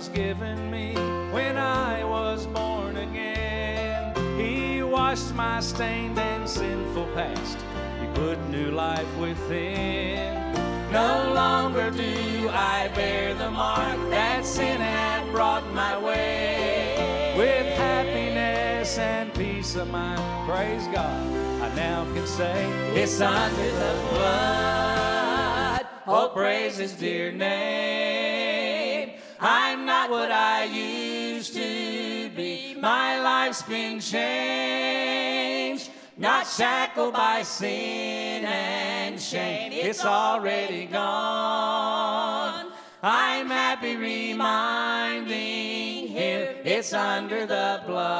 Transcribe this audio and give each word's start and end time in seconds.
was 0.00 0.08
given 0.08 0.70
me 0.70 0.94
when 1.30 1.58
I 1.58 2.02
was 2.04 2.46
born 2.46 2.96
again. 2.96 4.14
He 4.38 4.82
washed 4.82 5.34
my 5.34 5.60
stained 5.60 6.18
and 6.18 6.48
sinful 6.48 7.06
past. 7.08 7.58
He 8.00 8.06
put 8.14 8.38
new 8.48 8.70
life 8.70 9.12
within. 9.18 10.54
No 10.90 11.34
longer 11.34 11.90
do 11.90 12.48
I 12.48 12.90
bear 12.94 13.34
the 13.34 13.50
mark 13.50 13.98
that 14.08 14.46
sin 14.46 14.80
had 14.80 15.30
brought 15.32 15.70
my 15.74 15.98
way. 15.98 17.34
With 17.36 17.66
happiness 17.76 18.96
and 18.96 19.34
peace 19.34 19.74
of 19.76 19.90
mind, 19.90 20.22
praise 20.48 20.86
God, 20.86 21.20
I 21.60 21.74
now 21.74 22.04
can 22.14 22.26
say 22.26 22.58
it's 22.94 23.20
under 23.20 23.70
the 23.82 23.94
blood. 24.14 25.86
Oh, 26.06 26.30
praise 26.32 26.78
His 26.78 26.94
dear 26.94 27.30
name. 27.32 27.99
I'm 29.42 29.86
not 29.86 30.10
what 30.10 30.30
I 30.30 30.64
used 30.64 31.54
to 31.54 32.28
be. 32.36 32.74
My 32.78 33.18
life's 33.22 33.62
been 33.62 33.98
changed, 33.98 35.90
not 36.18 36.46
shackled 36.46 37.14
by 37.14 37.42
sin 37.42 38.44
and 38.44 39.18
shame. 39.18 39.72
It's 39.72 40.04
already 40.04 40.84
gone. 40.84 42.66
I'm 43.02 43.46
happy 43.46 43.96
reminding 43.96 45.28
him 46.08 46.56
it's 46.62 46.92
under 46.92 47.46
the 47.46 47.80
blood. 47.86 48.10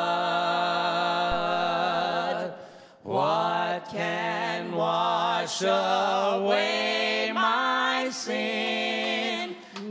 What 3.02 3.91
can 3.91 4.73
wash 4.73 5.61
away 5.61 7.30
my 7.35 8.09
sin? 8.11 8.80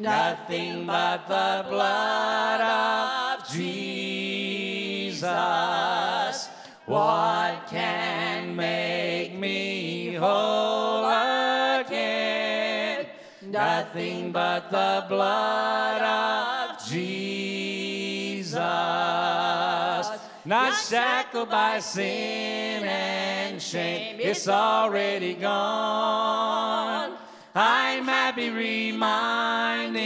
Nothing 0.10 0.88
but 0.88 1.28
the 1.28 1.66
blood 1.70 2.62
of 2.62 3.48
Jesus. 3.48 5.30
What 6.88 7.68
can 7.70 8.56
make 8.56 9.36
me 9.36 10.16
whole 10.16 11.06
again? 11.06 13.06
Nothing 13.44 14.32
but 14.32 14.72
the 14.72 15.06
blood 15.08 16.02
of 16.02 16.84
Jesus. 16.88 18.56
Not 20.44 20.74
shackled 20.90 21.52
by 21.52 21.80
sin 21.82 22.84
and 22.84 23.62
shame, 23.62 24.20
it's 24.20 24.48
already 24.48 25.36
gone. 25.36 27.29
I'm 27.56 28.06
happy 28.06 28.52
reminding 28.52 30.00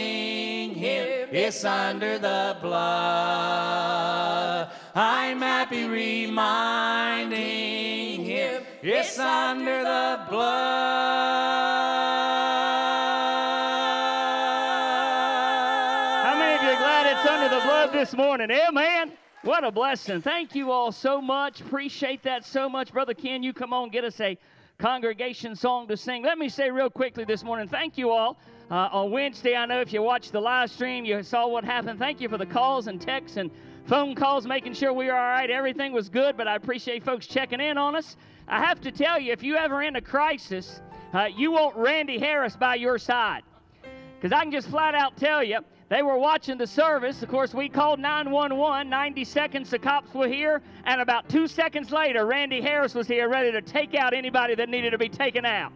him 0.76 1.28
it's 1.32 1.66
under 1.66 2.18
the 2.18 2.58
blood. 2.62 3.84
I'm 4.96 5.42
happy 5.42 5.86
reminding 5.86 7.34
him 8.24 8.64
it's 8.82 9.20
under 9.20 9.84
the 9.84 10.26
blood. 10.30 10.44
How 16.24 16.36
many 16.38 16.56
of 16.56 16.62
you 16.64 16.70
are 16.70 16.78
glad 16.78 17.08
it's 17.08 17.26
under 17.30 17.50
the 17.54 17.62
blood 17.62 17.92
this 17.92 18.14
morning? 18.14 18.52
Amen. 18.52 19.12
What 19.42 19.66
a 19.66 19.72
blessing. 19.72 20.22
Thank 20.22 20.56
you 20.56 20.72
all 20.72 20.94
so 20.94 21.22
much. 21.22 21.60
Appreciate 21.60 22.24
that 22.24 22.46
so 22.46 22.70
much. 22.70 22.94
Brother 22.94 23.14
Ken, 23.14 23.44
you 23.44 23.52
come 23.52 23.74
on, 23.74 23.90
get 23.90 24.06
us 24.06 24.22
a 24.22 24.38
congregation 24.78 25.56
song 25.56 25.88
to 25.88 25.98
sing. 25.98 26.24
Let 26.24 26.38
me 26.38 26.50
say 26.50 26.70
real 26.70 26.90
quickly 26.90 27.24
this 27.24 27.44
morning, 27.44 27.68
thank 27.68 27.98
you 27.98 28.12
all. 28.12 28.38
Uh, 28.72 28.90
on 28.92 29.12
Wednesday, 29.12 29.56
I 29.56 29.66
know 29.66 29.82
if 29.82 29.94
you 29.94 30.02
watched 30.02 30.32
the 30.32 30.42
live 30.42 30.72
stream, 30.72 31.06
you 31.06 31.22
saw 31.24 31.48
what 31.48 31.64
happened. 31.64 32.00
Thank 32.00 32.22
you 32.22 32.30
for 32.30 32.38
the 32.38 32.46
calls 32.46 32.88
and 32.88 33.00
texts 33.00 33.38
and 33.38 33.52
phone 33.86 34.16
calls, 34.16 34.48
making 34.48 34.74
sure 34.74 34.94
we 34.94 35.06
were 35.06 35.16
all 35.16 35.30
right. 35.30 35.50
Everything 35.50 35.92
was 35.92 36.10
good, 36.10 36.38
but 36.38 36.48
I 36.48 36.56
appreciate 36.56 37.04
folks 37.04 37.28
checking 37.28 37.60
in 37.60 37.78
on 37.78 37.96
us. 37.96 38.18
I 38.48 38.64
have 38.64 38.82
to 38.82 38.92
tell 38.92 39.20
you, 39.20 39.32
if 39.32 39.44
you 39.44 39.56
ever 39.56 39.84
in 39.84 39.96
a 39.96 40.02
crisis, 40.02 40.82
uh, 41.14 41.28
you 41.36 41.52
want 41.52 41.76
Randy 41.76 42.18
Harris 42.18 42.56
by 42.56 42.76
your 42.76 42.98
side. 42.98 43.44
Because 44.16 44.32
I 44.32 44.44
can 44.44 44.52
just 44.52 44.70
flat 44.70 44.96
out 44.96 45.18
tell 45.18 45.44
you, 45.44 45.60
they 45.94 46.02
were 46.02 46.18
watching 46.18 46.58
the 46.58 46.66
service. 46.66 47.22
Of 47.22 47.30
course, 47.30 47.54
we 47.54 47.70
called 47.70 48.00
911. 48.00 48.90
90 48.90 49.24
seconds, 49.26 49.70
the 49.70 49.78
cops 49.78 50.12
were 50.16 50.28
here. 50.28 50.64
And 50.86 51.00
about 51.00 51.30
two 51.30 51.48
seconds 51.48 51.92
later, 51.92 52.26
Randy 52.26 52.62
Harris 52.62 52.96
was 52.96 53.08
here 53.08 53.30
ready 53.30 53.52
to 53.52 53.62
take 53.62 53.94
out 53.94 54.12
anybody 54.12 54.56
that 54.56 54.70
needed 54.70 54.90
to 54.90 54.98
be 54.98 55.08
taken 55.08 55.46
out. 55.46 55.72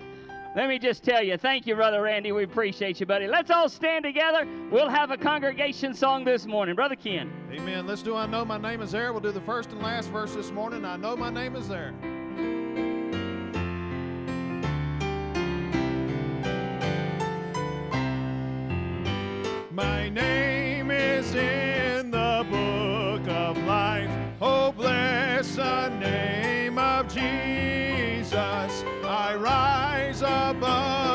Let 0.56 0.70
me 0.70 0.80
just 0.80 1.04
tell 1.04 1.22
you, 1.22 1.38
thank 1.38 1.68
you, 1.68 1.76
Brother 1.76 2.02
Randy. 2.02 2.32
We 2.32 2.46
appreciate 2.46 3.00
you, 3.00 3.06
buddy. 3.06 3.28
Let's 3.28 3.52
all 3.52 3.70
stand 3.70 4.06
together. 4.06 4.48
We'll 4.72 4.90
have 4.90 5.12
a 5.12 5.18
congregation 5.18 5.94
song 5.94 6.26
this 6.26 6.48
morning. 6.48 6.74
Brother 6.74 6.96
Ken. 6.96 7.32
Amen. 7.52 7.86
Let's 7.86 8.02
do 8.02 8.16
I 8.16 8.26
Know 8.26 8.44
My 8.44 8.58
Name 8.58 8.82
Is 8.82 8.94
There. 8.94 9.14
We'll 9.14 9.22
do 9.22 9.32
the 9.32 9.42
first 9.42 9.70
and 9.72 9.84
last 9.84 10.10
verse 10.10 10.34
this 10.34 10.50
morning. 10.50 10.84
I 10.84 10.98
know 10.98 11.16
my 11.16 11.30
name 11.30 11.56
is 11.56 11.68
there. 11.68 11.94
My 19.78 20.10
name 20.10 20.90
is 20.90 21.36
in 21.36 22.10
the 22.10 22.44
book 22.50 23.28
of 23.30 23.56
life. 23.66 24.10
Oh, 24.42 24.72
bless 24.72 25.56
the 25.56 25.90
name 26.00 26.80
of 26.80 27.08
Jesus. 27.14 28.34
I 29.06 29.36
rise 29.36 30.24
above 30.24 31.07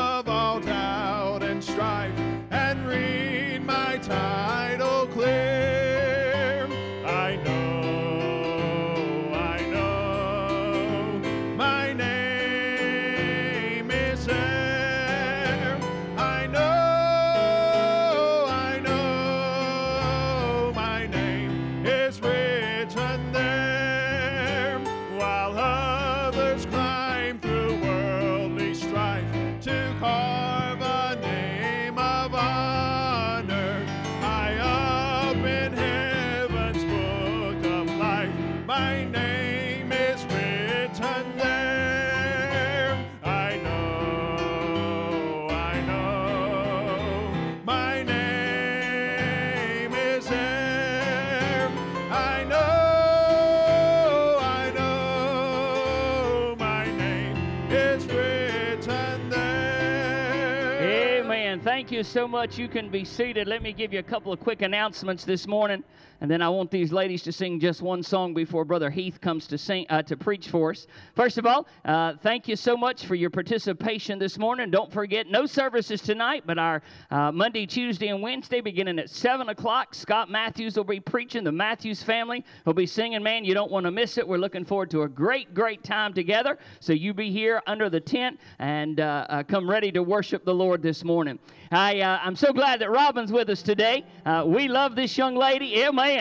so 62.03 62.27
much. 62.27 62.57
You 62.57 62.67
can 62.67 62.89
be 62.89 63.05
seated. 63.05 63.47
Let 63.47 63.61
me 63.61 63.73
give 63.73 63.93
you 63.93 63.99
a 63.99 64.03
couple 64.03 64.31
of 64.33 64.39
quick 64.39 64.61
announcements 64.61 65.25
this 65.25 65.47
morning, 65.47 65.83
and 66.23 66.31
then 66.31 66.41
I 66.41 66.47
want 66.47 66.71
these 66.71 66.93
ladies 66.93 67.21
to 67.23 67.33
sing 67.33 67.59
just 67.59 67.81
one 67.81 68.01
song 68.01 68.33
before 68.33 68.63
Brother 68.63 68.89
Heath 68.89 69.19
comes 69.19 69.45
to 69.47 69.57
sing 69.57 69.85
uh, 69.89 70.03
to 70.03 70.15
preach 70.15 70.47
for 70.47 70.71
us. 70.71 70.87
First 71.17 71.37
of 71.37 71.45
all, 71.45 71.67
uh, 71.83 72.13
thank 72.23 72.47
you 72.47 72.55
so 72.55 72.77
much 72.77 73.05
for 73.05 73.15
your 73.15 73.29
participation 73.29 74.19
this 74.19 74.37
morning. 74.37 74.71
Don't 74.71 74.89
forget, 74.89 75.27
no 75.27 75.45
services 75.45 76.01
tonight, 76.01 76.43
but 76.45 76.57
our 76.57 76.81
uh, 77.11 77.33
Monday, 77.33 77.65
Tuesday, 77.65 78.07
and 78.07 78.21
Wednesday 78.21 78.61
beginning 78.61 78.99
at 78.99 79.09
seven 79.09 79.49
o'clock. 79.49 79.93
Scott 79.93 80.31
Matthews 80.31 80.77
will 80.77 80.85
be 80.85 81.01
preaching. 81.01 81.43
The 81.43 81.51
Matthews 81.51 82.01
family 82.01 82.45
will 82.65 82.73
be 82.73 82.85
singing. 82.85 83.21
Man, 83.21 83.43
you 83.43 83.53
don't 83.53 83.69
want 83.69 83.85
to 83.85 83.91
miss 83.91 84.17
it. 84.17 84.25
We're 84.25 84.37
looking 84.37 84.63
forward 84.63 84.91
to 84.91 85.01
a 85.01 85.09
great, 85.09 85.53
great 85.53 85.83
time 85.83 86.13
together. 86.13 86.57
So 86.79 86.93
you 86.93 87.13
be 87.13 87.31
here 87.31 87.61
under 87.67 87.89
the 87.89 87.99
tent 87.99 88.39
and 88.59 89.01
uh, 89.01 89.25
uh, 89.27 89.43
come 89.43 89.69
ready 89.69 89.91
to 89.91 90.01
worship 90.01 90.45
the 90.45 90.55
Lord 90.55 90.81
this 90.81 91.03
morning. 91.03 91.37
I, 91.69 91.99
uh, 91.99 92.19
I'm 92.23 92.37
so 92.37 92.53
glad 92.53 92.79
that 92.79 92.91
Robin's 92.91 93.31
with 93.31 93.49
us 93.49 93.61
today. 93.61 94.05
We 94.45 94.69
love 94.69 94.95
this 94.95 95.17
young 95.17 95.35
lady. 95.35 95.83
Amen. 95.83 96.12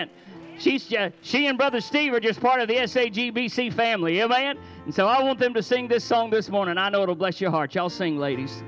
She's 0.59 0.87
just, 0.87 1.15
she 1.23 1.47
and 1.47 1.59
Brother 1.59 1.81
Steve 1.81 2.13
are 2.15 2.21
just 2.21 2.41
part 2.41 2.61
of 2.61 2.69
the 2.69 2.77
SAGBC 2.77 3.73
family. 3.73 4.21
Amen. 4.21 4.59
And 4.85 4.95
so 4.95 5.09
I 5.09 5.23
want 5.23 5.39
them 5.39 5.55
to 5.55 5.63
sing 5.63 5.89
this 5.89 6.05
song 6.05 6.31
this 6.31 6.49
morning. 6.49 6.79
I 6.79 6.89
know 6.89 7.03
it'll 7.03 7.15
bless 7.15 7.41
your 7.41 7.51
heart. 7.51 7.75
Y'all 7.75 7.91
sing, 7.91 8.19
ladies. 8.19 8.63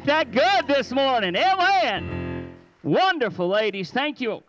Ain't 0.00 0.06
that 0.06 0.32
good 0.32 0.66
this 0.66 0.92
morning? 0.92 1.36
Amen. 1.36 2.54
Wonderful, 2.82 3.46
ladies. 3.48 3.90
Thank 3.90 4.18
you. 4.18 4.42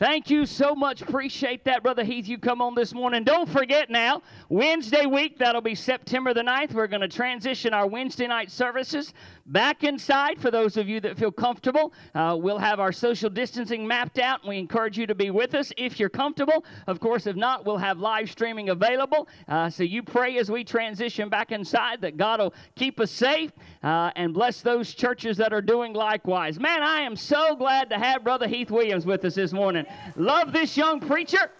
Thank 0.00 0.30
you 0.30 0.46
so 0.46 0.74
much. 0.74 1.02
Appreciate 1.02 1.62
that, 1.64 1.82
Brother 1.82 2.02
Heath. 2.02 2.26
You 2.26 2.38
come 2.38 2.62
on 2.62 2.74
this 2.74 2.94
morning. 2.94 3.22
Don't 3.22 3.46
forget 3.46 3.90
now, 3.90 4.22
Wednesday 4.48 5.04
week, 5.04 5.36
that'll 5.36 5.60
be 5.60 5.74
September 5.74 6.32
the 6.32 6.40
9th. 6.40 6.72
We're 6.72 6.86
going 6.86 7.02
to 7.02 7.08
transition 7.08 7.74
our 7.74 7.86
Wednesday 7.86 8.26
night 8.26 8.50
services 8.50 9.12
back 9.44 9.84
inside 9.84 10.40
for 10.40 10.50
those 10.50 10.78
of 10.78 10.88
you 10.88 11.00
that 11.00 11.18
feel 11.18 11.30
comfortable. 11.30 11.92
Uh, 12.14 12.34
we'll 12.40 12.56
have 12.56 12.80
our 12.80 12.92
social 12.92 13.28
distancing 13.28 13.86
mapped 13.86 14.18
out, 14.18 14.46
we 14.46 14.58
encourage 14.58 14.96
you 14.96 15.06
to 15.06 15.14
be 15.14 15.30
with 15.30 15.54
us 15.54 15.70
if 15.76 16.00
you're 16.00 16.08
comfortable. 16.08 16.64
Of 16.86 16.98
course, 16.98 17.26
if 17.26 17.36
not, 17.36 17.66
we'll 17.66 17.76
have 17.76 17.98
live 17.98 18.30
streaming 18.30 18.70
available. 18.70 19.28
Uh, 19.48 19.68
so 19.68 19.82
you 19.82 20.02
pray 20.02 20.38
as 20.38 20.50
we 20.50 20.64
transition 20.64 21.28
back 21.28 21.52
inside 21.52 22.00
that 22.00 22.16
God 22.16 22.40
will 22.40 22.54
keep 22.74 23.00
us 23.00 23.10
safe 23.10 23.50
uh, 23.82 24.12
and 24.16 24.32
bless 24.32 24.62
those 24.62 24.94
churches 24.94 25.36
that 25.36 25.52
are 25.52 25.60
doing 25.60 25.92
likewise. 25.92 26.58
Man, 26.58 26.82
I 26.82 27.02
am 27.02 27.16
so 27.16 27.54
glad 27.54 27.90
to 27.90 27.98
have 27.98 28.24
Brother 28.24 28.48
Heath 28.48 28.70
Williams 28.70 29.04
with 29.04 29.24
us 29.26 29.34
this 29.34 29.52
morning. 29.52 29.84
Love 30.16 30.52
this 30.52 30.76
young 30.76 31.00
preacher. 31.00 31.50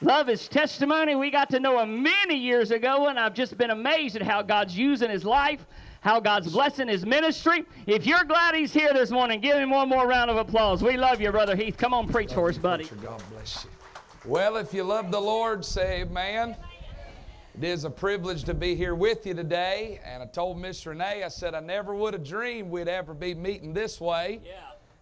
Love 0.00 0.28
his 0.28 0.46
testimony. 0.48 1.16
We 1.16 1.30
got 1.30 1.50
to 1.50 1.58
know 1.58 1.80
him 1.80 2.02
many 2.02 2.36
years 2.36 2.70
ago, 2.70 3.08
and 3.08 3.18
I've 3.18 3.34
just 3.34 3.58
been 3.58 3.70
amazed 3.70 4.14
at 4.14 4.22
how 4.22 4.42
God's 4.42 4.76
using 4.76 5.10
his 5.10 5.24
life, 5.24 5.66
how 6.02 6.20
God's 6.20 6.52
blessing 6.52 6.86
his 6.86 7.04
ministry. 7.04 7.64
If 7.86 8.06
you're 8.06 8.22
glad 8.22 8.54
he's 8.54 8.72
here 8.72 8.92
this 8.92 9.10
morning, 9.10 9.40
give 9.40 9.56
him 9.56 9.70
one 9.70 9.88
more 9.88 10.06
round 10.06 10.30
of 10.30 10.36
applause. 10.36 10.84
We 10.84 10.96
love 10.96 11.20
you, 11.20 11.32
Brother 11.32 11.56
Heath. 11.56 11.76
Come 11.76 11.92
on, 11.92 12.06
preach 12.06 12.32
for 12.32 12.48
us, 12.48 12.58
buddy. 12.58 12.84
God 13.02 13.20
bless 13.32 13.64
you. 13.64 13.70
Well, 14.24 14.56
if 14.56 14.72
you 14.72 14.84
love 14.84 15.10
the 15.10 15.20
Lord, 15.20 15.64
say 15.64 16.02
amen. 16.02 16.54
It 17.56 17.64
is 17.64 17.84
a 17.84 17.90
privilege 17.90 18.44
to 18.44 18.54
be 18.54 18.76
here 18.76 18.94
with 18.94 19.26
you 19.26 19.34
today. 19.34 20.00
And 20.04 20.22
I 20.22 20.26
told 20.26 20.60
Miss 20.60 20.86
Renee, 20.86 21.24
I 21.24 21.28
said, 21.28 21.56
I 21.56 21.60
never 21.60 21.92
would 21.92 22.14
have 22.14 22.22
dreamed 22.22 22.70
we'd 22.70 22.86
ever 22.86 23.14
be 23.14 23.34
meeting 23.34 23.72
this 23.72 24.00
way. 24.00 24.40
Yeah. 24.44 24.52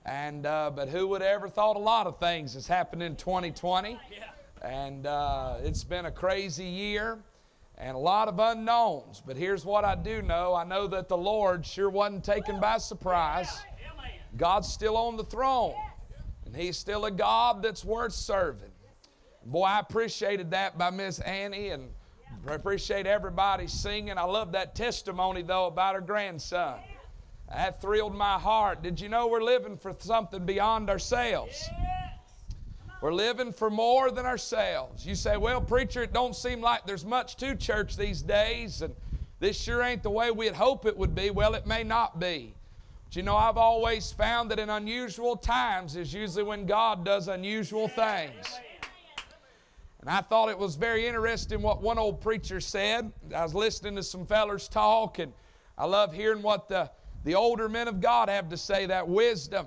And 0.07 0.47
uh, 0.47 0.71
but 0.75 0.89
who 0.89 1.09
would 1.09 1.23
ever 1.23 1.49
thought 1.49 1.75
a 1.75 1.81
lot 1.81 2.07
of 2.07 2.19
things 2.21 2.55
has 2.55 2.67
happened 2.69 3.03
in 3.03 3.17
2020? 3.17 3.99
Yeah. 4.11 4.25
And 4.63 5.07
uh, 5.07 5.57
it's 5.63 5.83
been 5.83 6.07
a 6.07 6.13
crazy 6.13 6.65
year 6.65 7.19
and 7.77 7.97
a 7.97 7.99
lot 7.99 8.29
of 8.29 8.39
unknowns. 8.39 9.21
But 9.25 9.37
here's 9.37 9.65
what 9.65 9.85
I 9.85 9.97
do 9.97 10.23
know 10.23 10.55
I 10.55 10.63
know 10.63 10.87
that 10.87 11.09
the 11.09 11.17
Lord 11.17 11.67
sure 11.67 11.91
wasn't 11.91 12.25
taken 12.25 12.61
by 12.61 12.79
surprise. 12.79 13.63
God's 14.37 14.69
still 14.69 14.97
on 14.97 15.17
the 15.17 15.25
throne, 15.25 15.75
and 16.45 16.55
He's 16.55 16.77
still 16.77 17.07
a 17.07 17.11
God 17.11 17.63
that's 17.63 17.85
worth 17.85 18.13
serving. 18.13 18.71
Boy, 19.45 19.65
I 19.65 19.81
appreciated 19.81 20.51
that 20.53 20.77
by 20.77 20.91
Miss 20.91 21.21
Annie, 21.21 21.71
and 21.71 21.89
I 22.49 22.55
appreciate 22.55 23.07
everybody 23.07 23.67
singing. 23.67 24.19
I 24.19 24.25
love 24.25 24.53
that 24.53 24.75
testimony, 24.75 25.43
though, 25.43 25.67
about 25.67 25.95
her 25.95 26.01
grandson. 26.01 26.79
That 27.49 27.81
thrilled 27.81 28.15
my 28.15 28.39
heart. 28.39 28.83
Did 28.83 29.01
you 29.01 29.09
know 29.09 29.29
we're 29.29 29.43
living 29.43 29.77
for 29.77 29.95
something 29.99 30.45
beyond 30.45 30.91
ourselves? 30.91 31.69
We're 33.01 33.13
living 33.13 33.53
for 33.53 33.71
more 33.71 34.11
than 34.11 34.27
ourselves. 34.27 35.07
You 35.07 35.15
say, 35.15 35.37
well, 35.37 35.61
preacher, 35.61 36.03
it 36.03 36.13
don't 36.13 36.35
seem 36.35 36.61
like 36.61 36.87
there's 36.87 37.05
much 37.05 37.37
to 37.37 37.55
church 37.55 37.97
these 37.97 38.23
days, 38.23 38.83
and 38.83 38.95
this 39.39 39.61
sure 39.61 39.83
ain't 39.83 40.03
the 40.03 40.11
way 40.11 40.31
we'd 40.31 40.55
hope 40.55 40.87
it 40.87 40.97
would 40.97 41.15
be. 41.15 41.31
Well, 41.31 41.55
it 41.55 41.67
may 41.67 41.85
not 41.85 42.19
be. 42.19 42.55
But 43.05 43.17
you 43.17 43.23
know, 43.23 43.37
I've 43.37 43.59
always 43.59 44.11
found 44.11 44.51
that 44.51 44.59
in 44.59 44.71
unusual 44.71 45.37
times 45.37 45.95
is 45.95 46.13
usually 46.13 46.43
when 46.43 46.67
God 46.67 47.05
does 47.05 47.29
unusual 47.29 47.87
things. 47.87 48.59
And 50.01 50.11
I 50.11 50.21
thought 50.21 50.49
it 50.49 50.59
was 50.59 50.75
very 50.75 51.07
interesting 51.07 51.63
what 51.63 51.83
one 51.83 51.99
old 51.99 52.21
preacher 52.21 52.61
said. 52.61 53.13
I 53.35 53.43
was 53.43 53.55
listening 53.55 53.97
to 53.97 54.03
some 54.03 54.25
fellers 54.25 54.69
talk, 54.69 55.19
and 55.19 55.33
I 55.77 55.85
love 55.85 56.15
hearing 56.15 56.43
what 56.43 56.69
the, 56.69 56.91
the 57.27 57.35
older 57.35 57.69
men 57.69 57.89
of 57.89 58.01
God 58.01 58.29
have 58.29 58.49
to 58.51 58.57
say, 58.57 58.87
that 58.87 59.09
wisdom. 59.09 59.67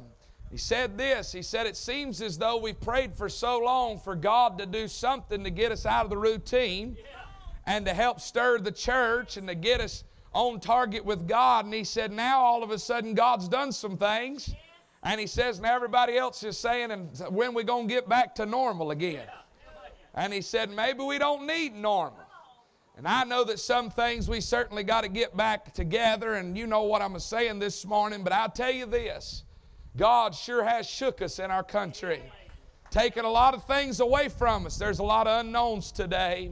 He 0.49 0.55
said 0.55 0.97
this 0.97 1.31
He 1.31 1.41
said, 1.41 1.67
It 1.67 1.75
seems 1.75 2.21
as 2.21 2.37
though 2.37 2.57
we've 2.57 2.79
prayed 2.79 3.13
for 3.13 3.27
so 3.27 3.59
long 3.59 3.99
for 3.99 4.15
God 4.15 4.57
to 4.59 4.65
do 4.65 4.87
something 4.87 5.43
to 5.43 5.49
get 5.51 5.71
us 5.71 5.85
out 5.85 6.05
of 6.05 6.09
the 6.09 6.17
routine 6.17 6.97
and 7.67 7.85
to 7.85 7.93
help 7.93 8.21
stir 8.21 8.59
the 8.59 8.71
church 8.71 9.35
and 9.35 9.45
to 9.49 9.55
get 9.55 9.81
us 9.81 10.05
on 10.33 10.61
target 10.61 11.03
with 11.03 11.27
God. 11.27 11.65
And 11.65 11.73
he 11.73 11.83
said, 11.83 12.13
Now 12.13 12.39
all 12.39 12.63
of 12.63 12.71
a 12.71 12.79
sudden 12.79 13.13
God's 13.13 13.49
done 13.49 13.73
some 13.73 13.97
things. 13.97 14.55
And 15.03 15.19
he 15.19 15.27
says, 15.27 15.59
Now 15.59 15.75
everybody 15.75 16.17
else 16.17 16.41
is 16.43 16.57
saying, 16.57 16.91
And 16.91 17.09
when 17.29 17.53
we 17.53 17.65
going 17.65 17.89
to 17.89 17.93
get 17.93 18.07
back 18.07 18.35
to 18.35 18.45
normal 18.45 18.91
again? 18.91 19.27
And 20.15 20.31
he 20.31 20.41
said, 20.41 20.71
Maybe 20.71 21.03
we 21.03 21.17
don't 21.17 21.45
need 21.45 21.75
normal. 21.75 22.23
And 22.99 23.07
I 23.07 23.23
know 23.23 23.45
that 23.45 23.61
some 23.61 23.89
things 23.89 24.27
we 24.27 24.41
certainly 24.41 24.83
got 24.83 25.05
to 25.05 25.07
get 25.07 25.37
back 25.37 25.73
together, 25.73 26.33
and 26.33 26.57
you 26.57 26.67
know 26.67 26.83
what 26.83 27.01
I'm 27.01 27.17
saying 27.17 27.57
this 27.57 27.85
morning, 27.85 28.25
but 28.25 28.33
I'll 28.33 28.51
tell 28.51 28.71
you 28.73 28.85
this 28.85 29.45
God 29.95 30.35
sure 30.35 30.65
has 30.65 30.85
shook 30.85 31.21
us 31.21 31.39
in 31.39 31.49
our 31.49 31.63
country, 31.63 32.21
taken 32.89 33.23
a 33.23 33.29
lot 33.29 33.53
of 33.53 33.63
things 33.63 34.01
away 34.01 34.27
from 34.27 34.65
us. 34.65 34.75
There's 34.75 34.99
a 34.99 35.03
lot 35.03 35.27
of 35.27 35.45
unknowns 35.45 35.93
today, 35.93 36.51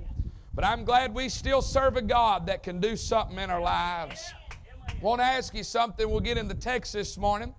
but 0.56 0.64
I'm 0.64 0.86
glad 0.86 1.14
we 1.14 1.28
still 1.28 1.62
serve 1.62 1.98
a 1.98 2.02
God 2.02 2.48
that 2.48 2.64
can 2.64 2.80
do 2.80 2.96
something 2.96 3.38
in 3.38 3.50
our 3.50 3.60
lives. 3.60 4.34
Want 5.02 5.20
to 5.20 5.26
ask 5.26 5.54
you 5.54 5.66
something. 5.66 6.10
We'll 6.10 6.22
get 6.22 6.38
into 6.38 6.56
text 6.56 6.94
this 6.94 7.18
morning. 7.18 7.54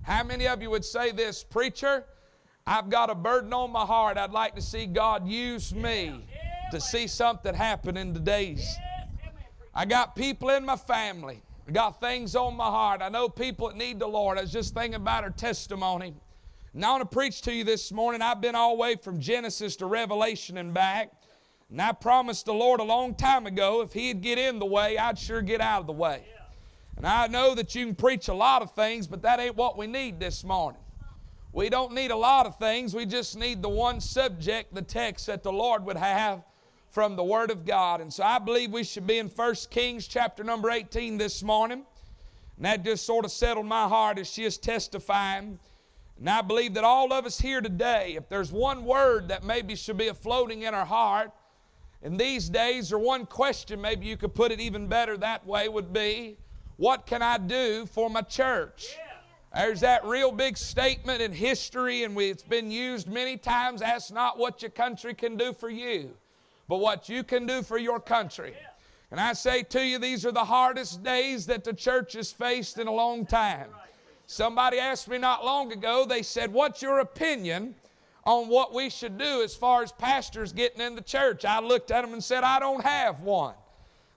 How 0.00 0.24
many 0.24 0.48
of 0.48 0.62
you 0.62 0.70
would 0.70 0.86
say 0.86 1.10
this, 1.10 1.44
preacher? 1.44 2.06
I've 2.66 2.88
got 2.88 3.10
a 3.10 3.14
burden 3.14 3.52
on 3.52 3.70
my 3.70 3.84
heart. 3.84 4.16
I'd 4.16 4.32
like 4.32 4.54
to 4.54 4.62
see 4.62 4.86
God 4.86 5.28
use 5.28 5.74
me 5.74 6.24
to 6.70 6.80
see 6.80 7.06
something 7.06 7.54
happen 7.54 7.96
in 7.96 8.12
the 8.12 8.20
days. 8.20 8.76
I 9.74 9.84
got 9.84 10.16
people 10.16 10.50
in 10.50 10.64
my 10.64 10.76
family. 10.76 11.42
I 11.68 11.72
got 11.72 12.00
things 12.00 12.34
on 12.34 12.56
my 12.56 12.64
heart. 12.64 13.02
I 13.02 13.08
know 13.08 13.28
people 13.28 13.68
that 13.68 13.76
need 13.76 14.00
the 14.00 14.06
Lord. 14.06 14.38
I 14.38 14.42
was 14.42 14.52
just 14.52 14.74
thinking 14.74 14.94
about 14.94 15.24
her 15.24 15.30
testimony. 15.30 16.14
And 16.74 16.84
I 16.84 16.90
want 16.90 17.08
to 17.08 17.14
preach 17.14 17.42
to 17.42 17.52
you 17.52 17.64
this 17.64 17.92
morning. 17.92 18.22
I've 18.22 18.40
been 18.40 18.54
all 18.54 18.76
the 18.76 18.80
way 18.80 18.96
from 18.96 19.20
Genesis 19.20 19.76
to 19.76 19.86
Revelation 19.86 20.58
and 20.58 20.74
back. 20.74 21.12
And 21.70 21.80
I 21.80 21.92
promised 21.92 22.46
the 22.46 22.54
Lord 22.54 22.80
a 22.80 22.84
long 22.84 23.14
time 23.14 23.46
ago 23.46 23.82
if 23.82 23.92
He'd 23.92 24.20
get 24.20 24.38
in 24.38 24.58
the 24.58 24.66
way, 24.66 24.98
I'd 24.98 25.18
sure 25.18 25.42
get 25.42 25.60
out 25.60 25.82
of 25.82 25.86
the 25.86 25.92
way. 25.92 26.24
And 26.96 27.06
I 27.06 27.28
know 27.28 27.54
that 27.54 27.74
you 27.74 27.86
can 27.86 27.94
preach 27.94 28.28
a 28.28 28.34
lot 28.34 28.62
of 28.62 28.72
things, 28.72 29.06
but 29.06 29.22
that 29.22 29.38
ain't 29.38 29.56
what 29.56 29.78
we 29.78 29.86
need 29.86 30.18
this 30.18 30.42
morning. 30.42 30.80
We 31.52 31.68
don't 31.68 31.92
need 31.92 32.10
a 32.10 32.16
lot 32.16 32.46
of 32.46 32.56
things. 32.58 32.94
We 32.94 33.06
just 33.06 33.36
need 33.36 33.62
the 33.62 33.68
one 33.68 34.00
subject, 34.00 34.74
the 34.74 34.82
text 34.82 35.26
that 35.26 35.42
the 35.42 35.52
Lord 35.52 35.84
would 35.84 35.96
have 35.96 36.44
from 36.90 37.16
the 37.16 37.24
Word 37.24 37.50
of 37.50 37.64
God. 37.64 38.00
And 38.00 38.12
so 38.12 38.24
I 38.24 38.38
believe 38.38 38.72
we 38.72 38.84
should 38.84 39.06
be 39.06 39.18
in 39.18 39.28
1 39.28 39.54
Kings 39.70 40.06
chapter 40.06 40.42
number 40.42 40.70
18 40.70 41.18
this 41.18 41.42
morning. 41.42 41.84
And 42.56 42.64
that 42.64 42.84
just 42.84 43.06
sort 43.06 43.24
of 43.24 43.30
settled 43.30 43.66
my 43.66 43.88
heart 43.88 44.18
as 44.18 44.28
she 44.28 44.44
is 44.44 44.58
testifying. 44.58 45.58
And 46.18 46.28
I 46.28 46.42
believe 46.42 46.74
that 46.74 46.84
all 46.84 47.12
of 47.12 47.24
us 47.24 47.40
here 47.40 47.60
today, 47.60 48.14
if 48.16 48.28
there's 48.28 48.52
one 48.52 48.84
word 48.84 49.28
that 49.28 49.44
maybe 49.44 49.74
should 49.74 49.96
be 49.96 50.10
floating 50.10 50.62
in 50.62 50.74
our 50.74 50.84
heart, 50.84 51.30
in 52.02 52.16
these 52.16 52.48
days, 52.48 52.92
or 52.92 52.98
one 52.98 53.26
question, 53.26 53.80
maybe 53.80 54.06
you 54.06 54.16
could 54.16 54.34
put 54.34 54.52
it 54.52 54.60
even 54.60 54.86
better 54.86 55.16
that 55.18 55.46
way, 55.46 55.68
would 55.68 55.92
be, 55.92 56.36
What 56.76 57.06
can 57.06 57.22
I 57.22 57.38
do 57.38 57.86
for 57.86 58.08
my 58.08 58.22
church? 58.22 58.96
There's 59.54 59.80
that 59.80 60.04
real 60.04 60.30
big 60.30 60.56
statement 60.56 61.20
in 61.20 61.32
history, 61.32 62.04
and 62.04 62.14
we, 62.14 62.30
it's 62.30 62.42
been 62.42 62.70
used 62.70 63.08
many 63.08 63.36
times. 63.36 63.82
Ask 63.82 64.12
not 64.12 64.38
what 64.38 64.62
your 64.62 64.70
country 64.70 65.12
can 65.12 65.36
do 65.36 65.52
for 65.52 65.68
you, 65.68 66.14
but 66.70 66.78
what 66.78 67.08
you 67.08 67.24
can 67.24 67.46
do 67.46 67.64
for 67.64 67.78
your 67.78 67.98
country. 67.98 68.54
And 69.10 69.18
I 69.18 69.32
say 69.32 69.64
to 69.64 69.84
you, 69.84 69.98
these 69.98 70.24
are 70.24 70.30
the 70.30 70.44
hardest 70.44 71.02
days 71.02 71.44
that 71.46 71.64
the 71.64 71.72
church 71.72 72.12
has 72.12 72.30
faced 72.30 72.78
in 72.78 72.86
a 72.86 72.92
long 72.92 73.26
time. 73.26 73.70
Somebody 74.28 74.78
asked 74.78 75.08
me 75.08 75.18
not 75.18 75.44
long 75.44 75.72
ago, 75.72 76.06
they 76.08 76.22
said, 76.22 76.52
What's 76.52 76.80
your 76.80 77.00
opinion 77.00 77.74
on 78.24 78.46
what 78.46 78.72
we 78.72 78.88
should 78.88 79.18
do 79.18 79.42
as 79.42 79.52
far 79.52 79.82
as 79.82 79.90
pastors 79.90 80.52
getting 80.52 80.80
in 80.80 80.94
the 80.94 81.02
church? 81.02 81.44
I 81.44 81.58
looked 81.58 81.90
at 81.90 82.02
them 82.02 82.12
and 82.12 82.22
said, 82.22 82.44
I 82.44 82.60
don't 82.60 82.84
have 82.84 83.20
one. 83.22 83.54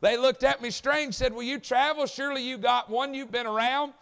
They 0.02 0.16
looked 0.16 0.44
at 0.44 0.62
me 0.62 0.70
strange, 0.70 1.16
said, 1.16 1.34
Will 1.34 1.42
you 1.42 1.58
travel? 1.58 2.06
Surely 2.06 2.44
you 2.44 2.60
got 2.60 2.88
one, 2.88 3.16
you've 3.16 3.32
been 3.32 3.48
around. 3.48 3.94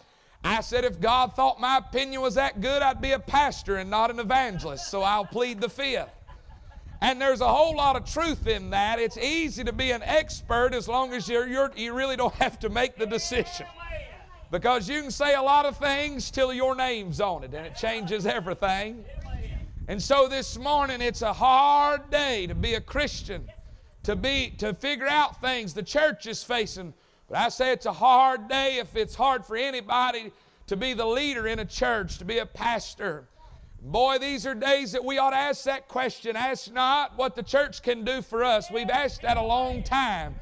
I 0.44 0.60
said, 0.60 0.84
If 0.84 1.00
God 1.00 1.38
thought 1.38 1.62
my 1.62 1.78
opinion 1.78 2.20
was 2.20 2.36
that 2.36 2.60
good, 2.60 2.82
I'd 2.82 3.00
be 3.00 3.14
a 3.14 3.20
pastor 3.20 3.78
and 3.78 3.90
not 3.90 4.12
an 4.12 4.20
evangelist, 4.20 4.92
so 4.92 5.04
I'll 5.04 5.24
plead 5.24 5.62
the 5.62 5.70
fifth. 5.70 6.10
And 7.02 7.20
there's 7.20 7.42
a 7.42 7.48
whole 7.48 7.76
lot 7.76 7.96
of 7.96 8.06
truth 8.06 8.46
in 8.46 8.70
that. 8.70 9.00
It's 9.00 9.18
easy 9.18 9.64
to 9.64 9.74
be 9.74 9.90
an 9.90 10.04
expert 10.04 10.76
as 10.76 10.88
long 10.88 11.14
as 11.14 11.28
you're, 11.28 11.48
you're, 11.48 11.72
you 11.76 11.94
really 11.94 12.16
don't 12.16 12.34
have 12.36 12.60
to 12.60 12.70
make 12.70 12.96
the 12.96 13.08
decision. 13.08 13.66
Because 14.52 14.88
you 14.88 15.02
can 15.02 15.12
say 15.12 15.34
a 15.34 15.42
lot 15.42 15.66
of 15.66 15.78
things 15.78 16.30
till 16.30 16.54
your 16.54 16.76
name's 16.76 17.20
on 17.20 17.44
it, 17.44 17.54
and 17.54 17.66
it 17.66 17.76
changes 17.76 18.26
everything. 18.26 19.04
And 19.88 20.00
so 20.00 20.28
this 20.28 20.60
morning, 20.60 21.02
it's 21.02 21.24
a 21.24 21.34
hard 21.34 22.10
day 22.12 22.46
to 22.46 22.54
be 22.54 22.76
a 22.76 22.82
Christian, 22.82 23.50
to 24.04 24.16
be 24.16 24.54
to 24.60 24.74
figure 24.76 25.08
out 25.08 25.42
things 25.42 25.74
the 25.74 25.84
church 25.84 26.28
is 26.28 26.44
facing. 26.44 26.94
But 27.28 27.38
I 27.38 27.50
say 27.50 27.72
it's 27.72 27.88
a 27.88 27.94
hard 27.94 28.48
day 28.48 28.78
if 28.78 28.96
it's 28.96 29.16
hard 29.16 29.44
for 29.44 29.56
anybody 29.56 30.32
to 30.68 30.78
be 30.78 30.94
the 30.94 31.06
leader 31.06 31.48
in 31.48 31.60
a 31.60 31.66
church, 31.66 32.20
to 32.20 32.26
be 32.26 32.38
a 32.38 32.46
pastor. 32.46 33.26
Boy, 33.84 34.20
these 34.20 34.46
are 34.46 34.54
days 34.54 34.92
that 34.92 35.04
we 35.04 35.18
ought 35.18 35.32
to 35.32 35.38
ask 35.38 35.64
that 35.64 35.88
question. 35.88 36.36
Ask 36.36 36.72
not 36.72 37.18
what 37.18 37.36
the 37.36 37.42
church 37.42 37.82
can 37.82 38.06
do 38.06 38.22
for 38.22 38.44
us. 38.44 38.70
We've 38.70 38.92
asked 38.92 39.24
that 39.24 39.38
a 39.38 39.42
long 39.42 39.82
time. 39.82 40.36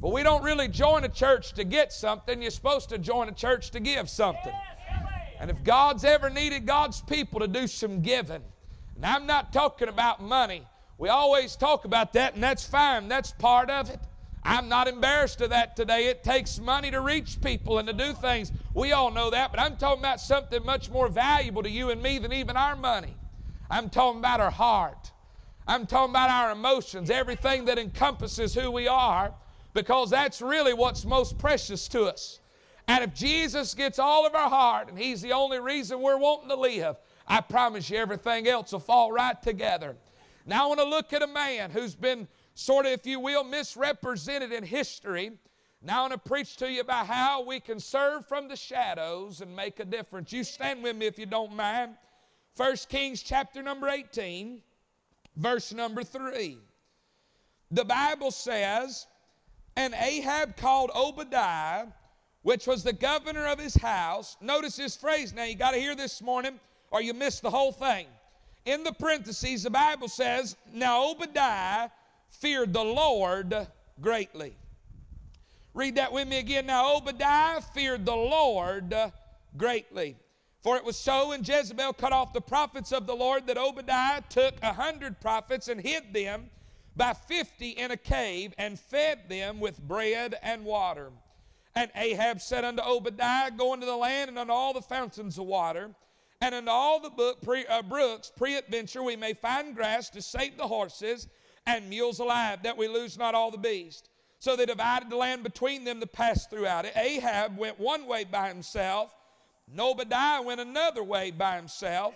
But 0.00 0.12
we 0.12 0.22
don't 0.22 0.44
really 0.44 0.68
join 0.68 1.02
a 1.02 1.08
church 1.08 1.54
to 1.54 1.64
get 1.64 1.92
something. 1.92 2.40
You're 2.40 2.52
supposed 2.52 2.90
to 2.90 2.98
join 2.98 3.28
a 3.28 3.32
church 3.32 3.72
to 3.72 3.80
give 3.80 4.08
something. 4.08 4.52
And 5.40 5.50
if 5.50 5.64
God's 5.64 6.04
ever 6.04 6.30
needed 6.30 6.66
God's 6.66 7.00
people 7.00 7.40
to 7.40 7.48
do 7.48 7.66
some 7.66 8.00
giving, 8.00 8.42
and 8.94 9.04
I'm 9.04 9.26
not 9.26 9.52
talking 9.52 9.88
about 9.88 10.22
money, 10.22 10.62
we 10.96 11.08
always 11.08 11.56
talk 11.56 11.84
about 11.84 12.12
that, 12.12 12.34
and 12.34 12.42
that's 12.42 12.64
fine. 12.64 13.08
That's 13.08 13.32
part 13.32 13.70
of 13.70 13.90
it. 13.90 13.98
I'm 14.44 14.68
not 14.68 14.88
embarrassed 14.88 15.40
of 15.40 15.50
that 15.50 15.74
today. 15.74 16.08
It 16.08 16.22
takes 16.22 16.58
money 16.58 16.90
to 16.90 17.00
reach 17.00 17.40
people 17.40 17.78
and 17.78 17.88
to 17.88 17.94
do 17.94 18.12
things. 18.12 18.52
We 18.74 18.92
all 18.92 19.10
know 19.10 19.30
that, 19.30 19.50
but 19.50 19.60
I'm 19.60 19.76
talking 19.76 20.02
about 20.02 20.20
something 20.20 20.64
much 20.64 20.90
more 20.90 21.08
valuable 21.08 21.62
to 21.62 21.70
you 21.70 21.90
and 21.90 22.02
me 22.02 22.18
than 22.18 22.32
even 22.32 22.56
our 22.56 22.76
money. 22.76 23.16
I'm 23.70 23.88
talking 23.88 24.18
about 24.18 24.40
our 24.40 24.50
heart. 24.50 25.12
I'm 25.66 25.86
talking 25.86 26.10
about 26.10 26.28
our 26.28 26.52
emotions, 26.52 27.08
everything 27.08 27.64
that 27.66 27.78
encompasses 27.78 28.52
who 28.52 28.70
we 28.70 28.86
are, 28.86 29.32
because 29.72 30.10
that's 30.10 30.42
really 30.42 30.74
what's 30.74 31.06
most 31.06 31.38
precious 31.38 31.88
to 31.88 32.04
us. 32.04 32.40
And 32.86 33.02
if 33.02 33.14
Jesus 33.14 33.72
gets 33.72 33.98
all 33.98 34.26
of 34.26 34.34
our 34.34 34.50
heart 34.50 34.88
and 34.90 34.98
He's 34.98 35.22
the 35.22 35.32
only 35.32 35.58
reason 35.58 36.00
we're 36.00 36.18
wanting 36.18 36.50
to 36.50 36.56
live, 36.56 36.96
I 37.26 37.40
promise 37.40 37.88
you 37.88 37.96
everything 37.96 38.46
else 38.46 38.72
will 38.72 38.80
fall 38.80 39.10
right 39.10 39.40
together. 39.40 39.96
Now 40.44 40.64
I 40.64 40.66
want 40.66 40.80
to 40.80 40.86
look 40.86 41.14
at 41.14 41.22
a 41.22 41.26
man 41.26 41.70
who's 41.70 41.94
been 41.94 42.28
sort 42.54 42.86
of, 42.86 42.92
if 42.92 43.06
you 43.06 43.20
will, 43.20 43.44
misrepresented 43.44 44.52
in 44.52 44.64
history. 44.64 45.32
Now 45.82 45.98
I 45.98 46.08
want 46.08 46.12
to 46.12 46.28
preach 46.28 46.56
to 46.58 46.70
you 46.70 46.80
about 46.80 47.06
how 47.06 47.42
we 47.42 47.60
can 47.60 47.78
serve 47.78 48.26
from 48.26 48.48
the 48.48 48.56
shadows 48.56 49.40
and 49.40 49.54
make 49.54 49.80
a 49.80 49.84
difference. 49.84 50.32
You 50.32 50.44
stand 50.44 50.82
with 50.82 50.96
me 50.96 51.06
if 51.06 51.18
you 51.18 51.26
don't 51.26 51.54
mind. 51.54 51.94
1 52.56 52.76
Kings 52.88 53.22
chapter 53.22 53.62
number 53.62 53.88
18, 53.88 54.62
verse 55.36 55.72
number 55.72 56.04
3. 56.04 56.58
The 57.70 57.84
Bible 57.84 58.30
says, 58.30 59.06
And 59.76 59.92
Ahab 59.94 60.56
called 60.56 60.90
Obadiah, 60.94 61.86
which 62.42 62.66
was 62.66 62.84
the 62.84 62.92
governor 62.92 63.46
of 63.46 63.58
his 63.58 63.74
house. 63.74 64.36
Notice 64.40 64.76
this 64.76 64.96
phrase 64.96 65.34
now, 65.34 65.44
you 65.44 65.56
got 65.56 65.72
to 65.72 65.78
hear 65.78 65.96
this 65.96 66.22
morning, 66.22 66.60
or 66.92 67.02
you 67.02 67.12
miss 67.12 67.40
the 67.40 67.50
whole 67.50 67.72
thing. 67.72 68.06
In 68.64 68.84
the 68.84 68.92
parentheses, 68.92 69.64
the 69.64 69.70
Bible 69.70 70.08
says, 70.08 70.56
Now 70.72 71.10
Obadiah 71.10 71.90
feared 72.40 72.72
the 72.72 72.84
Lord 72.84 73.66
greatly. 74.00 74.56
Read 75.72 75.96
that 75.96 76.12
with 76.12 76.28
me 76.28 76.38
again. 76.38 76.66
Now, 76.66 76.96
Obadiah 76.96 77.60
feared 77.60 78.06
the 78.06 78.14
Lord 78.14 78.94
greatly. 79.56 80.16
For 80.62 80.76
it 80.76 80.84
was 80.84 80.96
so 80.96 81.28
when 81.28 81.44
Jezebel 81.44 81.92
cut 81.92 82.12
off 82.12 82.32
the 82.32 82.40
prophets 82.40 82.92
of 82.92 83.06
the 83.06 83.14
Lord 83.14 83.46
that 83.48 83.58
Obadiah 83.58 84.22
took 84.28 84.54
a 84.62 84.72
hundred 84.72 85.20
prophets 85.20 85.68
and 85.68 85.80
hid 85.80 86.14
them 86.14 86.48
by 86.96 87.12
fifty 87.12 87.70
in 87.70 87.90
a 87.90 87.96
cave 87.96 88.54
and 88.56 88.78
fed 88.78 89.28
them 89.28 89.60
with 89.60 89.78
bread 89.86 90.36
and 90.42 90.64
water. 90.64 91.10
And 91.74 91.90
Ahab 91.96 92.40
said 92.40 92.64
unto 92.64 92.82
Obadiah, 92.82 93.50
Go 93.50 93.74
into 93.74 93.84
the 93.84 93.96
land 93.96 94.30
and 94.30 94.38
unto 94.38 94.52
all 94.52 94.72
the 94.72 94.80
fountains 94.80 95.38
of 95.38 95.44
water, 95.44 95.90
and 96.40 96.54
unto 96.54 96.70
all 96.70 97.00
the 97.00 97.36
pre, 97.42 97.66
uh, 97.66 97.82
brooks, 97.82 98.32
peradventure 98.34 99.02
we 99.02 99.16
may 99.16 99.34
find 99.34 99.74
grass 99.74 100.08
to 100.10 100.22
sate 100.22 100.56
the 100.56 100.66
horses 100.66 101.28
and 101.66 101.88
mules 101.88 102.18
alive, 102.18 102.62
that 102.62 102.76
we 102.76 102.88
lose 102.88 103.18
not 103.18 103.34
all 103.34 103.50
the 103.50 103.58
beasts. 103.58 104.08
So 104.38 104.56
they 104.56 104.66
divided 104.66 105.08
the 105.10 105.16
land 105.16 105.42
between 105.42 105.84
them 105.84 106.00
to 106.00 106.06
pass 106.06 106.46
throughout 106.46 106.84
it. 106.84 106.92
Ahab 106.96 107.56
went 107.56 107.80
one 107.80 108.06
way 108.06 108.24
by 108.24 108.48
himself, 108.48 109.14
and 109.70 109.80
Obadiah 109.80 110.42
went 110.42 110.60
another 110.60 111.02
way 111.02 111.30
by 111.30 111.56
himself. 111.56 112.14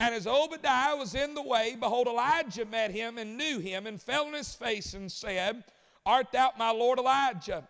And 0.00 0.14
as 0.14 0.26
Obadiah 0.26 0.96
was 0.96 1.14
in 1.14 1.34
the 1.34 1.42
way, 1.42 1.76
behold, 1.78 2.06
Elijah 2.06 2.64
met 2.64 2.90
him 2.90 3.18
and 3.18 3.36
knew 3.36 3.58
him 3.58 3.86
and 3.86 4.00
fell 4.00 4.26
on 4.26 4.34
his 4.34 4.54
face 4.54 4.94
and 4.94 5.10
said, 5.10 5.64
Art 6.06 6.30
thou 6.32 6.52
my 6.58 6.70
Lord 6.70 6.98
Elijah? 6.98 7.66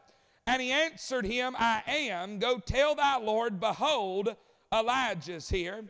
And 0.47 0.61
he 0.61 0.73
answered 0.73 1.25
him, 1.25 1.55
I 1.59 1.83
am. 1.87 2.39
Go 2.39 2.59
tell 2.59 2.95
thy 2.95 3.17
Lord, 3.19 3.61
behold, 3.61 4.37
Elijah's 4.73 5.49
here. 5.49 5.85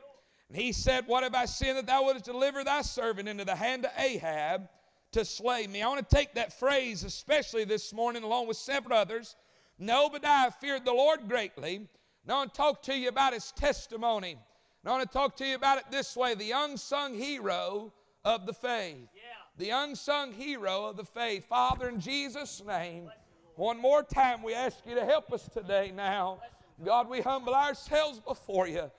And 0.49 0.57
he 0.57 0.73
said, 0.73 1.07
What 1.07 1.23
have 1.23 1.35
I 1.35 1.47
sinned 1.47 1.79
that 1.79 1.87
thou 1.87 2.05
wouldst 2.05 2.25
deliver 2.25 2.62
thy 2.62 2.83
servant 2.83 3.29
into 3.29 3.45
the 3.45 3.57
hand 3.57 3.87
of 3.87 3.93
Ahab? 3.99 4.69
To 5.14 5.25
slay 5.25 5.66
me. 5.66 5.83
I 5.83 5.88
want 5.88 6.09
to 6.09 6.14
take 6.16 6.35
that 6.35 6.52
phrase, 6.52 7.04
especially 7.04 7.64
this 7.64 7.92
morning, 7.92 8.23
along 8.23 8.49
with 8.49 8.56
several 8.56 8.99
others. 8.99 9.37
Now, 9.78 10.06
Obadiah 10.06 10.50
feared 10.50 10.85
the 10.85 10.92
Lord 10.92 11.28
greatly. 11.28 11.88
Now, 12.26 12.35
I 12.35 12.38
want 12.38 12.54
to 12.54 12.56
talk 12.56 12.83
to 12.83 12.94
you 12.94 13.09
about 13.09 13.33
his 13.33 13.52
testimony. 13.52 14.37
Now, 14.85 14.92
I 14.92 14.97
want 14.99 15.11
to 15.11 15.18
talk 15.18 15.37
to 15.37 15.47
you 15.47 15.54
about 15.54 15.78
it 15.78 15.85
this 15.90 16.16
way 16.16 16.35
the 16.35 16.50
unsung 16.50 17.14
hero 17.14 17.92
of 18.25 18.47
the 18.47 18.52
faith. 18.52 19.09
Yeah. 19.14 19.23
The 19.56 19.71
unsung 19.71 20.33
hero 20.33 20.87
of 20.87 20.97
the 20.97 21.04
faith. 21.04 21.44
Father, 21.47 21.88
in 21.88 22.00
Jesus' 22.00 22.62
name, 22.66 23.09
one 23.56 23.80
more 23.80 24.02
time 24.02 24.42
we 24.42 24.52
ask 24.52 24.78
you 24.85 24.97
to 24.97 25.04
help 25.04 25.33
us 25.33 25.49
today 25.49 25.92
now. 25.94 26.40
God, 26.85 27.09
we 27.09 27.21
humble 27.21 27.54
ourselves 27.54 28.18
before 28.18 28.66
you. 28.66 28.90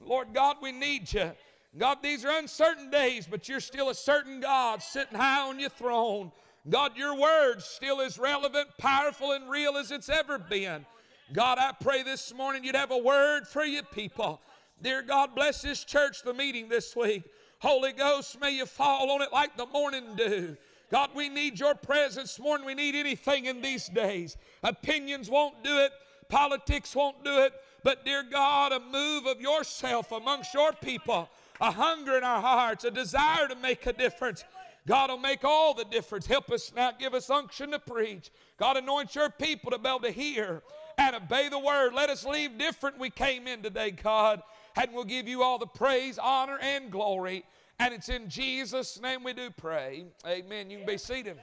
Lord 0.00 0.28
God, 0.32 0.56
we 0.62 0.70
need 0.70 1.12
you. 1.12 1.32
God, 1.76 1.98
these 2.02 2.24
are 2.24 2.38
uncertain 2.38 2.88
days, 2.90 3.26
but 3.28 3.48
you're 3.48 3.60
still 3.60 3.90
a 3.90 3.94
certain 3.94 4.40
God 4.40 4.82
sitting 4.82 5.18
high 5.18 5.48
on 5.48 5.58
your 5.58 5.70
throne. 5.70 6.30
God, 6.68 6.96
your 6.96 7.18
word 7.18 7.62
still 7.62 8.00
is 8.00 8.18
relevant, 8.18 8.68
powerful, 8.78 9.32
and 9.32 9.50
real 9.50 9.76
as 9.76 9.90
it's 9.90 10.08
ever 10.08 10.38
been. 10.38 10.86
God, 11.32 11.58
I 11.58 11.72
pray 11.72 12.02
this 12.02 12.32
morning 12.32 12.64
you'd 12.64 12.76
have 12.76 12.92
a 12.92 12.98
word 12.98 13.48
for 13.48 13.64
your 13.64 13.82
people. 13.82 14.40
Dear 14.80 15.02
God, 15.02 15.34
bless 15.34 15.62
this 15.62 15.84
church, 15.84 16.22
the 16.22 16.32
meeting 16.32 16.68
this 16.68 16.94
week. 16.94 17.24
Holy 17.58 17.92
Ghost, 17.92 18.40
may 18.40 18.50
you 18.52 18.66
fall 18.66 19.10
on 19.10 19.22
it 19.22 19.32
like 19.32 19.56
the 19.56 19.66
morning 19.66 20.14
dew. 20.16 20.56
God, 20.90 21.10
we 21.14 21.28
need 21.28 21.58
your 21.58 21.74
presence 21.74 22.38
more 22.38 22.56
than 22.56 22.66
we 22.66 22.74
need 22.74 22.94
anything 22.94 23.46
in 23.46 23.60
these 23.60 23.88
days. 23.88 24.36
Opinions 24.62 25.28
won't 25.28 25.64
do 25.64 25.78
it, 25.78 25.90
politics 26.28 26.94
won't 26.94 27.24
do 27.24 27.40
it, 27.40 27.52
but 27.82 28.04
dear 28.04 28.22
God, 28.22 28.72
a 28.72 28.80
move 28.80 29.26
of 29.26 29.40
yourself 29.40 30.12
amongst 30.12 30.54
your 30.54 30.72
people 30.72 31.28
a 31.60 31.70
hunger 31.70 32.16
in 32.16 32.24
our 32.24 32.40
hearts, 32.40 32.84
a 32.84 32.90
desire 32.90 33.48
to 33.48 33.56
make 33.56 33.86
a 33.86 33.92
difference. 33.92 34.44
God 34.86 35.10
will 35.10 35.18
make 35.18 35.44
all 35.44 35.72
the 35.72 35.84
difference. 35.84 36.26
Help 36.26 36.50
us 36.50 36.72
now, 36.74 36.92
give 36.92 37.14
us 37.14 37.30
unction 37.30 37.70
to 37.70 37.78
preach. 37.78 38.30
God, 38.58 38.76
anoint 38.76 39.14
your 39.14 39.30
people 39.30 39.70
to 39.70 39.78
be 39.78 39.88
able 39.88 40.00
to 40.00 40.10
hear 40.10 40.62
and 40.98 41.16
obey 41.16 41.48
the 41.48 41.58
word. 41.58 41.94
Let 41.94 42.10
us 42.10 42.24
leave 42.24 42.58
different 42.58 42.98
we 42.98 43.10
came 43.10 43.46
in 43.46 43.62
today, 43.62 43.90
God. 43.90 44.42
And 44.76 44.92
we'll 44.92 45.04
give 45.04 45.28
you 45.28 45.42
all 45.42 45.58
the 45.58 45.66
praise, 45.66 46.18
honor, 46.18 46.58
and 46.60 46.90
glory. 46.90 47.44
And 47.78 47.94
it's 47.94 48.08
in 48.08 48.28
Jesus' 48.28 49.00
name 49.00 49.24
we 49.24 49.32
do 49.32 49.50
pray. 49.50 50.04
Amen. 50.26 50.70
You 50.70 50.78
can 50.78 50.86
be 50.86 50.98
seated. 50.98 51.38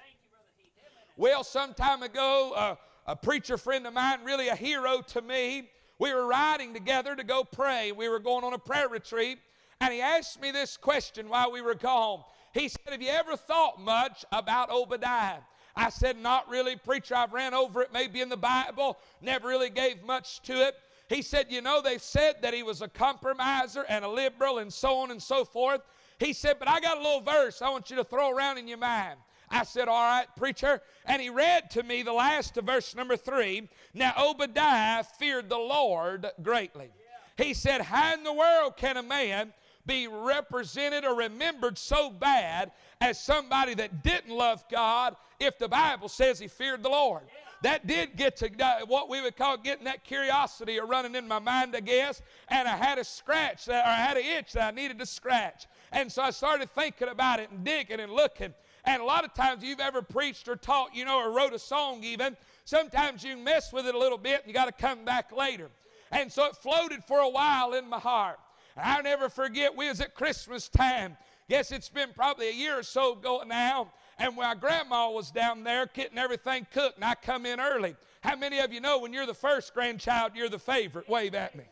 Well, 1.17 1.43
some 1.43 1.73
time 1.73 2.03
ago, 2.03 2.53
uh, 2.55 2.75
a 3.07 3.15
preacher 3.15 3.57
friend 3.57 3.85
of 3.87 3.93
mine, 3.93 4.19
really 4.23 4.49
a 4.49 4.55
hero 4.55 5.01
to 5.07 5.21
me, 5.21 5.69
we 5.99 6.13
were 6.13 6.25
riding 6.25 6.73
together 6.73 7.15
to 7.15 7.23
go 7.23 7.43
pray. 7.43 7.91
We 7.91 8.09
were 8.09 8.19
going 8.19 8.43
on 8.43 8.53
a 8.53 8.57
prayer 8.57 8.89
retreat, 8.89 9.39
and 9.81 9.91
he 9.91 9.99
asked 9.99 10.39
me 10.39 10.51
this 10.51 10.77
question 10.77 11.27
while 11.27 11.51
we 11.51 11.59
were 11.59 11.73
gone. 11.73 12.23
He 12.53 12.69
said, 12.69 12.91
Have 12.91 13.01
you 13.01 13.09
ever 13.09 13.35
thought 13.35 13.81
much 13.81 14.23
about 14.31 14.69
Obadiah? 14.69 15.39
I 15.75 15.89
said, 15.89 16.17
Not 16.17 16.47
really, 16.47 16.75
preacher. 16.75 17.15
I've 17.15 17.33
ran 17.33 17.55
over 17.55 17.81
it 17.81 17.91
maybe 17.91 18.21
in 18.21 18.29
the 18.29 18.37
Bible, 18.37 18.99
never 19.21 19.47
really 19.47 19.71
gave 19.71 20.03
much 20.03 20.41
to 20.43 20.53
it. 20.67 20.75
He 21.09 21.23
said, 21.23 21.47
You 21.49 21.61
know, 21.61 21.81
they've 21.81 22.01
said 22.01 22.35
that 22.43 22.53
he 22.53 22.61
was 22.61 22.83
a 22.83 22.87
compromiser 22.87 23.83
and 23.89 24.05
a 24.05 24.07
liberal 24.07 24.59
and 24.59 24.71
so 24.71 24.97
on 24.97 25.09
and 25.09 25.21
so 25.21 25.43
forth. 25.43 25.81
He 26.19 26.31
said, 26.31 26.57
But 26.59 26.67
I 26.67 26.79
got 26.79 26.97
a 26.97 27.01
little 27.01 27.21
verse 27.21 27.63
I 27.63 27.69
want 27.71 27.89
you 27.89 27.95
to 27.95 28.03
throw 28.03 28.29
around 28.29 28.59
in 28.59 28.67
your 28.67 28.77
mind. 28.77 29.17
I 29.49 29.63
said, 29.63 29.87
All 29.87 30.03
right, 30.03 30.27
preacher. 30.37 30.79
And 31.07 31.19
he 31.19 31.31
read 31.31 31.71
to 31.71 31.81
me 31.81 32.03
the 32.03 32.13
last 32.13 32.55
of 32.57 32.65
verse 32.65 32.95
number 32.95 33.17
three. 33.17 33.67
Now, 33.95 34.13
Obadiah 34.15 35.03
feared 35.03 35.49
the 35.49 35.57
Lord 35.57 36.27
greatly. 36.43 36.91
He 37.35 37.55
said, 37.55 37.81
How 37.81 38.13
in 38.13 38.23
the 38.23 38.33
world 38.33 38.77
can 38.77 38.97
a 38.97 39.03
man 39.03 39.53
be 39.85 40.07
represented 40.07 41.05
or 41.05 41.15
remembered 41.15 41.77
so 41.77 42.09
bad 42.09 42.71
as 42.99 43.19
somebody 43.19 43.73
that 43.75 44.03
didn't 44.03 44.35
love 44.35 44.63
God 44.69 45.15
if 45.39 45.57
the 45.57 45.67
Bible 45.67 46.09
says 46.09 46.39
he 46.39 46.47
feared 46.47 46.83
the 46.83 46.89
Lord? 46.89 47.23
that 47.61 47.85
did 47.85 48.15
get 48.15 48.35
to 48.37 48.49
uh, 48.63 48.85
what 48.87 49.09
we 49.09 49.21
would 49.21 49.37
call 49.37 49.57
getting 49.57 49.85
that 49.85 50.03
curiosity 50.03 50.79
or 50.79 50.85
running 50.85 51.15
in 51.15 51.27
my 51.27 51.39
mind, 51.39 51.75
I 51.75 51.79
guess. 51.79 52.21
And 52.47 52.67
I 52.67 52.75
had 52.75 52.97
a 52.97 53.03
scratch 53.03 53.65
that, 53.65 53.85
or 53.85 53.89
I 53.89 53.95
had 53.95 54.17
an 54.17 54.23
itch 54.25 54.53
that 54.53 54.73
I 54.73 54.75
needed 54.75 54.99
to 54.99 55.05
scratch. 55.05 55.67
And 55.91 56.11
so 56.11 56.23
I 56.23 56.31
started 56.31 56.71
thinking 56.71 57.09
about 57.09 57.39
it 57.39 57.51
and 57.51 57.63
digging 57.63 57.99
and 57.99 58.11
looking. 58.11 58.53
And 58.85 59.01
a 59.01 59.05
lot 59.05 59.23
of 59.23 59.33
times 59.33 59.63
you've 59.63 59.79
ever 59.79 60.01
preached 60.01 60.47
or 60.47 60.55
taught, 60.55 60.95
you 60.95 61.05
know, 61.05 61.19
or 61.19 61.31
wrote 61.31 61.53
a 61.53 61.59
song 61.59 62.03
even, 62.03 62.35
sometimes 62.65 63.23
you 63.23 63.37
mess 63.37 63.71
with 63.71 63.85
it 63.85 63.93
a 63.93 63.99
little 63.99 64.17
bit 64.17 64.41
and 64.41 64.47
you 64.47 64.53
got 64.53 64.65
to 64.65 64.71
come 64.71 65.05
back 65.05 65.31
later. 65.31 65.69
And 66.11 66.31
so 66.31 66.45
it 66.45 66.55
floated 66.55 67.03
for 67.03 67.19
a 67.19 67.29
while 67.29 67.73
in 67.73 67.87
my 67.87 67.99
heart. 67.99 68.39
I'll 68.77 69.03
never 69.03 69.29
forget, 69.29 69.75
we 69.75 69.87
was 69.89 70.01
at 70.01 70.15
Christmas 70.15 70.69
time. 70.69 71.17
Guess 71.49 71.71
it's 71.71 71.89
been 71.89 72.09
probably 72.15 72.49
a 72.49 72.53
year 72.53 72.79
or 72.79 72.83
so 72.83 73.13
ago 73.13 73.43
now. 73.45 73.91
And 74.17 74.35
my 74.35 74.55
grandma 74.55 75.09
was 75.09 75.31
down 75.31 75.63
there 75.63 75.87
getting 75.93 76.17
everything 76.17 76.67
cooked, 76.71 76.97
and 76.97 77.05
I 77.05 77.15
come 77.15 77.45
in 77.45 77.59
early. 77.59 77.95
How 78.21 78.35
many 78.35 78.59
of 78.59 78.71
you 78.71 78.79
know 78.79 78.99
when 78.99 79.13
you're 79.13 79.25
the 79.25 79.33
first 79.33 79.73
grandchild, 79.73 80.33
you're 80.35 80.49
the 80.49 80.59
favorite? 80.59 81.09
Wave 81.09 81.33
at 81.33 81.55
me. 81.55 81.63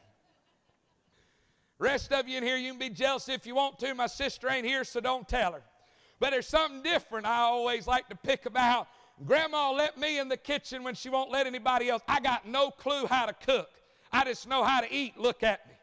Rest 1.77 2.11
of 2.11 2.27
you 2.27 2.37
in 2.37 2.43
here, 2.43 2.57
you 2.57 2.71
can 2.71 2.79
be 2.79 2.89
jealous 2.89 3.29
if 3.29 3.45
you 3.45 3.55
want 3.55 3.79
to. 3.79 3.93
My 3.93 4.07
sister 4.07 4.49
ain't 4.49 4.65
here, 4.65 4.83
so 4.83 4.99
don't 4.99 5.27
tell 5.27 5.53
her. 5.53 5.61
But 6.19 6.31
there's 6.31 6.47
something 6.47 6.81
different 6.81 7.25
I 7.25 7.37
always 7.37 7.87
like 7.87 8.09
to 8.09 8.15
pick 8.15 8.45
about. 8.45 8.87
Grandma 9.25 9.71
let 9.71 9.97
me 9.97 10.19
in 10.19 10.27
the 10.27 10.37
kitchen 10.37 10.83
when 10.83 10.95
she 10.95 11.09
won't 11.09 11.31
let 11.31 11.47
anybody 11.47 11.89
else. 11.89 12.01
I 12.07 12.19
got 12.19 12.47
no 12.47 12.71
clue 12.71 13.05
how 13.05 13.25
to 13.25 13.33
cook. 13.33 13.69
I 14.11 14.25
just 14.25 14.47
know 14.47 14.63
how 14.63 14.81
to 14.81 14.93
eat. 14.93 15.17
Look 15.17 15.43
at 15.43 15.65
me. 15.67 15.73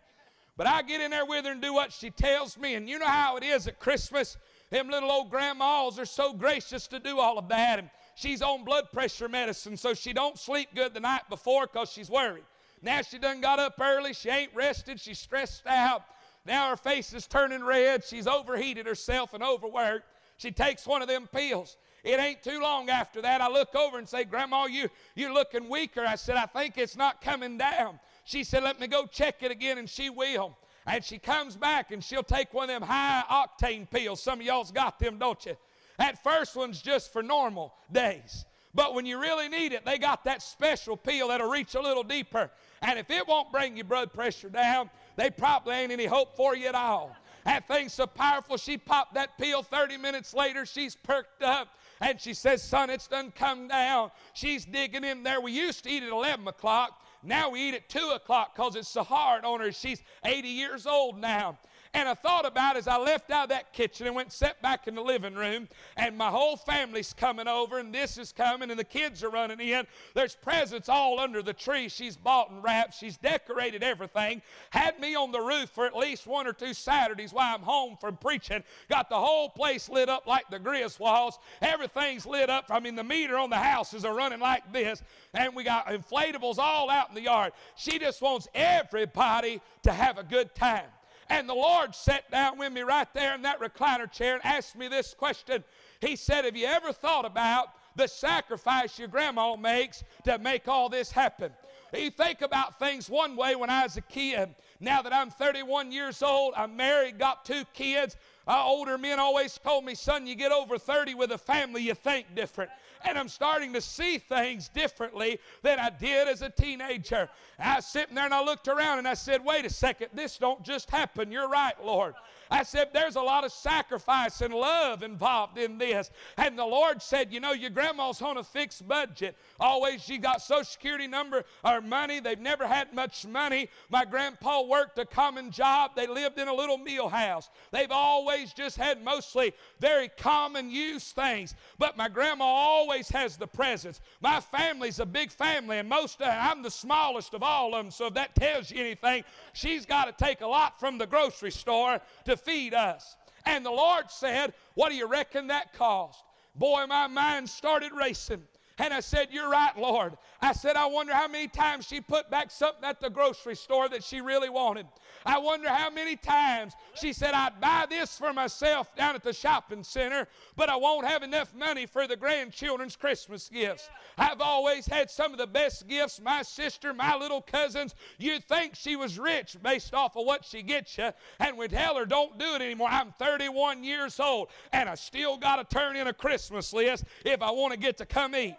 But 0.57 0.67
I 0.67 0.83
get 0.83 1.01
in 1.01 1.11
there 1.11 1.27
with 1.27 1.45
her 1.45 1.53
and 1.53 1.61
do 1.61 1.75
what 1.75 1.93
she 1.93 2.11
tells 2.11 2.57
me. 2.57 2.75
And 2.75 2.89
you 2.89 2.99
know 2.99 3.07
how 3.07 3.37
it 3.37 3.45
is 3.45 3.67
at 3.67 3.79
Christmas? 3.79 4.37
Them 4.71 4.89
little 4.89 5.11
old 5.11 5.31
grandmas 5.31 5.99
are 5.99 6.07
so 6.07 6.33
gracious 6.33 6.87
to 6.89 6.99
do 6.99 7.19
all 7.19 7.39
of 7.39 7.49
that. 7.49 7.79
And 7.79 7.91
she's 8.15 8.43
on 8.43 8.65
blood 8.65 8.91
pressure 8.93 9.29
medicine, 9.29 9.77
so 9.77 9.95
she 9.95 10.13
don't 10.13 10.39
sleep 10.39 10.71
good 10.75 10.95
the 10.95 11.01
night 11.01 11.23
before 11.29 11.67
because 11.67 11.93
she's 11.93 12.11
worried. 12.11 12.45
Now 12.83 13.03
she 13.03 13.19
done 13.19 13.41
got 13.41 13.59
up 13.59 13.81
early. 13.81 14.15
She 14.15 14.31
ain't 14.31 14.55
rested. 14.55 15.01
She's 15.01 15.19
stressed 15.19 15.67
out. 15.67 16.03
Now 16.47 16.71
her 16.71 16.77
face 16.77 17.13
is 17.13 17.27
turning 17.27 17.65
red. 17.65 18.05
She's 18.05 18.27
overheated 18.27 18.87
herself 18.87 19.35
and 19.35 19.43
overworked. 19.43 20.07
She 20.39 20.51
takes 20.51 20.87
one 20.87 21.03
of 21.03 21.09
them 21.09 21.29
pills. 21.33 21.77
It 22.05 22.21
ain't 22.21 22.43
too 22.43 22.61
long 22.61 22.89
after 22.89 23.21
that. 23.23 23.41
I 23.41 23.49
look 23.49 23.75
over 23.75 23.99
and 23.99 24.09
say, 24.09 24.25
Grandma, 24.25 24.67
you, 24.67 24.89
you're 25.17 25.33
looking 25.33 25.69
weaker. 25.69 26.05
I 26.07 26.15
said, 26.15 26.37
I 26.37 26.47
think 26.47 26.79
it's 26.79 26.97
not 26.97 27.21
coming 27.21 27.59
down. 27.59 27.99
She 28.27 28.43
said, 28.45 28.65
Let 28.65 28.79
me 28.81 28.89
go 28.89 29.07
check 29.07 29.43
it 29.43 29.51
again, 29.51 29.79
and 29.79 29.89
she 29.89 30.11
will. 30.11 30.59
And 30.85 31.03
she 31.05 31.19
comes 31.19 31.57
back 31.57 31.91
and 31.91 32.03
she'll 32.03 32.23
take 32.23 32.55
one 32.55 32.71
of 32.71 32.81
them 32.81 32.89
high 32.89 33.25
octane 33.29 33.91
pills. 33.91 34.23
Some 34.23 34.41
of 34.41 34.47
y'all's 34.47 34.71
got 34.71 35.01
them, 35.01 35.19
don't 35.19 35.45
you? 35.45 35.57
That 35.99 36.23
first 36.23 36.55
one's 36.55 36.81
just 36.81 37.13
for 37.13 37.23
normal 37.23 37.75
days. 37.91 38.45
But 38.75 38.95
when 38.95 39.07
you 39.07 39.19
really 39.19 39.49
need 39.49 39.73
it, 39.73 39.85
they 39.85 39.99
got 39.99 40.23
that 40.25 40.43
special 40.43 40.97
pill 40.97 41.29
that'll 41.29 41.49
reach 41.49 41.75
a 41.75 41.81
little 41.81 42.05
deeper. 42.05 42.51
And 42.83 42.99
if 42.99 43.11
it 43.11 43.27
won't 43.27 43.51
bring 43.51 43.77
your 43.77 43.87
blood 43.87 44.13
pressure 44.13 44.51
down, 44.51 44.91
they 45.17 45.31
probably 45.31 45.75
ain't 45.75 45.91
any 45.91 46.07
hope 46.07 46.37
for 46.37 46.55
you 46.55 46.67
at 46.67 46.75
all. 46.75 47.17
That 47.45 47.67
thing's 47.67 47.95
so 47.95 48.07
powerful, 48.07 48.57
she 48.57 48.77
popped 48.77 49.15
that 49.15 49.39
pill 49.39 49.63
30 49.63 49.97
minutes 49.97 50.35
later, 50.35 50.67
she's 50.67 50.95
perked 50.95 51.43
up. 51.43 51.69
And 52.01 52.21
she 52.21 52.35
says, 52.35 52.63
Son, 52.63 52.91
it's 52.91 53.09
done 53.09 53.33
come 53.35 53.69
down. 53.69 54.11
She's 54.35 54.67
digging 54.67 55.05
in 55.05 55.23
there. 55.23 55.41
We 55.41 55.53
used 55.53 55.85
to 55.85 55.91
eat 55.91 56.03
at 56.03 56.11
11 56.11 56.47
o'clock. 56.47 57.01
Now 57.27 57.51
we 57.51 57.69
eat 57.69 57.75
at 57.75 57.89
2 57.89 58.13
o'clock 58.15 58.55
because 58.55 58.77
it's 58.77 58.89
so 58.89 59.03
hard 59.03 59.45
on 59.45 59.61
her. 59.61 59.73
She's 59.73 60.01
80 60.25 60.49
years 60.49 60.87
old 60.87 61.19
now. 61.19 61.59
And 61.97 62.11
I 62.11 62.13
thought 62.13 62.45
about 62.45 62.77
as 62.77 62.87
I 62.87 62.99
left 62.99 63.31
out 63.31 63.45
of 63.45 63.49
that 63.49 63.73
kitchen 63.73 64.07
and 64.07 64.15
went 64.15 64.31
sat 64.31 64.61
back 64.61 64.87
in 64.87 64.95
the 64.95 65.01
living 65.01 65.35
room, 65.35 65.67
and 65.97 66.15
my 66.15 66.29
whole 66.29 66.59
family's 66.59 67.15
coming 67.15 67.49
over, 67.49 67.79
and 67.79 67.93
this 67.93 68.19
is 68.19 68.33
coming, 68.33 68.71
and 68.71 68.79
the 68.79 68.85
kids 68.85 69.25
are 69.25 69.31
running 69.31 69.61
in. 69.61 69.87
There's 70.13 70.35
presents 70.35 70.91
all 70.91 71.19
under 71.19 71.43
the 71.43 71.55
tree. 71.55 71.89
She's 71.89 72.15
bought 72.15 72.51
and 72.51 72.63
wrapped. 72.63 72.93
She's 72.93 73.17
decorated 73.17 73.83
everything. 73.83 74.43
Had 74.69 75.01
me 75.01 75.15
on 75.15 75.33
the 75.33 75.41
roof 75.41 75.71
for 75.71 75.87
at 75.87 75.97
least 75.97 76.27
one 76.27 76.47
or 76.47 76.53
two 76.53 76.75
Saturdays 76.75 77.33
while 77.33 77.55
I'm 77.55 77.63
home 77.63 77.97
from 77.99 78.19
preaching. 78.19 78.63
Got 78.91 79.09
the 79.09 79.19
whole 79.19 79.49
place 79.49 79.89
lit 79.89 80.11
up 80.11 80.27
like 80.27 80.51
the 80.51 80.61
Griswolds. 80.61 81.39
Everything's 81.63 82.27
lit 82.27 82.51
up. 82.51 82.67
I 82.69 82.79
mean, 82.79 82.95
the 82.95 83.05
meter 83.05 83.39
on 83.39 83.49
the 83.49 83.57
houses 83.57 84.05
are 84.05 84.15
running 84.15 84.41
like 84.41 84.71
this, 84.71 85.03
and 85.33 85.57
we 85.57 85.65
got 85.65 85.87
inflatables 85.87 86.59
all 86.59 86.91
out 86.91 87.09
in 87.09 87.15
the 87.15 87.23
yard. 87.23 87.55
She 87.75 87.99
just 87.99 88.21
wants 88.21 88.49
everybody 88.55 89.63
to 89.85 89.93
have 89.95 90.19
a 90.19 90.25
good 90.25 90.55
time. 90.55 90.85
And 91.29 91.49
the 91.49 91.55
Lord 91.55 91.95
sat 91.95 92.31
down 92.31 92.59
with 92.59 92.73
me 92.73 92.83
right 92.83 93.13
there 93.13 93.35
in 93.35 93.43
that 93.43 93.61
recliner 93.61 94.11
chair 94.11 94.35
and 94.35 94.45
asked 94.45 94.77
me 94.77 94.89
this 94.89 95.15
question. 95.15 95.65
He 96.01 96.17
said, 96.17 96.45
Have 96.45 96.57
you 96.57 96.67
ever 96.67 96.93
thought 96.93 97.25
about 97.25 97.69
the 97.97 98.07
sacrifice 98.07 98.99
your 98.99 99.09
grandma 99.09 99.57
makes 99.57 100.05
to 100.25 100.39
make 100.39 100.69
all 100.69 100.89
this 100.89 101.11
happen? 101.11 101.53
You 101.95 102.11
think 102.11 102.43
about 102.43 102.79
things 102.79 103.09
one 103.09 103.37
way 103.37 103.57
when 103.57 103.71
I 103.71 103.85
was 103.85 103.97
a 103.97 104.03
kid. 104.03 104.55
Now 104.81 105.03
that 105.03 105.13
I'm 105.13 105.31
31 105.31 105.93
years 105.93 106.23
old, 106.23 106.53
I'm 106.57 106.77
married, 106.77 107.19
got 107.19 107.45
two 107.45 107.65
kids. 107.73 108.17
Uh, 108.47 108.63
older 108.65 108.99
men 108.99 109.19
always 109.19 109.59
told 109.59 109.85
me, 109.85 109.95
son, 109.95 110.27
you 110.27 110.35
get 110.35 110.53
over 110.53 110.79
30 110.79 111.15
with 111.15 111.33
a 111.33 111.39
family, 111.39 111.83
you 111.83 111.95
think 111.95 112.35
different 112.35 112.71
and 113.07 113.19
I'm 113.19 113.29
starting 113.29 113.73
to 113.73 113.81
see 113.81 114.19
things 114.19 114.69
differently 114.69 115.39
than 115.63 115.79
I 115.79 115.91
did 115.91 116.29
as 116.29 116.43
a 116.43 116.51
teenager. 116.51 117.29
I 117.59 117.77
was 117.77 117.87
sitting 117.87 118.15
there 118.15 118.25
and 118.25 118.35
I 118.35 118.45
looked 118.45 118.69
around 118.69 118.99
and 118.99 119.09
I 119.09 119.15
said, 119.15 119.45
wait 119.45 119.65
a 119.65 119.71
second, 119.71 120.09
this 120.13 120.39
don't 120.39 120.63
just 120.63 120.91
happen. 120.91 121.31
You're 121.31 121.49
right, 121.49 121.75
Lord. 121.85 122.15
I 122.51 122.63
said, 122.63 122.89
There's 122.93 123.17
a 123.17 123.23
lot 123.23 123.45
of 123.45 123.53
sacrifice 123.53 124.41
and 124.41 124.55
love 124.55 125.03
involved 125.03 125.59
in 125.59 125.79
this. 125.79 126.11
And 126.37 126.59
the 126.59 126.65
Lord 126.65 127.03
said, 127.03 127.33
You 127.33 127.41
know, 127.41 127.53
your 127.53 127.71
grandma's 127.71 128.23
on 128.23 128.37
a 128.37 128.45
fixed 128.45 128.87
budget. 128.87 129.37
Always, 129.59 130.03
she 130.03 130.19
got 130.19 130.43
Social 130.43 130.65
Security 130.65 131.07
number 131.07 131.45
or 131.65 131.81
money. 131.81 132.21
They've 132.21 132.39
never 132.39 132.67
had 132.67 132.93
much 132.95 133.27
money. 133.27 133.69
My 133.91 134.05
grandpa 134.05 134.63
worked 134.63 134.99
a 134.99 135.05
common 135.05 135.51
job. 135.51 135.93
They 135.97 136.07
lived 136.07 136.39
in 136.39 136.49
a 136.49 136.55
little 136.55 136.79
meal 136.79 137.09
house. 137.09 137.49
They've 137.73 137.91
always 137.91 138.53
just 138.53 138.77
had 138.77 139.03
mostly 139.03 139.53
very 139.81 140.09
common 140.09 140.71
use 140.71 141.13
things. 141.13 141.55
But 141.79 141.97
my 141.97 142.09
grandma 142.09 142.45
always 142.45 143.09
has 143.11 143.37
the 143.37 143.47
presence. 143.47 144.01
My 144.21 144.41
family's 144.41 145.01
a 145.01 145.07
big 145.07 145.31
family, 145.31 145.79
and 145.79 145.89
most 145.89 146.21
of 146.21 146.29
I'm 146.29 146.63
the 146.63 146.71
smallest 146.71 147.35
of 147.35 147.43
all 147.43 147.75
of 147.75 147.85
them. 147.85 147.91
So 147.91 148.07
if 148.07 148.15
that 148.15 148.35
tells 148.35 148.71
you 148.71 148.79
anything, 148.79 149.25
she's 149.53 149.87
got 149.87 150.05
to 150.07 150.25
take 150.25 150.41
a 150.41 150.47
lot 150.47 150.79
from 150.79 150.99
the 150.99 151.07
grocery 151.07 151.51
store 151.51 152.01
to 152.25 152.36
feed 152.37 152.75
us. 152.75 153.17
And 153.45 153.65
the 153.65 153.71
Lord 153.71 154.11
said, 154.11 154.55
What 154.75 154.91
do 154.91 154.97
you 154.97 155.07
reckon 155.07 155.49
that 155.49 155.73
cost? 155.75 156.23
Boy, 156.55 156.87
my 156.89 157.07
mind 157.07 157.49
started 157.49 157.93
racing. 157.93 158.43
And 158.79 158.93
I 158.93 159.01
said, 159.01 159.29
You're 159.31 159.51
right, 159.51 159.77
Lord. 159.79 160.17
I 160.47 160.53
said, 160.53 160.77
I 160.77 160.87
wonder 160.87 161.13
how 161.13 161.27
many 161.27 161.49
times 161.49 161.87
she 161.87 162.01
put 162.01 162.31
back 162.31 162.53
something 162.53 162.85
at 162.85 163.01
the 163.01 163.11
grocery 163.11 163.57
store 163.57 163.89
that 163.89 164.05
she 164.05 164.21
really 164.21 164.49
wanted. 164.49 164.87
I 165.25 165.39
wonder 165.39 165.69
how 165.69 165.91
many 165.91 166.15
times 166.15 166.75
she 166.95 167.13
said, 167.13 167.35
I'd 167.35 167.61
buy 167.61 167.87
this 167.91 168.17
for 168.17 168.33
myself 168.33 168.95
down 168.95 169.17
at 169.17 169.25
the 169.25 169.33
shopping 169.33 169.83
center, 169.83 170.29
but 170.55 170.69
I 170.69 170.77
won't 170.77 171.05
have 171.05 171.25
enough 171.25 171.53
money 171.53 171.85
for 171.85 172.07
the 172.07 172.15
grandchildren's 172.15 172.95
Christmas 172.95 173.49
gifts. 173.49 173.91
I've 174.17 174.41
always 174.41 174.87
had 174.87 175.11
some 175.11 175.33
of 175.33 175.39
the 175.39 175.49
best 175.49 175.89
gifts. 175.89 176.21
My 176.21 176.43
sister, 176.43 176.95
my 176.95 177.17
little 177.17 177.43
cousins, 177.43 177.97
you'd 178.17 178.45
think 178.45 178.77
she 178.77 178.95
was 178.95 179.19
rich 179.19 179.57
based 179.65 179.95
off 179.95 180.17
of 180.17 180.27
what 180.27 180.45
she 180.45 180.63
gets 180.63 180.97
you. 180.97 181.11
And 181.41 181.59
we 181.59 181.67
tell 181.67 181.97
her, 181.97 182.07
Don't 182.07 182.39
do 182.39 182.55
it 182.55 182.63
anymore. 182.63 182.89
I'm 182.89 183.13
31 183.19 183.83
years 183.83 184.21
old, 184.21 184.51
and 184.73 184.89
I 184.89 184.95
still 184.95 185.39
got 185.39 185.57
to 185.57 185.77
turn 185.77 185.97
in 185.97 186.07
a 186.07 186.13
Christmas 186.13 186.73
list 186.73 187.03
if 187.25 187.43
I 187.43 187.51
want 187.51 187.73
to 187.73 187.79
get 187.81 187.97
to 187.97 188.07
come 188.07 188.37
eat. 188.37 188.55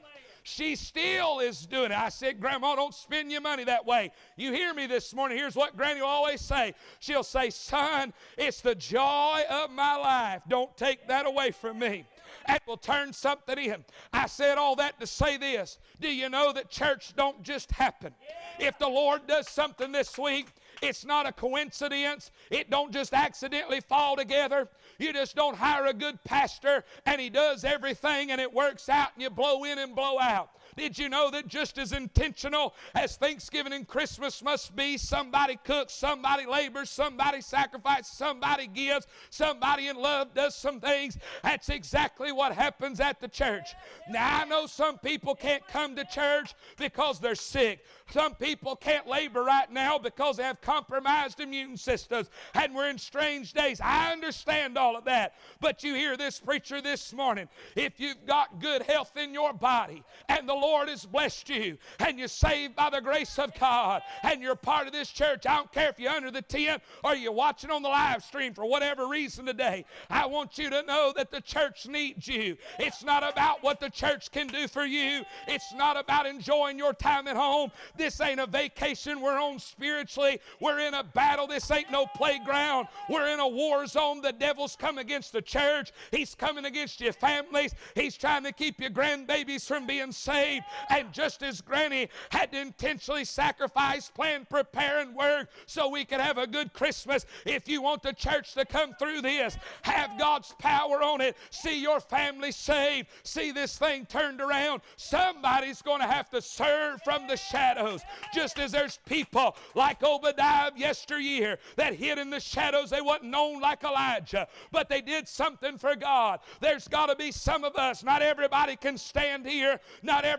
She 0.49 0.77
still 0.77 1.39
is 1.39 1.65
doing 1.65 1.91
it. 1.91 1.97
I 1.97 2.07
said, 2.07 2.39
Grandma, 2.39 2.73
don't 2.77 2.93
spend 2.93 3.29
your 3.29 3.41
money 3.41 3.65
that 3.65 3.85
way. 3.85 4.11
You 4.37 4.53
hear 4.53 4.73
me 4.73 4.87
this 4.87 5.13
morning. 5.13 5.37
Here's 5.37 5.57
what 5.57 5.75
Granny 5.75 5.99
will 5.99 6.07
always 6.07 6.39
say 6.39 6.73
She'll 7.01 7.23
say, 7.23 7.49
Son, 7.49 8.13
it's 8.37 8.61
the 8.61 8.73
joy 8.73 9.41
of 9.49 9.71
my 9.71 9.97
life. 9.97 10.43
Don't 10.47 10.75
take 10.77 11.05
that 11.09 11.25
away 11.25 11.51
from 11.51 11.79
me. 11.79 12.05
That 12.47 12.65
will 12.65 12.77
turn 12.77 13.11
something 13.11 13.57
in. 13.57 13.83
I 14.13 14.27
said 14.27 14.57
all 14.57 14.77
that 14.77 14.97
to 15.01 15.05
say 15.05 15.35
this. 15.35 15.79
Do 15.99 16.07
you 16.07 16.29
know 16.29 16.53
that 16.53 16.69
church 16.69 17.13
don't 17.17 17.43
just 17.43 17.69
happen? 17.69 18.13
If 18.57 18.79
the 18.79 18.87
Lord 18.87 19.27
does 19.27 19.49
something 19.49 19.91
this 19.91 20.17
week, 20.17 20.47
it's 20.81 21.05
not 21.05 21.27
a 21.27 21.31
coincidence. 21.31 22.31
It 22.49 22.69
don't 22.69 22.91
just 22.91 23.13
accidentally 23.13 23.81
fall 23.81 24.15
together. 24.15 24.67
You 24.99 25.13
just 25.13 25.35
don't 25.35 25.55
hire 25.55 25.85
a 25.85 25.93
good 25.93 26.23
pastor 26.23 26.83
and 27.05 27.19
he 27.19 27.29
does 27.29 27.63
everything 27.63 28.31
and 28.31 28.41
it 28.41 28.51
works 28.51 28.89
out 28.89 29.09
and 29.13 29.23
you 29.23 29.29
blow 29.29 29.63
in 29.63 29.77
and 29.79 29.95
blow 29.95 30.19
out. 30.19 30.51
Did 30.77 30.99
you 30.99 31.09
know 31.09 31.31
that 31.31 31.47
just 31.47 31.79
as 31.79 31.91
intentional 31.91 32.75
as 32.93 33.17
Thanksgiving 33.17 33.73
and 33.73 33.87
Christmas 33.87 34.43
must 34.43 34.75
be, 34.75 34.95
somebody 34.99 35.57
cooks, 35.63 35.93
somebody 35.93 36.45
labors, 36.45 36.91
somebody 36.91 37.41
sacrifices, 37.41 38.07
somebody 38.07 38.67
gives, 38.67 39.07
somebody 39.31 39.87
in 39.87 39.95
love 39.95 40.35
does 40.35 40.53
some 40.53 40.79
things? 40.79 41.17
That's 41.41 41.69
exactly 41.69 42.31
what 42.31 42.53
happens 42.53 42.99
at 42.99 43.19
the 43.19 43.27
church. 43.27 43.73
Now, 44.07 44.41
I 44.41 44.45
know 44.45 44.67
some 44.67 44.99
people 44.99 45.33
can't 45.33 45.67
come 45.67 45.95
to 45.95 46.05
church 46.05 46.53
because 46.77 47.19
they're 47.19 47.33
sick. 47.33 47.83
Some 48.11 48.35
people 48.35 48.75
can't 48.75 49.07
labor 49.07 49.43
right 49.43 49.69
now 49.71 49.97
because 49.97 50.37
they 50.37 50.43
have 50.43 50.61
compromised 50.61 51.39
immune 51.39 51.75
systems 51.75 52.29
and 52.53 52.75
we're 52.75 52.89
in 52.89 52.99
strange 52.99 53.53
days. 53.53 53.81
I 53.81 54.11
understand 54.11 54.77
all 54.77 54.95
of 54.95 55.05
that. 55.05 55.33
But 55.59 55.83
you 55.83 55.95
hear 55.95 56.15
this 56.15 56.39
preacher 56.39 56.81
this 56.81 57.13
morning. 57.13 57.49
If 57.75 57.99
you've 57.99 58.27
got 58.27 58.61
good 58.61 58.83
health 58.83 59.17
in 59.17 59.33
your 59.33 59.53
body 59.53 60.03
and 60.29 60.47
the 60.47 60.53
Lord 60.53 60.66
has 60.87 61.05
blessed 61.05 61.49
you 61.49 61.77
and 61.99 62.19
you're 62.19 62.27
saved 62.27 62.75
by 62.75 62.89
the 62.89 63.01
grace 63.01 63.39
of 63.39 63.51
God 63.59 64.01
and 64.23 64.41
you're 64.41 64.55
part 64.55 64.87
of 64.87 64.93
this 64.93 65.09
church, 65.09 65.45
I 65.45 65.55
don't 65.55 65.71
care 65.71 65.89
if 65.89 65.99
you're 65.99 66.11
under 66.11 66.31
the 66.31 66.41
tent 66.41 66.81
or 67.03 67.15
you're 67.15 67.31
watching 67.31 67.71
on 67.71 67.81
the 67.81 67.89
live 67.89 68.23
stream 68.23 68.53
for 68.53 68.65
whatever 68.65 69.07
reason 69.07 69.45
today, 69.45 69.85
I 70.09 70.25
want 70.25 70.57
you 70.57 70.69
to 70.69 70.83
know 70.83 71.13
that 71.15 71.31
the 71.31 71.41
church 71.41 71.87
needs 71.87 72.27
you. 72.27 72.57
It's 72.79 73.03
not 73.03 73.23
about 73.29 73.63
what 73.63 73.79
the 73.79 73.89
church 73.89 74.31
can 74.31 74.47
do 74.47 74.67
for 74.67 74.85
you, 74.85 75.23
it's 75.47 75.73
not 75.73 75.97
about 75.97 76.25
enjoying 76.25 76.77
your 76.77 76.93
time 76.93 77.27
at 77.27 77.35
home. 77.35 77.71
This 77.95 78.19
ain't 78.21 78.39
a 78.39 78.45
vacation 78.45 79.21
we're 79.21 79.39
on 79.39 79.59
spiritually. 79.59 80.39
We're 80.59 80.79
in 80.79 80.93
a 80.93 81.03
battle. 81.03 81.47
This 81.47 81.69
ain't 81.71 81.91
no 81.91 82.05
playground. 82.05 82.87
We're 83.09 83.27
in 83.27 83.39
a 83.39 83.47
war 83.47 83.85
zone. 83.87 84.21
The 84.21 84.33
devil's 84.33 84.75
come 84.75 84.97
against 84.97 85.33
the 85.33 85.41
church. 85.41 85.91
He's 86.11 86.35
coming 86.35 86.65
against 86.65 86.99
your 87.01 87.13
families. 87.13 87.73
He's 87.95 88.17
trying 88.17 88.43
to 88.43 88.51
keep 88.51 88.79
your 88.79 88.89
grandbabies 88.89 89.65
from 89.65 89.87
being 89.87 90.11
saved. 90.11 90.56
And 90.89 91.11
just 91.11 91.43
as 91.43 91.61
Granny 91.61 92.09
had 92.29 92.51
to 92.51 92.59
intentionally 92.59 93.25
sacrifice, 93.25 94.09
plan, 94.09 94.45
prepare, 94.49 94.99
and 94.99 95.15
work 95.15 95.49
so 95.65 95.89
we 95.89 96.05
could 96.05 96.19
have 96.19 96.37
a 96.37 96.47
good 96.47 96.73
Christmas, 96.73 97.25
if 97.45 97.67
you 97.67 97.81
want 97.81 98.03
the 98.03 98.13
church 98.13 98.53
to 98.53 98.65
come 98.65 98.93
through 98.99 99.21
this, 99.21 99.57
have 99.83 100.17
God's 100.17 100.53
power 100.59 101.01
on 101.01 101.21
it, 101.21 101.35
see 101.49 101.81
your 101.81 101.99
family 101.99 102.51
saved, 102.51 103.07
see 103.23 103.51
this 103.51 103.77
thing 103.77 104.05
turned 104.05 104.41
around, 104.41 104.81
somebody's 104.95 105.81
going 105.81 106.01
to 106.01 106.07
have 106.07 106.29
to 106.29 106.41
serve 106.41 107.01
from 107.03 107.27
the 107.27 107.37
shadows. 107.37 108.01
Just 108.33 108.59
as 108.59 108.71
there's 108.71 108.99
people 109.05 109.55
like 109.75 110.03
Obadiah 110.03 110.71
yesteryear 110.75 111.59
that 111.75 111.93
hid 111.93 112.17
in 112.17 112.29
the 112.29 112.39
shadows, 112.39 112.89
they 112.89 113.01
wasn't 113.01 113.31
known 113.31 113.61
like 113.61 113.83
Elijah, 113.83 114.47
but 114.71 114.89
they 114.89 115.01
did 115.01 115.27
something 115.27 115.77
for 115.77 115.95
God. 115.95 116.39
There's 116.59 116.87
got 116.87 117.07
to 117.07 117.15
be 117.15 117.31
some 117.31 117.63
of 117.63 117.75
us. 117.75 118.03
Not 118.03 118.21
everybody 118.21 118.75
can 118.75 118.97
stand 118.97 119.45
here, 119.45 119.79
not 120.03 120.25
everybody 120.25 120.36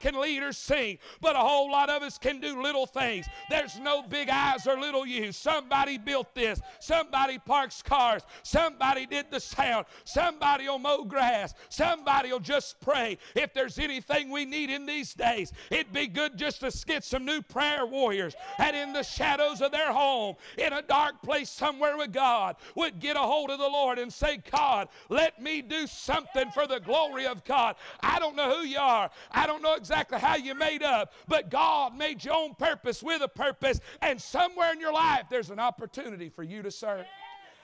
can 0.00 0.20
lead 0.20 0.42
or 0.42 0.52
sing, 0.52 0.98
but 1.20 1.36
a 1.36 1.40
whole 1.40 1.70
lot 1.70 1.90
of 1.90 2.02
us 2.02 2.18
can 2.18 2.40
do 2.40 2.62
little 2.62 2.86
things. 2.86 3.26
There's 3.48 3.78
no 3.78 4.02
big 4.02 4.28
eyes 4.28 4.66
or 4.66 4.78
little 4.78 5.06
you. 5.06 5.32
Somebody 5.32 5.98
built 5.98 6.34
this, 6.34 6.60
somebody 6.80 7.38
parks 7.38 7.82
cars, 7.82 8.22
somebody 8.42 9.06
did 9.06 9.26
the 9.30 9.40
sound, 9.40 9.86
somebody 10.04 10.68
will 10.68 10.78
mow 10.78 11.04
grass, 11.04 11.54
somebody 11.68 12.32
will 12.32 12.40
just 12.40 12.80
pray. 12.80 13.18
If 13.34 13.52
there's 13.52 13.78
anything 13.78 14.30
we 14.30 14.44
need 14.44 14.70
in 14.70 14.86
these 14.86 15.14
days, 15.14 15.52
it'd 15.70 15.92
be 15.92 16.06
good 16.06 16.36
just 16.36 16.60
to 16.60 16.70
get 16.86 17.04
some 17.04 17.24
new 17.24 17.42
prayer 17.42 17.86
warriors 17.86 18.34
and 18.58 18.76
in 18.76 18.92
the 18.92 19.02
shadows 19.02 19.60
of 19.60 19.72
their 19.72 19.92
home, 19.92 20.36
in 20.58 20.72
a 20.72 20.82
dark 20.82 21.22
place 21.22 21.50
somewhere 21.50 21.96
with 21.96 22.12
God, 22.12 22.56
would 22.74 23.00
get 23.00 23.16
a 23.16 23.20
hold 23.20 23.50
of 23.50 23.58
the 23.58 23.68
Lord 23.68 23.98
and 23.98 24.12
say, 24.12 24.38
God, 24.50 24.88
let 25.08 25.40
me 25.40 25.62
do 25.62 25.86
something 25.86 26.50
for 26.52 26.66
the 26.66 26.80
glory 26.80 27.26
of 27.26 27.44
God. 27.44 27.76
I 28.00 28.18
don't 28.18 28.36
know 28.36 28.58
who 28.58 28.64
you 28.64 28.78
are, 28.78 29.10
don't 29.46 29.62
know 29.62 29.74
exactly 29.74 30.18
how 30.18 30.36
you 30.36 30.54
made 30.54 30.82
up, 30.82 31.12
but 31.28 31.50
God 31.50 31.96
made 31.96 32.24
you 32.24 32.32
on 32.32 32.54
purpose 32.54 33.02
with 33.02 33.22
a 33.22 33.28
purpose, 33.28 33.80
and 34.02 34.20
somewhere 34.20 34.72
in 34.72 34.80
your 34.80 34.92
life 34.92 35.24
there's 35.30 35.50
an 35.50 35.58
opportunity 35.58 36.28
for 36.28 36.42
you 36.42 36.62
to 36.62 36.70
serve. 36.70 37.06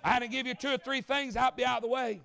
I'm 0.04 0.20
to 0.22 0.28
give 0.28 0.46
you 0.46 0.54
two 0.54 0.74
or 0.74 0.78
three 0.78 1.00
things, 1.00 1.36
I'll 1.36 1.50
be 1.50 1.64
out 1.64 1.78
of 1.78 1.82
the 1.82 1.88
way. 1.88 2.20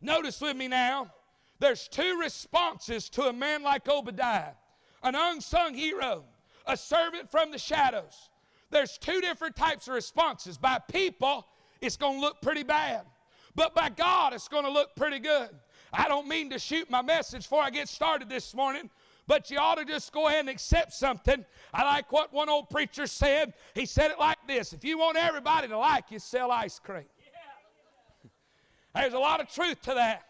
Notice 0.00 0.40
with 0.40 0.56
me 0.56 0.68
now, 0.68 1.12
there's 1.60 1.86
two 1.86 2.18
responses 2.18 3.08
to 3.10 3.24
a 3.24 3.32
man 3.32 3.62
like 3.62 3.88
Obadiah 3.88 4.52
an 5.02 5.14
unsung 5.16 5.74
hero, 5.74 6.24
a 6.66 6.76
servant 6.76 7.30
from 7.30 7.50
the 7.50 7.58
shadows. 7.58 8.30
There's 8.70 8.98
two 8.98 9.20
different 9.20 9.56
types 9.56 9.88
of 9.88 9.94
responses. 9.94 10.56
By 10.56 10.78
people, 10.90 11.46
it's 11.80 11.96
going 11.96 12.14
to 12.14 12.20
look 12.20 12.40
pretty 12.40 12.62
bad, 12.62 13.02
but 13.54 13.74
by 13.74 13.88
God, 13.90 14.32
it's 14.32 14.48
going 14.48 14.64
to 14.64 14.70
look 14.70 14.94
pretty 14.96 15.18
good. 15.18 15.50
I 15.92 16.08
don't 16.08 16.26
mean 16.28 16.50
to 16.50 16.58
shoot 16.58 16.90
my 16.90 17.02
message 17.02 17.42
before 17.42 17.62
I 17.62 17.70
get 17.70 17.88
started 17.88 18.28
this 18.28 18.54
morning, 18.54 18.90
but 19.26 19.50
you 19.50 19.58
ought 19.58 19.76
to 19.76 19.84
just 19.84 20.12
go 20.12 20.28
ahead 20.28 20.40
and 20.40 20.48
accept 20.48 20.92
something. 20.92 21.44
I 21.72 21.84
like 21.84 22.10
what 22.10 22.32
one 22.32 22.48
old 22.48 22.70
preacher 22.70 23.06
said. 23.06 23.54
He 23.74 23.86
said 23.86 24.10
it 24.10 24.18
like 24.18 24.38
this 24.46 24.72
If 24.72 24.84
you 24.84 24.98
want 24.98 25.16
everybody 25.16 25.68
to 25.68 25.78
like 25.78 26.10
you, 26.10 26.18
sell 26.18 26.50
ice 26.50 26.78
cream. 26.78 27.04
There's 28.94 29.14
a 29.14 29.18
lot 29.18 29.40
of 29.40 29.48
truth 29.48 29.80
to 29.82 29.94
that 29.94 30.24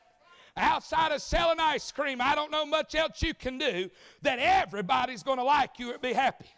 outside 0.56 1.12
of 1.12 1.22
selling 1.22 1.60
ice 1.60 1.90
cream, 1.92 2.20
I 2.20 2.34
don't 2.34 2.50
know 2.50 2.66
much 2.66 2.94
else 2.94 3.22
you 3.22 3.34
can 3.34 3.58
do 3.58 3.90
that 4.22 4.38
everybody's 4.38 5.22
going 5.22 5.38
to 5.38 5.44
like 5.44 5.78
you 5.78 5.94
or 5.94 5.98
be 5.98 6.12
happy. 6.12 6.48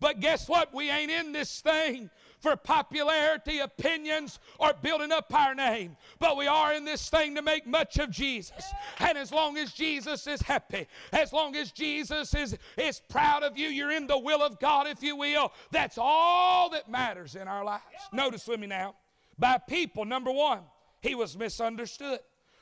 But 0.00 0.20
guess 0.20 0.48
what? 0.48 0.74
We 0.74 0.90
ain't 0.90 1.10
in 1.10 1.32
this 1.32 1.60
thing 1.60 2.10
for 2.44 2.56
popularity, 2.56 3.60
opinions, 3.60 4.38
or 4.58 4.74
building 4.82 5.10
up 5.10 5.32
our 5.34 5.54
name. 5.54 5.96
But 6.18 6.36
we 6.36 6.46
are 6.46 6.74
in 6.74 6.84
this 6.84 7.08
thing 7.08 7.34
to 7.36 7.42
make 7.42 7.66
much 7.66 7.98
of 7.98 8.10
Jesus. 8.10 8.70
And 8.98 9.16
as 9.16 9.32
long 9.32 9.56
as 9.56 9.72
Jesus 9.72 10.26
is 10.26 10.42
happy, 10.42 10.86
as 11.14 11.32
long 11.32 11.56
as 11.56 11.72
Jesus 11.72 12.34
is, 12.34 12.54
is 12.76 13.00
proud 13.08 13.42
of 13.42 13.56
you, 13.56 13.68
you're 13.68 13.92
in 13.92 14.06
the 14.06 14.18
will 14.18 14.42
of 14.42 14.60
God, 14.60 14.86
if 14.86 15.02
you 15.02 15.16
will. 15.16 15.52
That's 15.70 15.96
all 15.98 16.68
that 16.70 16.90
matters 16.90 17.34
in 17.34 17.48
our 17.48 17.64
lives. 17.64 17.82
Notice 18.12 18.46
with 18.46 18.60
me 18.60 18.66
now. 18.66 18.94
By 19.38 19.56
people, 19.56 20.04
number 20.04 20.30
one, 20.30 20.60
he 21.00 21.14
was 21.14 21.38
misunderstood. 21.38 22.18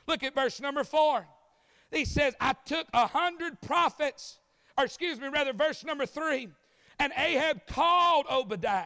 Look 0.07 0.23
at 0.23 0.33
verse 0.33 0.61
number 0.61 0.85
four. 0.85 1.27
He 1.91 2.05
says, 2.05 2.35
I 2.39 2.53
took 2.65 2.87
a 2.93 3.05
hundred 3.05 3.59
prophets, 3.59 4.39
or 4.77 4.85
excuse 4.85 5.19
me, 5.19 5.27
rather, 5.27 5.51
verse 5.51 5.83
number 5.83 6.05
three, 6.05 6.47
and 6.99 7.11
Ahab 7.17 7.67
called 7.67 8.27
Obadiah. 8.31 8.85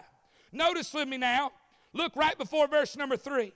Notice 0.51 0.93
with 0.93 1.07
me 1.07 1.17
now, 1.17 1.51
look 1.93 2.15
right 2.15 2.37
before 2.37 2.67
verse 2.67 2.95
number 2.95 3.17
three. 3.17 3.53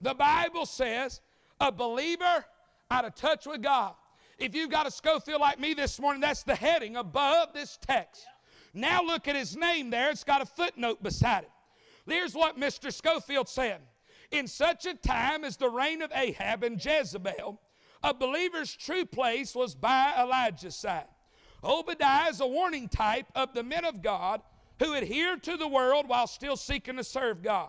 The 0.00 0.14
Bible 0.14 0.66
says, 0.66 1.20
a 1.60 1.72
believer 1.72 2.44
out 2.90 3.04
of 3.04 3.14
touch 3.14 3.46
with 3.46 3.62
God. 3.62 3.94
If 4.38 4.54
you've 4.54 4.70
got 4.70 4.86
a 4.86 4.90
Scofield 4.90 5.40
like 5.40 5.58
me 5.58 5.72
this 5.74 5.98
morning, 5.98 6.20
that's 6.20 6.42
the 6.42 6.54
heading 6.54 6.96
above 6.96 7.54
this 7.54 7.78
text. 7.80 8.26
Now 8.74 9.02
look 9.02 9.26
at 9.28 9.36
his 9.36 9.56
name 9.56 9.88
there, 9.88 10.10
it's 10.10 10.24
got 10.24 10.42
a 10.42 10.46
footnote 10.46 11.02
beside 11.02 11.44
it. 11.44 11.50
Here's 12.06 12.34
what 12.34 12.58
Mr. 12.58 12.92
Scofield 12.92 13.48
said 13.48 13.80
in 14.30 14.46
such 14.46 14.86
a 14.86 14.94
time 14.94 15.44
as 15.44 15.56
the 15.56 15.68
reign 15.68 16.02
of 16.02 16.12
Ahab 16.14 16.62
and 16.62 16.82
Jezebel, 16.84 17.60
a 18.02 18.14
believer's 18.14 18.74
true 18.74 19.04
place 19.04 19.54
was 19.54 19.74
by 19.74 20.14
Elijah's 20.18 20.76
side. 20.76 21.06
Obadiah 21.64 22.30
is 22.30 22.40
a 22.40 22.46
warning 22.46 22.88
type 22.88 23.26
of 23.34 23.52
the 23.54 23.62
men 23.62 23.84
of 23.84 24.02
God 24.02 24.42
who 24.78 24.94
adhere 24.94 25.36
to 25.36 25.56
the 25.56 25.68
world 25.68 26.08
while 26.08 26.26
still 26.26 26.56
seeking 26.56 26.96
to 26.96 27.04
serve 27.04 27.42
God. 27.42 27.68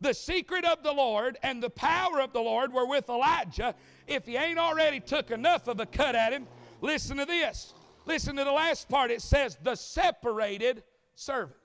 The 0.00 0.12
secret 0.12 0.64
of 0.64 0.82
the 0.82 0.92
Lord 0.92 1.38
and 1.42 1.62
the 1.62 1.70
power 1.70 2.20
of 2.20 2.32
the 2.32 2.40
Lord 2.40 2.72
were 2.72 2.86
with 2.86 3.08
Elijah. 3.08 3.74
If 4.06 4.26
he 4.26 4.36
ain't 4.36 4.58
already 4.58 5.00
took 5.00 5.30
enough 5.30 5.68
of 5.68 5.80
a 5.80 5.86
cut 5.86 6.14
at 6.14 6.32
him, 6.32 6.46
Listen 6.80 7.16
to 7.16 7.24
this. 7.24 7.74
Listen 8.04 8.36
to 8.36 8.44
the 8.44 8.52
last 8.52 8.88
part. 8.88 9.10
It 9.10 9.22
says, 9.22 9.58
the 9.62 9.74
separated 9.74 10.82
servant. 11.14 11.56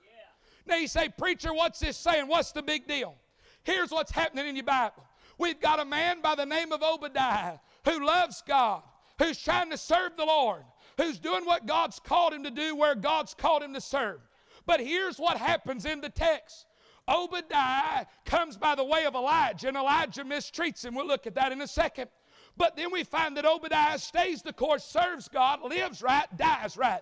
Now 0.66 0.76
you 0.76 0.88
say, 0.88 1.08
Preacher, 1.08 1.52
what's 1.52 1.80
this 1.80 1.96
saying? 1.96 2.28
What's 2.28 2.52
the 2.52 2.62
big 2.62 2.86
deal? 2.86 3.16
Here's 3.64 3.90
what's 3.90 4.12
happening 4.12 4.46
in 4.48 4.56
your 4.56 4.64
Bible. 4.64 5.04
We've 5.38 5.60
got 5.60 5.80
a 5.80 5.84
man 5.84 6.20
by 6.20 6.34
the 6.34 6.46
name 6.46 6.72
of 6.72 6.82
Obadiah 6.82 7.58
who 7.84 8.04
loves 8.04 8.42
God, 8.46 8.82
who's 9.18 9.38
trying 9.38 9.70
to 9.70 9.76
serve 9.78 10.16
the 10.16 10.24
Lord, 10.24 10.62
who's 10.98 11.18
doing 11.18 11.44
what 11.44 11.66
God's 11.66 11.98
called 11.98 12.32
him 12.32 12.44
to 12.44 12.50
do 12.50 12.76
where 12.76 12.94
God's 12.94 13.34
called 13.34 13.62
him 13.62 13.74
to 13.74 13.80
serve. 13.80 14.20
But 14.66 14.80
here's 14.80 15.18
what 15.18 15.36
happens 15.36 15.84
in 15.84 16.00
the 16.00 16.10
text. 16.10 16.66
Obadiah 17.08 18.06
comes 18.24 18.56
by 18.56 18.74
the 18.74 18.84
way 18.84 19.04
of 19.04 19.14
Elijah, 19.14 19.68
and 19.68 19.76
Elijah 19.76 20.24
mistreats 20.24 20.84
him. 20.84 20.94
We'll 20.94 21.06
look 21.06 21.26
at 21.26 21.34
that 21.34 21.52
in 21.52 21.60
a 21.60 21.66
second. 21.66 22.08
But 22.56 22.76
then 22.76 22.92
we 22.92 23.02
find 23.02 23.36
that 23.36 23.44
Obadiah 23.44 23.98
stays 23.98 24.42
the 24.42 24.52
course, 24.52 24.84
serves 24.84 25.28
God, 25.28 25.62
lives 25.62 26.02
right, 26.02 26.26
dies 26.36 26.76
right. 26.76 27.00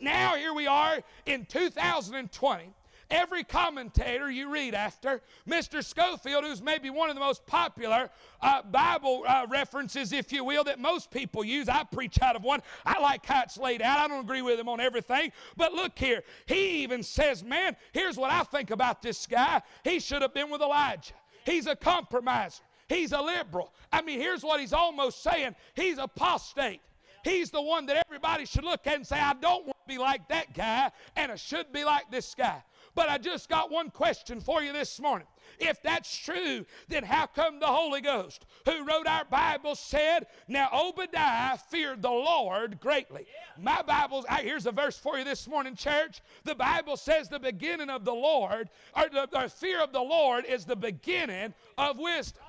Now, 0.00 0.36
here 0.36 0.52
we 0.52 0.66
are 0.66 1.00
in 1.26 1.46
2020. 1.46 2.72
Every 3.10 3.44
commentator 3.44 4.30
you 4.30 4.50
read 4.50 4.74
after, 4.74 5.20
Mr. 5.48 5.84
Scofield, 5.84 6.44
who's 6.44 6.62
maybe 6.62 6.90
one 6.90 7.08
of 7.08 7.14
the 7.14 7.20
most 7.20 7.44
popular 7.46 8.10
uh, 8.40 8.62
Bible 8.62 9.24
uh, 9.26 9.46
references, 9.48 10.12
if 10.12 10.32
you 10.32 10.44
will, 10.44 10.64
that 10.64 10.78
most 10.78 11.10
people 11.10 11.44
use. 11.44 11.68
I 11.68 11.84
preach 11.84 12.20
out 12.22 12.36
of 12.36 12.42
one. 12.42 12.62
I 12.86 12.98
like 13.00 13.24
how 13.26 13.42
it's 13.42 13.58
laid 13.58 13.82
out. 13.82 13.98
I 13.98 14.08
don't 14.08 14.24
agree 14.24 14.42
with 14.42 14.58
him 14.58 14.68
on 14.68 14.80
everything. 14.80 15.32
But 15.56 15.74
look 15.74 15.98
here. 15.98 16.22
He 16.46 16.82
even 16.82 17.02
says, 17.02 17.44
man, 17.44 17.76
here's 17.92 18.16
what 18.16 18.30
I 18.30 18.42
think 18.44 18.70
about 18.70 19.02
this 19.02 19.26
guy. 19.26 19.62
He 19.82 20.00
should 20.00 20.22
have 20.22 20.34
been 20.34 20.50
with 20.50 20.62
Elijah. 20.62 21.14
He's 21.44 21.66
a 21.66 21.76
compromiser. 21.76 22.62
He's 22.88 23.12
a 23.12 23.20
liberal. 23.20 23.72
I 23.92 24.02
mean, 24.02 24.20
here's 24.20 24.42
what 24.42 24.60
he's 24.60 24.72
almost 24.72 25.22
saying 25.22 25.54
he's 25.74 25.98
apostate. 25.98 26.80
He's 27.24 27.50
the 27.50 27.62
one 27.62 27.86
that 27.86 28.04
everybody 28.06 28.44
should 28.44 28.64
look 28.64 28.86
at 28.86 28.96
and 28.96 29.06
say, 29.06 29.18
I 29.18 29.32
don't 29.32 29.64
want 29.64 29.78
to 29.78 29.88
be 29.88 29.98
like 29.98 30.28
that 30.28 30.52
guy, 30.52 30.90
and 31.16 31.32
I 31.32 31.36
should 31.36 31.72
be 31.72 31.82
like 31.82 32.10
this 32.10 32.34
guy. 32.34 32.62
But 32.94 33.08
I 33.08 33.18
just 33.18 33.48
got 33.48 33.70
one 33.70 33.90
question 33.90 34.40
for 34.40 34.62
you 34.62 34.72
this 34.72 35.00
morning. 35.00 35.26
If 35.58 35.82
that's 35.82 36.16
true, 36.16 36.64
then 36.88 37.02
how 37.02 37.26
come 37.26 37.58
the 37.58 37.66
Holy 37.66 38.00
Ghost, 38.00 38.46
who 38.64 38.84
wrote 38.84 39.06
our 39.06 39.24
Bible, 39.24 39.74
said, 39.74 40.26
Now 40.48 40.68
Obadiah 40.72 41.58
feared 41.58 42.02
the 42.02 42.10
Lord 42.10 42.78
greatly? 42.80 43.26
My 43.58 43.82
Bible's, 43.82 44.26
here's 44.40 44.66
a 44.66 44.72
verse 44.72 44.96
for 44.96 45.18
you 45.18 45.24
this 45.24 45.48
morning, 45.48 45.74
church. 45.74 46.22
The 46.44 46.54
Bible 46.54 46.96
says 46.96 47.28
the 47.28 47.40
beginning 47.40 47.90
of 47.90 48.04
the 48.04 48.14
Lord, 48.14 48.70
or 48.96 49.08
the, 49.08 49.28
the 49.30 49.48
fear 49.48 49.80
of 49.82 49.92
the 49.92 50.00
Lord 50.00 50.44
is 50.44 50.64
the 50.64 50.76
beginning 50.76 51.52
of 51.76 51.98
wisdom. 51.98 52.42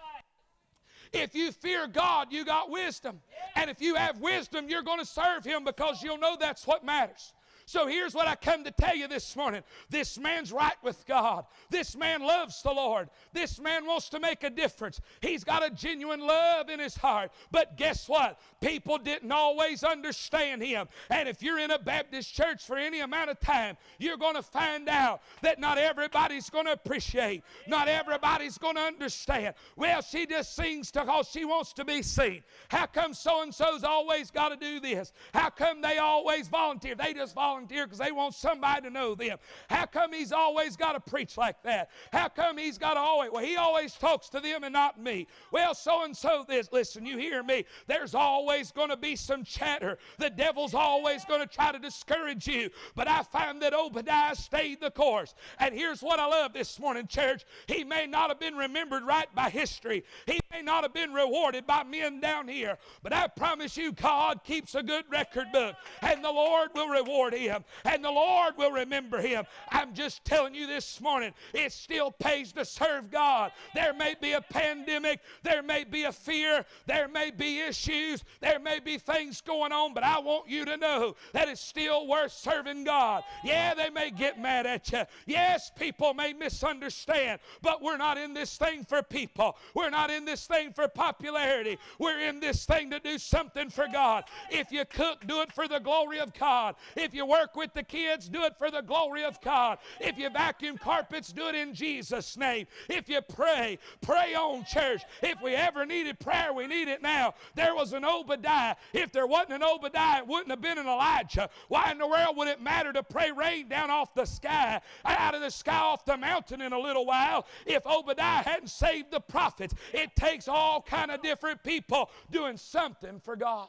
If 1.13 1.33
you 1.33 1.51
fear 1.51 1.87
God, 1.87 2.31
you 2.31 2.43
got 2.43 2.69
wisdom. 2.69 3.21
And 3.55 3.69
if 3.69 3.81
you 3.81 3.95
have 3.95 4.19
wisdom, 4.19 4.67
you're 4.67 4.83
going 4.83 4.99
to 4.99 5.05
serve 5.05 5.45
Him 5.45 5.63
because 5.63 6.03
you'll 6.03 6.17
know 6.17 6.35
that's 6.37 6.67
what 6.67 6.83
matters. 6.83 7.33
So 7.67 7.87
here's 7.87 8.13
what 8.13 8.27
I 8.27 8.35
come 8.35 8.63
to 8.63 8.71
tell 8.71 8.95
you 8.95 9.07
this 9.07 9.35
morning. 9.35 9.63
This 9.89 10.19
man's 10.19 10.51
right 10.51 10.75
with 10.83 11.03
God. 11.07 11.45
This 11.71 11.95
man 11.95 12.21
loves 12.21 12.61
the 12.61 12.71
Lord. 12.71 13.09
This 13.33 13.59
man 13.59 13.87
wants 13.87 14.07
to 14.09 14.19
make 14.19 14.43
a 14.43 14.51
difference. 14.51 15.01
He's 15.19 15.43
got 15.43 15.65
a 15.65 15.71
genuine 15.71 16.19
love 16.19 16.69
in 16.69 16.79
his 16.79 16.95
heart. 16.95 17.31
But 17.49 17.75
guess 17.75 18.07
what? 18.07 18.39
People 18.61 18.99
didn't 18.99 19.31
always 19.31 19.83
understand 19.83 20.61
him. 20.61 20.87
And 21.09 21.27
if 21.27 21.41
you're 21.41 21.57
in 21.57 21.71
a 21.71 21.79
Baptist 21.79 22.31
church 22.35 22.63
for 22.63 22.77
any 22.77 22.99
amount 22.99 23.31
of 23.31 23.39
time, 23.39 23.77
you're 23.97 24.17
going 24.17 24.35
to 24.35 24.43
find 24.43 24.87
out 24.87 25.21
that 25.41 25.59
not 25.59 25.79
everybody's 25.79 26.51
going 26.51 26.65
to 26.65 26.73
appreciate, 26.73 27.43
not 27.67 27.87
everybody's 27.87 28.59
going 28.59 28.75
to 28.75 28.81
understand. 28.81 29.55
Well, 29.75 30.03
she 30.03 30.27
just 30.27 30.55
sings 30.55 30.91
because 30.91 31.29
she 31.29 31.45
wants 31.45 31.73
to 31.73 31.85
be 31.85 32.03
seen. 32.03 32.43
How 32.69 32.85
come 32.85 33.15
so 33.15 33.41
and 33.41 33.53
so's 33.53 33.83
always 33.83 34.29
got 34.29 34.49
to 34.49 34.55
do 34.55 34.79
this? 34.79 35.13
How 35.33 35.49
come 35.49 35.81
they 35.81 35.97
always 35.97 36.47
volunteer? 36.47 36.93
They 36.93 37.13
just 37.13 37.33
volunteer 37.33 37.54
volunteer 37.55 37.85
because 37.85 37.99
they 37.99 38.11
want 38.11 38.35
somebody 38.35 38.81
to 38.81 38.89
know 38.89 39.15
them. 39.15 39.37
How 39.69 39.85
come 39.85 40.11
he's 40.13 40.31
always 40.31 40.75
got 40.75 40.93
to 40.93 40.99
preach 40.99 41.37
like 41.37 41.61
that? 41.63 41.89
How 42.11 42.27
come 42.27 42.57
he's 42.57 42.77
got 42.77 42.95
to 42.95 42.99
always, 42.99 43.31
well, 43.31 43.43
he 43.43 43.55
always 43.55 43.93
talks 43.93 44.27
to 44.29 44.39
them 44.39 44.63
and 44.63 44.73
not 44.73 44.99
me. 44.99 45.27
Well, 45.51 45.73
so 45.73 46.03
and 46.03 46.15
so 46.15 46.43
this, 46.47 46.69
listen, 46.71 47.05
you 47.05 47.17
hear 47.17 47.43
me. 47.43 47.65
There's 47.87 48.13
always 48.13 48.71
going 48.71 48.89
to 48.89 48.97
be 48.97 49.15
some 49.15 49.43
chatter. 49.43 49.97
The 50.17 50.29
devil's 50.29 50.73
always 50.73 51.23
going 51.25 51.41
to 51.41 51.47
try 51.47 51.71
to 51.71 51.79
discourage 51.79 52.47
you. 52.47 52.69
But 52.93 53.07
I 53.07 53.23
find 53.23 53.61
that 53.61 53.73
Obadiah 53.73 54.35
stayed 54.35 54.81
the 54.81 54.91
course. 54.91 55.33
And 55.59 55.73
here's 55.73 56.01
what 56.01 56.19
I 56.19 56.25
love 56.25 56.53
this 56.53 56.79
morning, 56.79 57.07
church. 57.07 57.45
He 57.67 57.83
may 57.83 58.05
not 58.05 58.29
have 58.29 58.39
been 58.39 58.55
remembered 58.55 59.03
right 59.03 59.33
by 59.33 59.49
history. 59.49 60.03
He 60.25 60.39
may 60.55 60.61
not 60.61 60.83
have 60.83 60.93
been 60.93 61.13
rewarded 61.13 61.67
by 61.67 61.83
men 61.83 62.19
down 62.19 62.47
here. 62.47 62.77
But 63.03 63.13
I 63.13 63.27
promise 63.27 63.75
you, 63.75 63.91
God 63.91 64.43
keeps 64.43 64.75
a 64.75 64.83
good 64.83 65.05
record 65.09 65.47
book. 65.51 65.75
And 66.01 66.23
the 66.23 66.31
Lord 66.31 66.69
will 66.73 66.87
reward 66.87 67.33
him 67.33 67.63
and 67.83 68.03
the 68.03 68.11
Lord 68.11 68.57
will 68.57 68.71
remember 68.71 69.19
him. 69.19 69.45
I'm 69.69 69.93
just 69.93 70.23
telling 70.23 70.55
you 70.55 70.67
this 70.67 71.01
morning, 71.01 71.33
it 71.53 71.71
still 71.71 72.11
pays 72.11 72.51
to 72.53 72.65
serve 72.65 73.11
God. 73.11 73.51
There 73.73 73.93
may 73.93 74.15
be 74.19 74.33
a 74.33 74.41
pandemic, 74.41 75.21
there 75.43 75.61
may 75.61 75.83
be 75.83 76.03
a 76.03 76.11
fear, 76.11 76.65
there 76.85 77.07
may 77.07 77.31
be 77.31 77.59
issues, 77.59 78.23
there 78.39 78.59
may 78.59 78.79
be 78.79 78.97
things 78.97 79.41
going 79.41 79.71
on, 79.71 79.93
but 79.93 80.03
I 80.03 80.19
want 80.19 80.49
you 80.49 80.65
to 80.65 80.77
know 80.77 81.15
that 81.33 81.49
it's 81.49 81.61
still 81.61 82.07
worth 82.07 82.31
serving 82.31 82.83
God. 82.83 83.23
Yeah, 83.43 83.73
they 83.73 83.89
may 83.89 84.11
get 84.11 84.39
mad 84.39 84.65
at 84.65 84.91
you. 84.91 85.03
Yes, 85.25 85.71
people 85.77 86.13
may 86.13 86.33
misunderstand, 86.33 87.39
but 87.61 87.81
we're 87.81 87.97
not 87.97 88.17
in 88.17 88.33
this 88.33 88.57
thing 88.57 88.83
for 88.83 89.03
people. 89.03 89.57
We're 89.73 89.89
not 89.89 90.09
in 90.09 90.25
this 90.25 90.44
thing 90.45 90.71
for 90.71 90.87
popularity. 90.87 91.77
We're 91.99 92.19
in 92.19 92.39
this 92.39 92.65
thing 92.65 92.89
to 92.91 92.99
do 92.99 93.17
something 93.17 93.69
for 93.69 93.87
God. 93.91 94.25
If 94.49 94.71
you 94.71 94.85
cook, 94.85 95.25
do 95.27 95.41
it 95.41 95.51
for 95.51 95.67
the 95.67 95.79
glory 95.79 96.19
of 96.19 96.33
God. 96.33 96.75
If 96.95 97.13
you 97.13 97.25
work 97.25 97.55
with 97.55 97.73
the 97.73 97.83
kids, 97.83 98.29
do 98.29 98.43
it 98.43 98.57
for 98.57 98.71
the 98.71 98.81
glory 98.81 99.23
of 99.23 99.39
God. 99.41 99.77
If 99.99 100.17
you 100.17 100.29
vacuum 100.29 100.77
carpets, 100.77 101.31
do 101.31 101.47
it 101.47 101.55
in 101.55 101.73
Jesus' 101.73 102.37
name. 102.37 102.67
If 102.89 103.09
you 103.09 103.21
pray, 103.21 103.79
pray 104.01 104.35
on, 104.35 104.65
church. 104.65 105.01
If 105.21 105.41
we 105.41 105.55
ever 105.55 105.85
needed 105.85 106.19
prayer, 106.19 106.53
we 106.53 106.67
need 106.67 106.87
it 106.87 107.01
now. 107.01 107.33
There 107.55 107.75
was 107.75 107.93
an 107.93 108.05
Obadiah. 108.05 108.75
If 108.93 109.11
there 109.11 109.27
wasn't 109.27 109.53
an 109.53 109.63
Obadiah, 109.63 110.19
it 110.19 110.27
wouldn't 110.27 110.49
have 110.49 110.61
been 110.61 110.77
an 110.77 110.87
Elijah. 110.87 111.49
Why 111.67 111.91
in 111.91 111.97
the 111.97 112.07
world 112.07 112.37
would 112.37 112.47
it 112.47 112.61
matter 112.61 112.93
to 112.93 113.03
pray 113.03 113.31
rain 113.31 113.67
down 113.67 113.89
off 113.89 114.13
the 114.13 114.25
sky, 114.25 114.81
out 115.05 115.35
of 115.35 115.41
the 115.41 115.51
sky 115.51 115.77
off 115.77 116.05
the 116.05 116.17
mountain 116.17 116.61
in 116.61 116.73
a 116.73 116.79
little 116.79 117.05
while, 117.05 117.45
if 117.65 117.85
Obadiah 117.85 118.43
hadn't 118.43 118.69
saved 118.69 119.11
the 119.11 119.19
prophets? 119.19 119.73
It 119.93 120.15
takes 120.25 120.47
all 120.47 120.81
kind 120.81 121.11
of 121.11 121.21
different 121.21 121.63
people 121.63 122.09
doing 122.31 122.57
something 122.57 123.19
for 123.19 123.35
God. 123.35 123.67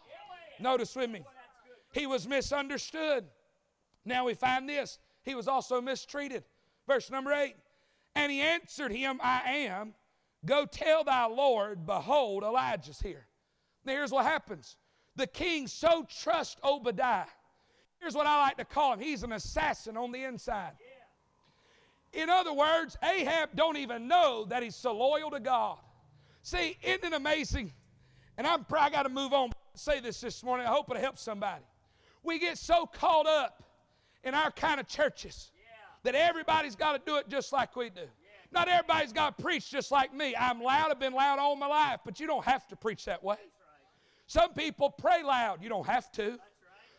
Notice 0.61 0.97
with 0.97 1.11
me, 1.11 1.23
he 1.93 2.07
was 2.07 2.27
misunderstood. 2.27 3.25
Now 4.05 4.25
we 4.25 4.35
find 4.35 4.69
this 4.69 4.99
he 5.23 5.35
was 5.35 5.49
also 5.49 5.81
mistreated. 5.81 6.45
Verse 6.87 7.11
number 7.11 7.33
eight. 7.33 7.57
And 8.15 8.31
he 8.31 8.41
answered 8.41 8.93
him, 8.93 9.21
I 9.23 9.43
am. 9.67 9.93
Go 10.45 10.65
tell 10.65 11.03
thy 11.03 11.27
Lord, 11.27 11.85
behold, 11.85 12.45
Elijah's 12.45 13.01
here. 13.01 13.27
Now 13.85 13.93
here's 13.93 14.13
what 14.13 14.25
happens 14.25 14.77
the 15.17 15.27
king 15.27 15.67
so 15.67 16.07
trusts 16.23 16.57
Obadiah. 16.63 17.27
Here's 17.99 18.15
what 18.15 18.27
I 18.27 18.39
like 18.39 18.59
to 18.59 18.65
call 18.65 18.93
him 18.93 19.01
he's 19.01 19.23
an 19.23 19.33
assassin 19.33 19.97
on 19.97 20.13
the 20.13 20.23
inside. 20.23 20.73
In 22.13 22.31
other 22.31 22.53
words, 22.53 22.97
Ahab 23.03 23.51
don't 23.55 23.77
even 23.77 24.07
know 24.07 24.47
that 24.49 24.63
he's 24.63 24.77
so 24.77 24.97
loyal 24.97 25.31
to 25.31 25.41
God. 25.41 25.79
See, 26.47 26.77
isn't 26.81 27.05
it 27.05 27.13
amazing? 27.13 27.73
And 28.39 28.47
I'm 28.47 28.65
proud 28.65 28.85
I 28.85 28.91
got 28.91 29.03
to 29.03 29.09
move 29.09 29.33
on. 29.33 29.51
Say 29.75 29.99
this 29.99 30.21
this 30.21 30.45
morning. 30.45 30.65
I 30.65 30.71
hope 30.71 30.89
it 30.93 30.97
helps 30.99 31.21
somebody. 31.21 31.65
We 32.23 32.39
get 32.39 32.57
so 32.57 32.87
caught 32.87 33.27
up 33.27 33.65
in 34.23 34.33
our 34.33 34.53
kind 34.53 34.79
of 34.79 34.87
churches 34.87 35.51
that 36.05 36.15
everybody's 36.15 36.77
got 36.77 36.93
to 36.93 37.01
do 37.05 37.17
it 37.17 37.29
just 37.29 37.53
like 37.53 37.75
we 37.75 37.91
do. 37.91 38.07
Not 38.53 38.69
everybody's 38.69 39.13
got 39.13 39.37
to 39.37 39.43
preach 39.43 39.69
just 39.73 39.91
like 39.91 40.15
me. 40.15 40.37
I'm 40.39 40.63
loud, 40.63 40.93
I've 40.93 41.01
been 41.01 41.15
loud 41.15 41.41
all 41.41 41.57
my 41.57 41.67
life, 41.67 41.99
but 42.05 42.21
you 42.21 42.29
don't 42.29 42.45
have 42.45 42.69
to 42.69 42.77
preach 42.77 43.05
that 43.07 43.25
way. 43.25 43.39
Some 44.29 44.53
people 44.53 44.89
pray 44.89 45.25
loud, 45.25 45.65
you 45.65 45.69
don't 45.69 45.87
have 45.87 46.13
to. 46.13 46.39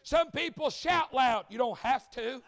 Some 0.03 0.29
people 0.31 0.69
shout 0.69 1.13
loud, 1.13 1.45
you 1.49 1.57
don't 1.57 1.77
have 1.77 2.11
to. 2.11 2.41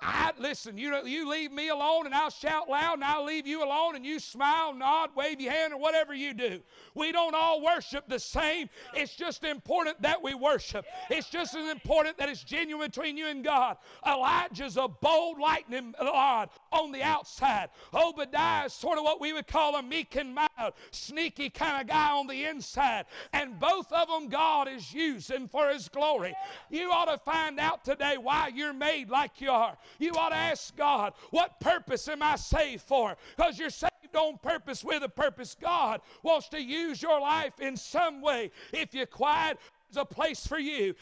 I 0.00 0.32
listen, 0.38 0.76
you 0.76 0.94
you 1.06 1.28
leave 1.28 1.52
me 1.52 1.68
alone 1.68 2.06
and 2.06 2.14
I'll 2.14 2.30
shout 2.30 2.68
loud 2.68 2.94
and 2.94 3.04
I'll 3.04 3.24
leave 3.24 3.46
you 3.46 3.64
alone 3.64 3.96
and 3.96 4.04
you 4.04 4.18
smile, 4.18 4.74
nod, 4.74 5.10
wave 5.16 5.40
your 5.40 5.52
hand, 5.52 5.72
or 5.72 5.78
whatever 5.78 6.12
you 6.14 6.34
do. 6.34 6.60
We 6.94 7.12
don't 7.12 7.34
all 7.34 7.62
worship 7.62 8.08
the 8.08 8.18
same. 8.18 8.68
It's 8.94 9.14
just 9.14 9.44
important 9.44 10.02
that 10.02 10.22
we 10.22 10.34
worship. 10.34 10.84
It's 11.10 11.30
just 11.30 11.54
as 11.54 11.68
important 11.70 12.18
that 12.18 12.28
it's 12.28 12.44
genuine 12.44 12.88
between 12.88 13.16
you 13.16 13.28
and 13.28 13.42
God. 13.44 13.78
Elijah's 14.06 14.76
a 14.76 14.88
bold 14.88 15.38
lightning 15.38 15.94
rod 16.00 16.50
on 16.72 16.92
the 16.92 17.02
outside. 17.02 17.70
Obadiah 17.94 18.66
is 18.66 18.72
sort 18.72 18.98
of 18.98 19.04
what 19.04 19.20
we 19.20 19.32
would 19.32 19.46
call 19.46 19.76
a 19.76 19.82
meek 19.82 20.16
and 20.16 20.34
mild, 20.34 20.74
sneaky 20.90 21.48
kind 21.48 21.80
of 21.80 21.86
guy 21.86 22.10
on 22.10 22.26
the 22.26 22.44
inside. 22.44 23.06
And 23.32 23.58
both 23.58 23.90
of 23.92 24.08
them 24.08 24.28
God 24.28 24.68
is 24.68 24.92
using 24.92 25.48
for 25.48 25.68
his 25.70 25.88
glory. 25.88 26.34
You 26.70 26.90
ought 26.90 27.06
to 27.06 27.18
find 27.18 27.58
out 27.58 27.84
today 27.84 28.16
why 28.18 28.50
you're 28.54 28.72
made 28.72 29.08
like 29.08 29.40
you 29.40 29.50
are. 29.50 29.76
You 29.98 30.12
ought 30.12 30.30
to 30.30 30.36
ask 30.36 30.76
God, 30.76 31.14
what 31.30 31.60
purpose 31.60 32.08
am 32.08 32.22
I 32.22 32.36
saved 32.36 32.82
for? 32.82 33.16
Because 33.36 33.58
you're 33.58 33.70
saved 33.70 33.90
on 34.14 34.38
purpose 34.38 34.84
with 34.84 35.02
a 35.02 35.08
purpose. 35.08 35.56
God 35.60 36.00
wants 36.22 36.48
to 36.50 36.62
use 36.62 37.02
your 37.02 37.20
life 37.20 37.60
in 37.60 37.76
some 37.76 38.20
way. 38.20 38.50
If 38.72 38.94
you're 38.94 39.06
quiet, 39.06 39.58
there's 39.88 40.02
a 40.02 40.04
place 40.06 40.46
for 40.46 40.58
you 40.58 40.94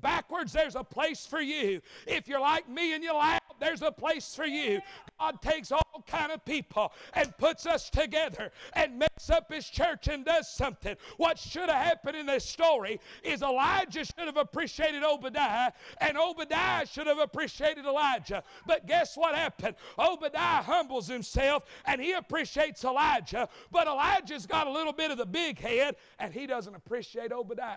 backwards, 0.00 0.52
there's 0.52 0.76
a 0.76 0.84
place 0.84 1.24
for 1.24 1.40
you. 1.40 1.80
If 2.06 2.28
you're 2.28 2.40
like 2.40 2.68
me 2.68 2.94
and 2.94 3.02
you 3.02 3.14
laugh, 3.14 3.40
there's 3.62 3.82
a 3.82 3.92
place 3.92 4.34
for 4.34 4.44
you. 4.46 4.80
God 5.20 5.40
takes 5.40 5.70
all 5.70 6.04
kind 6.06 6.32
of 6.32 6.44
people 6.44 6.92
and 7.14 7.36
puts 7.38 7.64
us 7.64 7.88
together 7.88 8.50
and 8.74 8.98
makes 8.98 9.30
up 9.30 9.52
his 9.52 9.66
church 9.66 10.08
and 10.08 10.24
does 10.24 10.48
something. 10.52 10.96
What 11.16 11.38
should 11.38 11.68
have 11.68 11.84
happened 11.84 12.16
in 12.16 12.26
this 12.26 12.44
story 12.44 13.00
is 13.22 13.42
Elijah 13.42 14.04
should 14.04 14.26
have 14.26 14.36
appreciated 14.36 15.04
Obadiah 15.04 15.70
and 16.00 16.18
Obadiah 16.18 16.86
should 16.86 17.06
have 17.06 17.18
appreciated 17.18 17.84
Elijah. 17.84 18.42
But 18.66 18.86
guess 18.86 19.16
what 19.16 19.34
happened? 19.34 19.76
Obadiah 19.98 20.62
humbles 20.62 21.06
himself 21.06 21.64
and 21.86 22.00
he 22.00 22.12
appreciates 22.12 22.84
Elijah, 22.84 23.48
but 23.70 23.86
Elijah's 23.86 24.46
got 24.46 24.66
a 24.66 24.70
little 24.72 24.92
bit 24.92 25.10
of 25.10 25.18
the 25.18 25.26
big 25.26 25.58
head 25.58 25.96
and 26.18 26.34
he 26.34 26.46
doesn't 26.46 26.74
appreciate 26.74 27.30
Obadiah. 27.30 27.76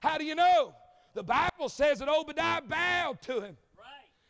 How 0.00 0.16
do 0.16 0.24
you 0.24 0.36
know? 0.36 0.74
The 1.14 1.24
Bible 1.24 1.68
says 1.68 1.98
that 1.98 2.08
Obadiah 2.08 2.62
bowed 2.62 3.20
to 3.22 3.40
him 3.40 3.56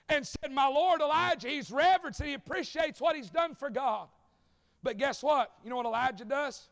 and 0.09 0.27
said, 0.27 0.53
My 0.53 0.67
Lord 0.67 1.01
Elijah, 1.01 1.49
he's 1.49 1.71
reverence 1.71 2.21
and 2.21 2.29
he 2.29 2.35
appreciates 2.35 3.01
what 3.01 3.17
he's 3.17 3.31
done 3.31 3.55
for 3.55 3.71
God. 3.71 4.09
But 4.83 4.97
guess 4.97 5.23
what? 5.23 5.53
You 5.63 5.71
know 5.71 5.77
what 5.77 5.87
Elijah 5.87 6.25
does? 6.25 6.69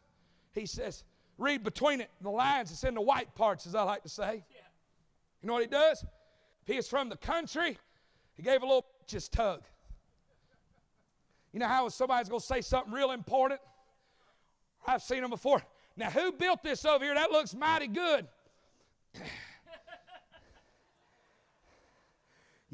He 0.53 0.67
says, 0.67 1.05
read 1.39 1.63
between 1.63 2.01
it, 2.01 2.11
the 2.21 2.31
lines, 2.31 2.71
it's 2.71 2.85
in 2.85 2.95
the 2.95 3.01
white 3.01 3.35
parts, 3.35 3.67
as 3.67 3.75
I 3.75 3.83
like 3.83 4.03
to 4.05 4.09
say. 4.09 4.45
You 5.43 5.47
know 5.47 5.55
what 5.55 5.63
he 5.63 5.69
does? 5.69 6.03
If 6.63 6.69
he 6.69 6.77
is 6.77 6.89
from 6.89 7.09
the 7.09 7.17
country, 7.17 7.79
he 8.35 8.43
gave 8.43 8.63
a 8.63 8.67
little 8.67 8.87
just 9.07 9.33
tug. 9.33 9.63
You 11.53 11.61
know 11.61 11.69
how 11.69 11.89
somebody's 11.89 12.29
going 12.29 12.41
to 12.41 12.47
say 12.47 12.61
something 12.61 12.93
real 12.93 13.13
important? 13.13 13.61
I've 14.87 15.03
seen 15.03 15.23
them 15.23 15.31
before. 15.31 15.63
Now, 15.97 16.11
who 16.11 16.33
built 16.33 16.63
this 16.63 16.85
over 16.85 17.05
here? 17.05 17.15
That 17.15 17.31
looks 17.31 17.55
mighty 17.55 17.87
good. 17.89 18.27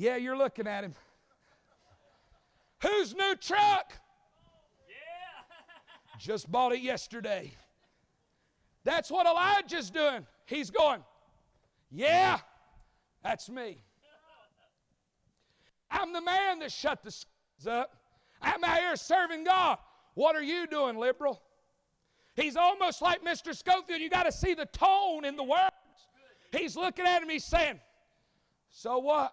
yeah, 0.02 0.16
you're 0.16 0.36
looking 0.36 0.66
at 0.66 0.82
him. 0.82 0.94
Whose 2.82 3.14
new 3.14 3.36
truck? 3.36 3.92
Yeah. 4.88 6.18
Just 6.18 6.50
bought 6.50 6.72
it 6.72 6.80
yesterday. 6.80 7.54
That's 8.82 9.12
what 9.12 9.26
Elijah's 9.26 9.90
doing. 9.90 10.26
He's 10.46 10.70
going, 10.70 11.04
Yeah, 11.92 12.40
that's 13.22 13.48
me. 13.48 13.84
I'm 15.88 16.12
the 16.12 16.20
man 16.20 16.58
that 16.58 16.72
shut 16.72 17.04
the 17.04 17.08
s- 17.10 17.26
up. 17.68 17.94
I'm 18.40 18.64
out 18.64 18.78
here 18.78 18.96
serving 18.96 19.44
God. 19.44 19.78
What 20.14 20.34
are 20.34 20.42
you 20.42 20.66
doing, 20.66 20.96
liberal? 20.96 21.40
He's 22.34 22.56
almost 22.56 23.02
like 23.02 23.22
Mr. 23.22 23.54
Scofield. 23.54 24.00
You 24.00 24.10
got 24.10 24.24
to 24.24 24.32
see 24.32 24.54
the 24.54 24.66
tone 24.66 25.24
in 25.24 25.36
the 25.36 25.44
words. 25.44 25.70
He's 26.50 26.74
looking 26.74 27.04
at 27.04 27.22
him, 27.22 27.28
he's 27.28 27.44
saying, 27.44 27.78
So 28.68 28.98
what? 28.98 29.32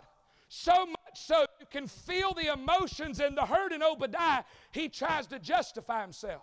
So 0.50 0.88
much 0.88 0.98
so 1.14 1.46
you 1.60 1.68
can 1.70 1.88
feel 1.88 2.34
the 2.34 2.52
emotions 2.52 3.20
and 3.20 3.38
the 3.38 3.46
hurt 3.46 3.72
in 3.72 3.84
Obadiah. 3.84 4.44
He 4.72 4.90
tries 4.90 5.28
to 5.28 5.38
justify 5.38 6.02
himself. 6.02 6.42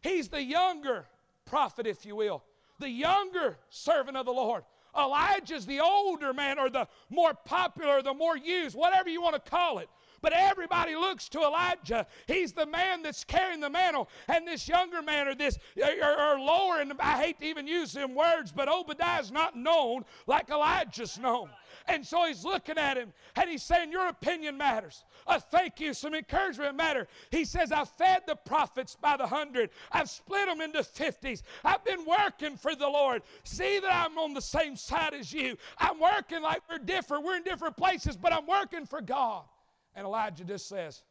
He's 0.00 0.28
the 0.28 0.42
younger 0.42 1.06
prophet, 1.44 1.86
if 1.86 2.06
you 2.06 2.14
will, 2.14 2.44
the 2.78 2.88
younger 2.88 3.58
servant 3.68 4.16
of 4.16 4.26
the 4.26 4.32
Lord. 4.32 4.62
Elijah's 4.96 5.66
the 5.66 5.80
older 5.80 6.32
man, 6.32 6.58
or 6.58 6.70
the 6.70 6.86
more 7.10 7.34
popular, 7.34 8.00
the 8.00 8.14
more 8.14 8.36
used, 8.36 8.76
whatever 8.76 9.10
you 9.10 9.20
want 9.20 9.34
to 9.34 9.50
call 9.50 9.78
it. 9.78 9.88
But 10.20 10.32
everybody 10.32 10.94
looks 10.94 11.28
to 11.30 11.40
Elijah. 11.40 12.06
He's 12.26 12.52
the 12.52 12.66
man 12.66 13.02
that's 13.02 13.24
carrying 13.24 13.60
the 13.60 13.70
mantle. 13.70 14.08
And 14.28 14.46
this 14.46 14.68
younger 14.68 15.02
man, 15.02 15.28
or 15.28 15.34
this, 15.34 15.58
or, 15.76 16.20
or 16.20 16.40
lower, 16.40 16.80
and 16.80 16.92
I 17.00 17.22
hate 17.22 17.38
to 17.40 17.46
even 17.46 17.66
use 17.66 17.92
them 17.92 18.14
words, 18.14 18.52
but 18.52 18.68
Obadiah's 18.68 19.30
not 19.30 19.56
known 19.56 20.04
like 20.26 20.50
Elijah's 20.50 21.18
known. 21.18 21.50
And 21.86 22.06
so 22.06 22.26
he's 22.26 22.44
looking 22.44 22.76
at 22.76 22.96
him 22.96 23.12
and 23.36 23.48
he's 23.48 23.62
saying, 23.62 23.90
Your 23.90 24.08
opinion 24.08 24.56
matters. 24.56 25.04
A 25.26 25.40
thank 25.40 25.80
you, 25.80 25.94
some 25.94 26.14
encouragement 26.14 26.76
matter. 26.76 27.08
He 27.30 27.44
says, 27.44 27.72
I've 27.72 27.88
fed 27.90 28.22
the 28.26 28.36
prophets 28.36 28.96
by 29.00 29.16
the 29.16 29.26
hundred, 29.26 29.70
I've 29.92 30.10
split 30.10 30.46
them 30.46 30.60
into 30.60 30.82
fifties. 30.82 31.42
I've 31.64 31.84
been 31.84 32.04
working 32.04 32.56
for 32.56 32.74
the 32.74 32.88
Lord. 32.88 33.22
See 33.44 33.78
that 33.78 33.92
I'm 33.92 34.18
on 34.18 34.34
the 34.34 34.42
same 34.42 34.76
side 34.76 35.14
as 35.14 35.32
you. 35.32 35.56
I'm 35.78 35.98
working 35.98 36.42
like 36.42 36.62
we're 36.68 36.78
different. 36.78 37.24
We're 37.24 37.36
in 37.36 37.44
different 37.44 37.76
places, 37.76 38.16
but 38.16 38.32
I'm 38.32 38.46
working 38.46 38.86
for 38.86 39.00
God. 39.00 39.44
And 39.94 40.06
Elijah 40.06 40.44
just 40.44 40.68
says, 40.68 41.02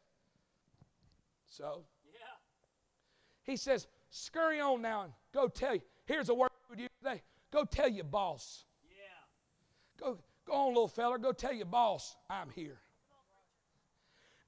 So? 1.46 1.84
Yeah. 2.06 2.20
He 3.44 3.56
says, 3.56 3.86
Scurry 4.10 4.60
on 4.60 4.80
now 4.80 5.02
and 5.02 5.12
go 5.34 5.48
tell 5.48 5.74
you. 5.74 5.82
Here's 6.06 6.28
a 6.30 6.34
word 6.34 6.50
for 6.68 6.76
you 6.76 6.88
today. 7.02 7.22
Go 7.52 7.64
tell 7.64 7.88
your 7.88 8.04
boss. 8.04 8.64
Go, 9.98 10.18
go 10.46 10.52
on, 10.52 10.68
little 10.68 10.88
fella. 10.88 11.18
Go 11.18 11.32
tell 11.32 11.52
your 11.52 11.66
boss 11.66 12.16
I'm 12.30 12.50
here. 12.50 12.78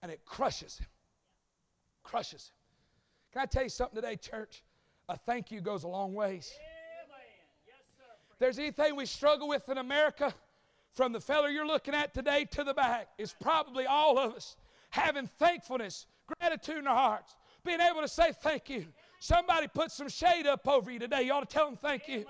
And 0.02 0.10
it 0.10 0.24
crushes 0.24 0.78
him. 0.78 0.86
Crushes 2.02 2.50
him. 2.50 2.54
Can 3.32 3.42
I 3.42 3.46
tell 3.46 3.62
you 3.64 3.68
something 3.68 3.96
today, 3.96 4.16
church? 4.16 4.62
A 5.08 5.16
thank 5.16 5.50
you 5.50 5.60
goes 5.60 5.84
a 5.84 5.88
long 5.88 6.14
ways. 6.14 6.52
If 8.32 8.38
there's 8.38 8.58
anything 8.58 8.96
we 8.96 9.06
struggle 9.06 9.48
with 9.48 9.68
in 9.68 9.78
America, 9.78 10.32
from 10.92 11.12
the 11.12 11.20
fella 11.20 11.50
you're 11.50 11.66
looking 11.66 11.94
at 11.94 12.12
today 12.12 12.46
to 12.52 12.64
the 12.64 12.74
back, 12.74 13.08
is 13.18 13.34
probably 13.40 13.86
all 13.86 14.18
of 14.18 14.34
us 14.34 14.56
having 14.90 15.28
thankfulness, 15.38 16.06
gratitude 16.38 16.78
in 16.78 16.86
our 16.86 16.96
hearts, 16.96 17.36
being 17.64 17.80
able 17.80 18.00
to 18.00 18.08
say 18.08 18.32
thank 18.42 18.68
you. 18.68 18.86
Somebody 19.20 19.68
put 19.68 19.90
some 19.90 20.08
shade 20.08 20.46
up 20.46 20.66
over 20.66 20.90
you 20.90 20.98
today. 20.98 21.22
You 21.22 21.32
ought 21.32 21.48
to 21.48 21.54
tell 21.54 21.66
them 21.66 21.76
thank 21.76 22.08
you. 22.08 22.24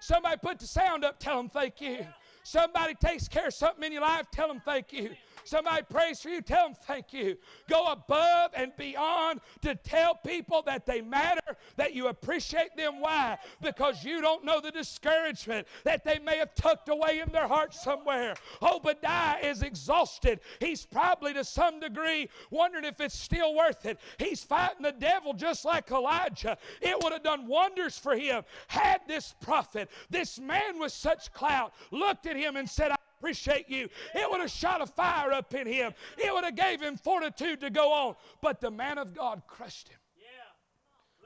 Somebody 0.00 0.36
put 0.42 0.58
the 0.58 0.66
sound 0.66 1.04
up, 1.04 1.18
tell 1.20 1.36
them 1.36 1.48
thank 1.48 1.80
you. 1.80 2.04
Somebody 2.42 2.94
takes 2.94 3.28
care 3.28 3.46
of 3.46 3.54
something 3.54 3.84
in 3.84 3.92
your 3.92 4.02
life, 4.02 4.26
tell 4.32 4.48
them 4.48 4.60
thank 4.64 4.92
you. 4.92 5.10
Somebody 5.44 5.82
prays 5.90 6.20
for 6.20 6.28
you, 6.28 6.40
tell 6.40 6.68
them 6.68 6.76
thank 6.86 7.12
you. 7.12 7.36
Go 7.68 7.86
above 7.86 8.52
and 8.54 8.72
beyond 8.76 9.40
to 9.62 9.74
tell 9.74 10.14
people 10.14 10.62
that 10.66 10.86
they 10.86 11.00
matter, 11.00 11.56
that 11.76 11.94
you 11.94 12.08
appreciate 12.08 12.76
them. 12.76 13.00
Why? 13.00 13.38
Because 13.60 14.04
you 14.04 14.20
don't 14.20 14.44
know 14.44 14.60
the 14.60 14.70
discouragement 14.70 15.66
that 15.84 16.04
they 16.04 16.18
may 16.18 16.38
have 16.38 16.54
tucked 16.54 16.88
away 16.88 17.20
in 17.24 17.32
their 17.32 17.48
heart 17.48 17.74
somewhere. 17.74 18.34
Obadiah 18.62 19.38
is 19.42 19.62
exhausted. 19.62 20.40
He's 20.60 20.86
probably 20.86 21.34
to 21.34 21.44
some 21.44 21.80
degree 21.80 22.28
wondering 22.50 22.84
if 22.84 23.00
it's 23.00 23.18
still 23.18 23.54
worth 23.54 23.86
it. 23.86 23.98
He's 24.18 24.42
fighting 24.42 24.82
the 24.82 24.92
devil 24.92 25.32
just 25.32 25.64
like 25.64 25.90
Elijah. 25.90 26.56
It 26.80 27.02
would 27.02 27.12
have 27.12 27.22
done 27.22 27.46
wonders 27.46 27.98
for 27.98 28.16
him 28.16 28.44
had 28.68 29.00
this 29.06 29.34
prophet, 29.40 29.90
this 30.10 30.38
man 30.38 30.78
with 30.78 30.92
such 30.92 31.32
clout, 31.32 31.74
looked 31.90 32.26
at 32.26 32.36
him 32.36 32.56
and 32.56 32.68
said, 32.68 32.92
appreciate 33.22 33.70
you. 33.70 33.88
It 34.14 34.28
would 34.28 34.40
have 34.40 34.50
shot 34.50 34.82
a 34.82 34.86
fire 34.86 35.32
up 35.32 35.54
in 35.54 35.66
him. 35.66 35.92
It 36.18 36.34
would 36.34 36.42
have 36.42 36.56
gave 36.56 36.80
him 36.80 36.96
fortitude 36.96 37.60
to 37.60 37.70
go 37.70 37.92
on. 37.92 38.16
But 38.40 38.60
the 38.60 38.70
man 38.70 38.98
of 38.98 39.14
God 39.14 39.42
crushed 39.46 39.88
him. 39.88 39.98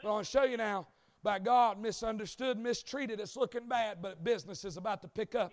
Well, 0.05 0.17
I'll 0.17 0.23
show 0.23 0.45
you 0.45 0.59
now. 0.59 0.89
By 1.23 1.39
God, 1.39 1.81
misunderstood, 1.81 2.59
mistreated. 2.59 3.19
It's 3.19 3.35
looking 3.35 3.67
bad, 3.67 4.03
but 4.03 4.23
business 4.23 4.65
is 4.65 4.77
about 4.77 5.01
to 5.03 5.09
pick 5.09 5.35
up. 5.35 5.51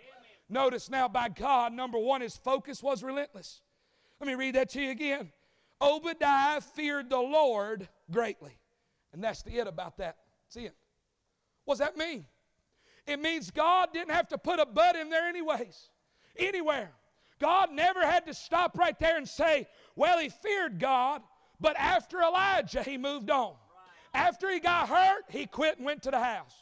Notice 0.50 0.90
now, 0.90 1.08
by 1.08 1.30
God, 1.30 1.72
number 1.72 1.98
one, 1.98 2.20
his 2.20 2.36
focus 2.36 2.84
was 2.84 3.02
relentless. 3.02 3.62
Let 4.20 4.28
me 4.28 4.36
read 4.36 4.56
that 4.56 4.70
to 4.72 4.82
you 4.82 4.92
again. 4.92 5.32
Obadiah 5.82 6.62
feared 6.62 7.10
the 7.10 7.18
Lord 7.18 7.88
greatly. 8.12 8.60
And 9.14 9.24
that's 9.24 9.42
the 9.44 9.58
it 9.58 9.68
about 9.68 9.98
that. 9.98 10.18
See 10.50 10.66
it. 10.66 10.76
What 11.64 11.76
does 11.76 11.88
that 11.88 11.98
mean? 11.98 12.26
It 13.08 13.22
means 13.22 13.50
God 13.50 13.90
didn't 13.94 14.14
have 14.14 14.28
to 14.28 14.38
put 14.38 14.60
a 14.60 14.66
butt 14.66 14.98
in 14.98 15.10
there, 15.10 15.28
anyways 15.28 15.90
anywhere. 16.38 16.92
God 17.40 17.72
never 17.72 18.06
had 18.06 18.26
to 18.28 18.34
stop 18.34 18.78
right 18.78 18.98
there 19.00 19.18
and 19.18 19.28
say, 19.28 19.68
well, 19.96 20.18
he 20.20 20.30
feared 20.30 20.80
God, 20.80 21.22
but 21.60 21.76
after 21.78 22.22
Elijah, 22.22 22.84
he 22.84 22.98
moved 22.98 23.30
on. 23.30 23.56
After 24.14 24.50
he 24.50 24.60
got 24.60 24.90
hurt, 24.90 25.24
he 25.30 25.46
quit 25.46 25.78
and 25.78 25.86
went 25.86 26.04
to 26.04 26.12
the 26.12 26.20
house. 26.20 26.56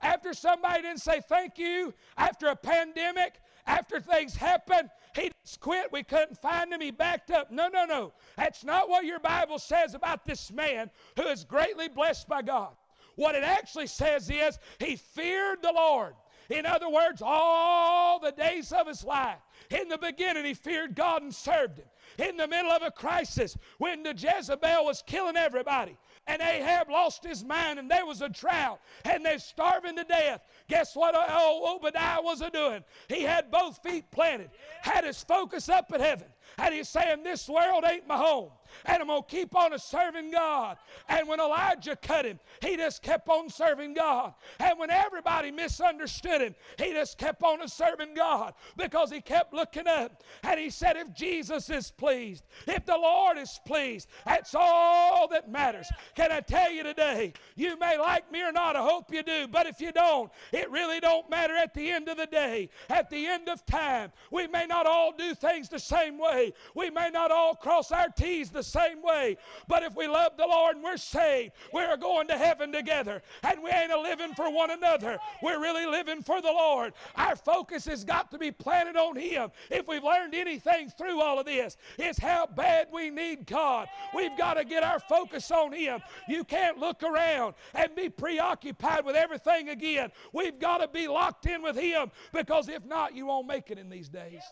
After 0.00 0.32
somebody 0.32 0.82
didn't 0.82 1.00
say 1.00 1.20
thank 1.28 1.58
you, 1.58 1.94
after 2.16 2.48
a 2.48 2.56
pandemic, 2.56 3.40
after 3.66 4.00
things 4.00 4.34
happened, 4.34 4.90
he 5.14 5.30
just 5.44 5.60
quit. 5.60 5.92
We 5.92 6.02
couldn't 6.02 6.38
find 6.38 6.72
him. 6.72 6.80
He 6.80 6.90
backed 6.90 7.30
up. 7.30 7.50
No, 7.50 7.68
no, 7.68 7.84
no. 7.84 8.12
That's 8.36 8.64
not 8.64 8.88
what 8.88 9.04
your 9.04 9.20
Bible 9.20 9.58
says 9.58 9.94
about 9.94 10.24
this 10.24 10.52
man 10.52 10.90
who 11.16 11.24
is 11.24 11.44
greatly 11.44 11.88
blessed 11.88 12.28
by 12.28 12.42
God. 12.42 12.74
What 13.16 13.34
it 13.34 13.42
actually 13.42 13.88
says 13.88 14.30
is 14.30 14.58
he 14.78 14.96
feared 14.96 15.60
the 15.62 15.72
Lord. 15.72 16.14
In 16.48 16.64
other 16.64 16.88
words, 16.88 17.22
all 17.24 18.18
the 18.18 18.32
days 18.32 18.72
of 18.72 18.86
his 18.86 19.04
life. 19.04 19.38
In 19.70 19.88
the 19.88 19.98
beginning, 19.98 20.44
he 20.44 20.54
feared 20.54 20.94
God 20.94 21.22
and 21.22 21.34
served 21.34 21.78
him. 21.78 21.86
In 22.18 22.36
the 22.36 22.48
middle 22.48 22.70
of 22.70 22.82
a 22.82 22.90
crisis, 22.90 23.56
when 23.76 24.02
the 24.02 24.14
Jezebel 24.14 24.84
was 24.84 25.02
killing 25.06 25.36
everybody, 25.36 25.96
and 26.26 26.42
Ahab 26.42 26.90
lost 26.90 27.24
his 27.24 27.44
mind, 27.44 27.78
and 27.78 27.90
there 27.90 28.06
was 28.06 28.22
a 28.22 28.28
drought, 28.28 28.80
and 29.04 29.24
they're 29.24 29.38
starving 29.38 29.96
to 29.96 30.04
death. 30.04 30.42
Guess 30.68 30.96
what 30.96 31.14
oh, 31.16 31.76
Obadiah 31.76 32.20
was 32.22 32.40
a 32.40 32.50
doing? 32.50 32.84
He 33.08 33.22
had 33.22 33.50
both 33.50 33.82
feet 33.82 34.10
planted, 34.10 34.50
had 34.82 35.04
his 35.04 35.22
focus 35.22 35.68
up 35.68 35.90
at 35.92 36.00
heaven, 36.00 36.28
and 36.58 36.74
he's 36.74 36.88
saying, 36.88 37.22
This 37.22 37.48
world 37.48 37.84
ain't 37.88 38.06
my 38.06 38.16
home. 38.16 38.50
and 38.84 39.00
I'm 39.00 39.08
going 39.08 39.22
to 39.22 39.28
keep 39.28 39.54
on 39.54 39.78
serving 39.78 40.30
God. 40.30 40.76
And 41.08 41.28
when 41.28 41.40
Elijah 41.40 41.96
cut 41.96 42.24
him, 42.24 42.38
he 42.60 42.76
just 42.76 43.02
kept 43.02 43.28
on 43.28 43.48
serving 43.48 43.94
God. 43.94 44.34
And 44.58 44.78
when 44.78 44.90
everybody 44.90 45.50
misunderstood 45.50 46.40
him, 46.40 46.54
he 46.76 46.92
just 46.92 47.16
kept 47.18 47.42
on 47.42 47.66
serving 47.68 48.14
God 48.14 48.54
because 48.76 49.10
he 49.10 49.20
kept 49.20 49.54
looking 49.54 49.86
up. 49.86 50.22
And 50.42 50.58
he 50.58 50.70
said, 50.70 50.96
If 50.96 51.14
Jesus 51.14 51.70
is 51.70 51.90
pleased, 51.90 52.44
if 52.66 52.84
the 52.84 52.96
Lord 52.96 53.38
is 53.38 53.60
pleased, 53.64 54.08
that's 54.26 54.54
all 54.54 55.28
that 55.28 55.50
matters. 55.50 55.88
Can 56.14 56.32
I 56.32 56.40
tell 56.40 56.70
you 56.70 56.82
today, 56.82 57.32
you 57.56 57.78
may 57.78 57.98
like 57.98 58.30
me 58.32 58.42
or 58.42 58.52
not, 58.52 58.76
I 58.76 58.82
hope 58.82 59.12
you 59.12 59.22
do, 59.22 59.46
but 59.48 59.66
if 59.66 59.80
you 59.80 59.92
don't, 59.92 60.30
it 60.52 60.70
really 60.70 61.00
don't 61.00 61.30
matter 61.30 61.56
at 61.56 61.72
the 61.74 61.90
end 61.90 62.08
of 62.08 62.16
the 62.16 62.26
day. 62.26 62.68
At 62.88 63.10
the 63.10 63.26
end 63.26 63.48
of 63.48 63.64
time, 63.66 64.12
we 64.30 64.46
may 64.46 64.66
not 64.66 64.86
all 64.86 65.12
do 65.16 65.34
things 65.34 65.68
the 65.68 65.78
same 65.78 66.18
way. 66.18 66.47
We 66.74 66.90
may 66.90 67.10
not 67.10 67.30
all 67.30 67.54
cross 67.54 67.92
our 67.92 68.08
T's 68.08 68.50
the 68.50 68.62
same 68.62 69.02
way. 69.02 69.36
But 69.66 69.82
if 69.82 69.94
we 69.96 70.06
love 70.06 70.32
the 70.36 70.46
Lord 70.46 70.76
and 70.76 70.84
we're 70.84 70.96
saved, 70.96 71.52
we're 71.72 71.96
going 71.96 72.28
to 72.28 72.38
heaven 72.38 72.72
together. 72.72 73.22
And 73.42 73.62
we 73.62 73.70
ain't 73.70 73.92
a 73.92 74.00
living 74.00 74.34
for 74.34 74.50
one 74.52 74.70
another. 74.70 75.18
We're 75.42 75.60
really 75.60 75.86
living 75.86 76.22
for 76.22 76.40
the 76.40 76.48
Lord. 76.48 76.92
Our 77.16 77.36
focus 77.36 77.86
has 77.86 78.04
got 78.04 78.30
to 78.30 78.38
be 78.38 78.50
planted 78.50 78.96
on 78.96 79.16
Him. 79.16 79.50
If 79.70 79.88
we've 79.88 80.04
learned 80.04 80.34
anything 80.34 80.90
through 80.90 81.20
all 81.20 81.38
of 81.38 81.46
this, 81.46 81.76
it's 81.98 82.18
how 82.18 82.46
bad 82.46 82.88
we 82.92 83.10
need 83.10 83.46
God. 83.46 83.88
We've 84.14 84.36
got 84.36 84.54
to 84.54 84.64
get 84.64 84.82
our 84.82 85.00
focus 85.00 85.50
on 85.50 85.72
Him. 85.72 86.00
You 86.28 86.44
can't 86.44 86.78
look 86.78 87.02
around 87.02 87.54
and 87.74 87.94
be 87.94 88.08
preoccupied 88.08 89.04
with 89.04 89.16
everything 89.16 89.70
again. 89.70 90.10
We've 90.32 90.58
got 90.58 90.78
to 90.78 90.88
be 90.88 91.08
locked 91.08 91.46
in 91.46 91.62
with 91.62 91.76
Him 91.76 92.10
because 92.32 92.68
if 92.68 92.84
not, 92.84 93.14
you 93.14 93.26
won't 93.26 93.46
make 93.46 93.70
it 93.70 93.78
in 93.78 93.88
these 93.88 94.08
days. 94.08 94.42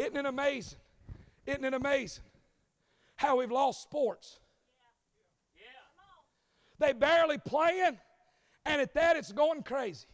Isn't 0.00 0.16
it 0.16 0.24
amazing? 0.24 0.78
Isn't 1.46 1.64
it 1.64 1.74
amazing 1.74 2.24
how 3.16 3.36
we've 3.36 3.50
lost 3.50 3.82
sports? 3.82 4.38
They 6.78 6.94
barely 6.94 7.36
playing, 7.36 7.98
and 8.64 8.80
at 8.80 8.94
that 8.94 9.16
it's 9.16 9.30
going 9.30 9.62
crazy. 9.62 10.06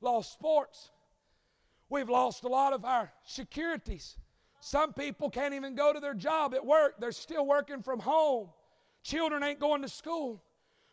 Lost 0.00 0.32
sports. 0.32 0.90
We've 1.88 2.08
lost 2.08 2.44
a 2.44 2.48
lot 2.48 2.72
of 2.72 2.84
our 2.84 3.12
securities. 3.24 4.16
Some 4.60 4.92
people 4.92 5.28
can't 5.28 5.54
even 5.54 5.74
go 5.74 5.92
to 5.92 5.98
their 5.98 6.14
job 6.14 6.54
at 6.54 6.64
work. 6.64 7.00
They're 7.00 7.10
still 7.10 7.46
working 7.46 7.82
from 7.82 7.98
home. 7.98 8.50
Children 9.02 9.42
ain't 9.42 9.58
going 9.58 9.82
to 9.82 9.88
school. 9.88 10.44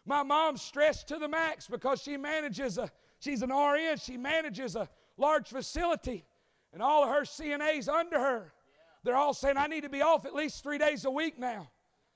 My 0.04 0.24
mom's 0.24 0.64
stressed 0.64 1.08
to 1.10 1.20
the 1.20 1.28
max 1.28 1.68
because 1.68 2.02
she 2.02 2.18
manages 2.18 2.80
a, 2.80 2.90
she's 3.20 3.44
an 3.44 3.52
RN, 3.52 3.98
she 3.98 4.18
manages 4.18 4.76
a 4.76 4.90
large 5.18 5.50
facility, 5.50 6.26
and 6.74 6.82
all 6.82 7.04
of 7.04 7.10
her 7.10 7.22
CNAs 7.22 7.88
under 7.88 8.20
her. 8.20 8.54
They're 9.04 9.16
all 9.16 9.34
saying, 9.34 9.58
I 9.58 9.68
need 9.68 9.82
to 9.82 9.90
be 9.90 10.02
off 10.02 10.26
at 10.26 10.34
least 10.34 10.64
three 10.64 10.78
days 10.78 11.06
a 11.06 11.12
week 11.12 11.40
now. 11.40 11.70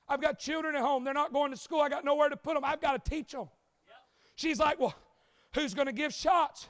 I've 0.10 0.22
got 0.22 0.40
children 0.40 0.76
at 0.76 0.82
home. 0.82 1.04
They're 1.04 1.14
not 1.14 1.32
going 1.32 1.52
to 1.52 1.58
school. 1.58 1.80
I 1.80 1.90
got 1.90 2.04
nowhere 2.04 2.30
to 2.30 2.36
put 2.36 2.56
them. 2.56 2.66
I've 2.66 2.82
got 2.82 3.04
to 3.04 3.10
teach 3.10 3.32
them. 3.32 3.48
She's 4.36 4.60
like, 4.60 4.80
Well, 4.80 4.94
who's 5.54 5.74
going 5.74 5.88
to 5.88 5.94
give 5.94 6.14
shots? 6.14 6.68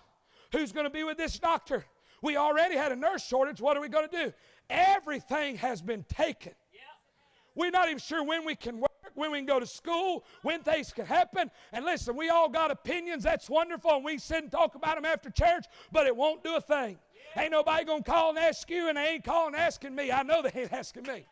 Who's 0.51 0.71
going 0.71 0.83
to 0.85 0.91
be 0.91 1.03
with 1.03 1.17
this 1.17 1.39
doctor? 1.39 1.85
We 2.21 2.37
already 2.37 2.75
had 2.75 2.91
a 2.91 2.95
nurse 2.95 3.25
shortage. 3.25 3.59
What 3.59 3.77
are 3.77 3.81
we 3.81 3.89
going 3.89 4.07
to 4.07 4.25
do? 4.25 4.33
Everything 4.69 5.55
has 5.57 5.81
been 5.81 6.03
taken. 6.07 6.53
We're 7.55 7.71
not 7.71 7.87
even 7.87 7.99
sure 7.99 8.23
when 8.23 8.45
we 8.45 8.55
can 8.55 8.79
work, 8.79 8.91
when 9.15 9.31
we 9.31 9.39
can 9.39 9.45
go 9.45 9.59
to 9.59 9.65
school, 9.65 10.23
when 10.41 10.61
things 10.61 10.93
can 10.93 11.05
happen. 11.05 11.51
And 11.73 11.83
listen, 11.83 12.15
we 12.15 12.29
all 12.29 12.47
got 12.47 12.71
opinions. 12.71 13.23
That's 13.23 13.49
wonderful. 13.49 13.91
And 13.91 14.05
we 14.05 14.17
sit 14.17 14.43
and 14.43 14.51
talk 14.51 14.75
about 14.75 14.95
them 14.95 15.05
after 15.05 15.29
church, 15.29 15.65
but 15.91 16.07
it 16.07 16.15
won't 16.15 16.43
do 16.43 16.55
a 16.55 16.61
thing. 16.61 16.97
Ain't 17.35 17.51
nobody 17.51 17.85
going 17.85 18.03
to 18.03 18.11
call 18.11 18.29
and 18.29 18.39
ask 18.39 18.69
you, 18.69 18.89
and 18.89 18.97
they 18.97 19.07
ain't 19.07 19.23
calling 19.23 19.55
asking 19.55 19.95
me. 19.95 20.11
I 20.11 20.23
know 20.23 20.41
they 20.41 20.61
ain't 20.61 20.73
asking 20.73 21.03
me. 21.03 21.25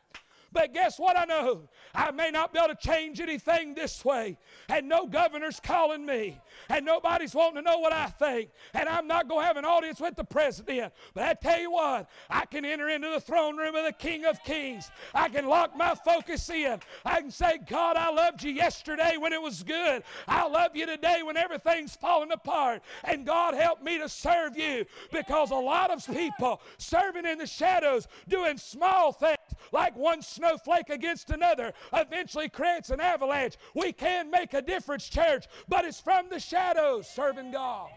But 0.52 0.74
guess 0.74 0.98
what 0.98 1.18
I 1.18 1.26
know? 1.26 1.70
I 1.94 2.12
may 2.12 2.32
not 2.32 2.54
be 2.54 2.60
able 2.60 2.70
to 2.70 2.76
change 2.76 3.22
anything 3.22 3.76
this 3.76 4.04
way. 4.04 4.38
And 4.68 4.88
no 4.88 5.06
governor's 5.06 5.60
calling 5.60 6.06
me. 6.06 6.40
And 6.70 6.86
nobody's 6.86 7.36
wanting 7.36 7.56
to 7.56 7.62
know 7.62 7.78
what 7.80 7.94
I 7.94 8.08
think. 8.08 8.50
And 8.74 8.90
I'm 8.90 9.08
not 9.08 9.28
going 9.28 9.42
to 9.42 9.48
have 9.48 9.58
an 9.58 9.66
audience 9.66 10.00
with 10.00 10.16
the 10.16 10.24
president. 10.24 10.94
But 11.14 11.24
I 11.24 11.34
tell 11.34 11.60
you 11.60 11.72
what, 11.72 12.10
I 12.30 12.46
can 12.46 12.66
enter 12.66 12.90
into 12.90 13.10
the 13.10 13.20
throne 13.20 13.58
room 13.58 13.76
of 13.76 13.86
the 13.86 13.94
King 13.94 14.26
of 14.26 14.44
Kings. 14.44 14.90
I 15.14 15.30
can 15.30 15.46
lock 15.46 15.76
my 15.76 15.94
focus 15.94 16.50
in. 16.50 16.80
I 17.06 17.22
can 17.22 17.32
say, 17.32 17.60
God, 17.68 17.96
I 17.96 18.12
loved 18.12 18.44
you 18.44 18.52
yesterday 18.52 19.18
when 19.18 19.34
it 19.34 19.42
was 19.42 19.62
good. 19.64 20.04
I 20.28 20.48
love 20.48 20.76
you 20.76 20.86
today 20.86 21.22
when 21.24 21.38
everything's 21.38 21.96
falling 21.96 22.32
apart. 22.32 22.82
And 23.04 23.26
God 23.26 23.54
help 23.54 23.84
me 23.84 24.00
to 24.00 24.10
serve 24.10 24.58
you. 24.58 24.86
Because 25.12 25.52
a 25.52 25.56
lot 25.56 25.92
of 25.92 26.06
people 26.06 26.62
serving 26.78 27.26
in 27.26 27.38
the 27.38 27.48
shadows, 27.48 28.08
doing 28.28 28.58
small 28.58 29.12
things 29.12 29.39
like 29.72 29.96
one 29.96 30.22
snowflake 30.22 30.90
against 30.90 31.30
another 31.30 31.74
eventually 31.94 32.50
creates 32.50 32.90
an 32.90 33.00
avalanche. 33.00 33.58
We 33.76 33.92
can 33.92 34.30
make 34.30 34.54
a 34.54 34.62
difference, 34.62 35.10
church, 35.10 35.48
but 35.68 35.86
it's 35.86 36.00
from 36.00 36.30
the 36.30 36.40
shadows 36.40 37.08
serving 37.08 37.52
God. 37.52 37.90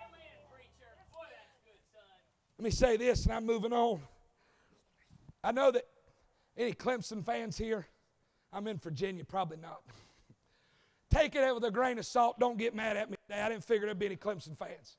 Let 2.59 2.65
me 2.65 2.71
say 2.71 2.97
this, 2.97 3.25
and 3.25 3.35
I'm 3.35 3.45
moving 3.45 3.73
on. 3.73 4.01
I 5.43 5.51
know 5.51 5.73
that 5.73 5.85
any 6.57 6.73
Clemson 6.73 7.25
fans 7.25 7.59
here, 7.59 7.89
I'm 8.53 8.69
in 8.69 8.77
Virginia, 8.77 9.25
probably 9.25 9.57
not. 9.57 9.81
Take 11.11 11.35
it 11.35 11.55
with 11.55 11.65
a 11.65 11.71
grain 11.71 11.99
of 11.99 12.07
salt. 12.07 12.39
Don't 12.39 12.57
get 12.57 12.75
mad 12.75 12.97
at 12.97 13.11
me 13.11 13.17
today. 13.27 13.41
I 13.41 13.49
didn't 13.49 13.65
figure 13.65 13.87
there'd 13.87 13.99
be 13.99 14.07
any 14.07 14.17
Clemson 14.17 14.57
fans. 14.57 14.97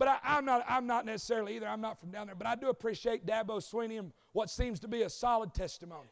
But 0.00 0.08
I, 0.24 0.38
am 0.38 0.46
not, 0.46 0.64
I'm 0.66 0.86
not 0.86 1.04
necessarily 1.04 1.56
either. 1.56 1.68
I'm 1.68 1.82
not 1.82 2.00
from 2.00 2.10
down 2.10 2.26
there. 2.26 2.34
But 2.34 2.46
I 2.46 2.54
do 2.54 2.70
appreciate 2.70 3.26
Dabo 3.26 3.58
Swinney 3.58 3.98
and 3.98 4.12
what 4.32 4.48
seems 4.48 4.80
to 4.80 4.88
be 4.88 5.02
a 5.02 5.10
solid 5.10 5.52
testimony. 5.52 6.08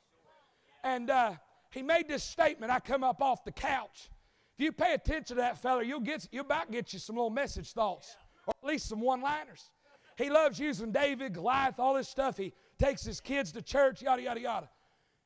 And 0.84 1.08
uh, 1.08 1.32
he 1.70 1.80
made 1.80 2.06
this 2.06 2.22
statement. 2.22 2.70
I 2.70 2.80
come 2.80 3.02
up 3.02 3.22
off 3.22 3.44
the 3.44 3.50
couch. 3.50 4.10
If 4.58 4.62
you 4.62 4.72
pay 4.72 4.92
attention 4.92 5.36
to 5.36 5.42
that 5.42 5.56
fella, 5.56 5.82
you'll 5.82 6.00
get 6.00 6.28
you'll 6.30 6.44
about 6.44 6.70
get 6.70 6.92
you 6.92 6.98
some 6.98 7.16
little 7.16 7.30
message 7.30 7.72
thoughts, 7.72 8.14
or 8.46 8.52
at 8.62 8.68
least 8.68 8.90
some 8.90 9.00
one-liners. 9.00 9.70
He 10.18 10.28
loves 10.28 10.58
using 10.58 10.92
David, 10.92 11.32
Goliath, 11.32 11.78
all 11.78 11.94
this 11.94 12.10
stuff. 12.10 12.36
He 12.36 12.52
takes 12.78 13.02
his 13.02 13.22
kids 13.22 13.52
to 13.52 13.62
church, 13.62 14.02
yada 14.02 14.20
yada 14.20 14.40
yada. 14.40 14.68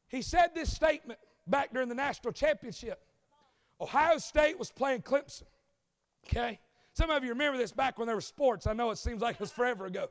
He 0.07 0.23
said 0.23 0.51
this 0.55 0.73
statement 0.73 1.19
back 1.49 1.73
during 1.73 1.89
the 1.89 1.97
national 1.97 2.33
championship. 2.33 3.01
Ohio 3.81 4.19
State 4.19 4.57
was 4.57 4.71
playing 4.71 5.03
Clemson. 5.03 5.49
Okay? 6.29 6.61
Some 6.95 7.11
of 7.11 7.25
you 7.25 7.31
remember 7.31 7.59
this 7.59 7.73
back 7.73 7.99
when 7.99 8.07
there 8.07 8.17
were 8.17 8.21
sports. 8.21 8.67
I 8.67 8.75
know 8.75 8.91
it 8.91 8.99
seems 8.99 9.23
like 9.23 9.37
it 9.37 9.41
was 9.41 9.51
forever 9.51 9.87
ago. 9.87 10.09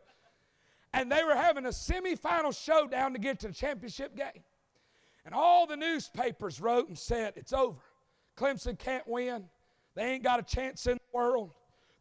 And 0.94 1.12
they 1.12 1.24
were 1.24 1.36
having 1.36 1.66
a 1.66 1.70
semifinal 1.70 2.58
showdown 2.60 3.14
to 3.14 3.20
get 3.20 3.40
to 3.42 3.48
the 3.48 3.54
championship 3.54 4.16
game. 4.16 4.44
And 5.26 5.36
all 5.36 5.68
the 5.68 5.78
newspapers 5.78 6.60
wrote 6.60 6.88
and 6.88 6.98
said, 6.98 7.34
It's 7.36 7.54
over. 7.54 7.80
Clemson 8.36 8.78
can't 8.78 9.08
win. 9.08 9.46
They 9.96 10.04
ain't 10.04 10.24
got 10.24 10.40
a 10.40 10.44
chance 10.44 10.88
in 10.88 10.94
the 10.94 11.18
world. 11.18 11.52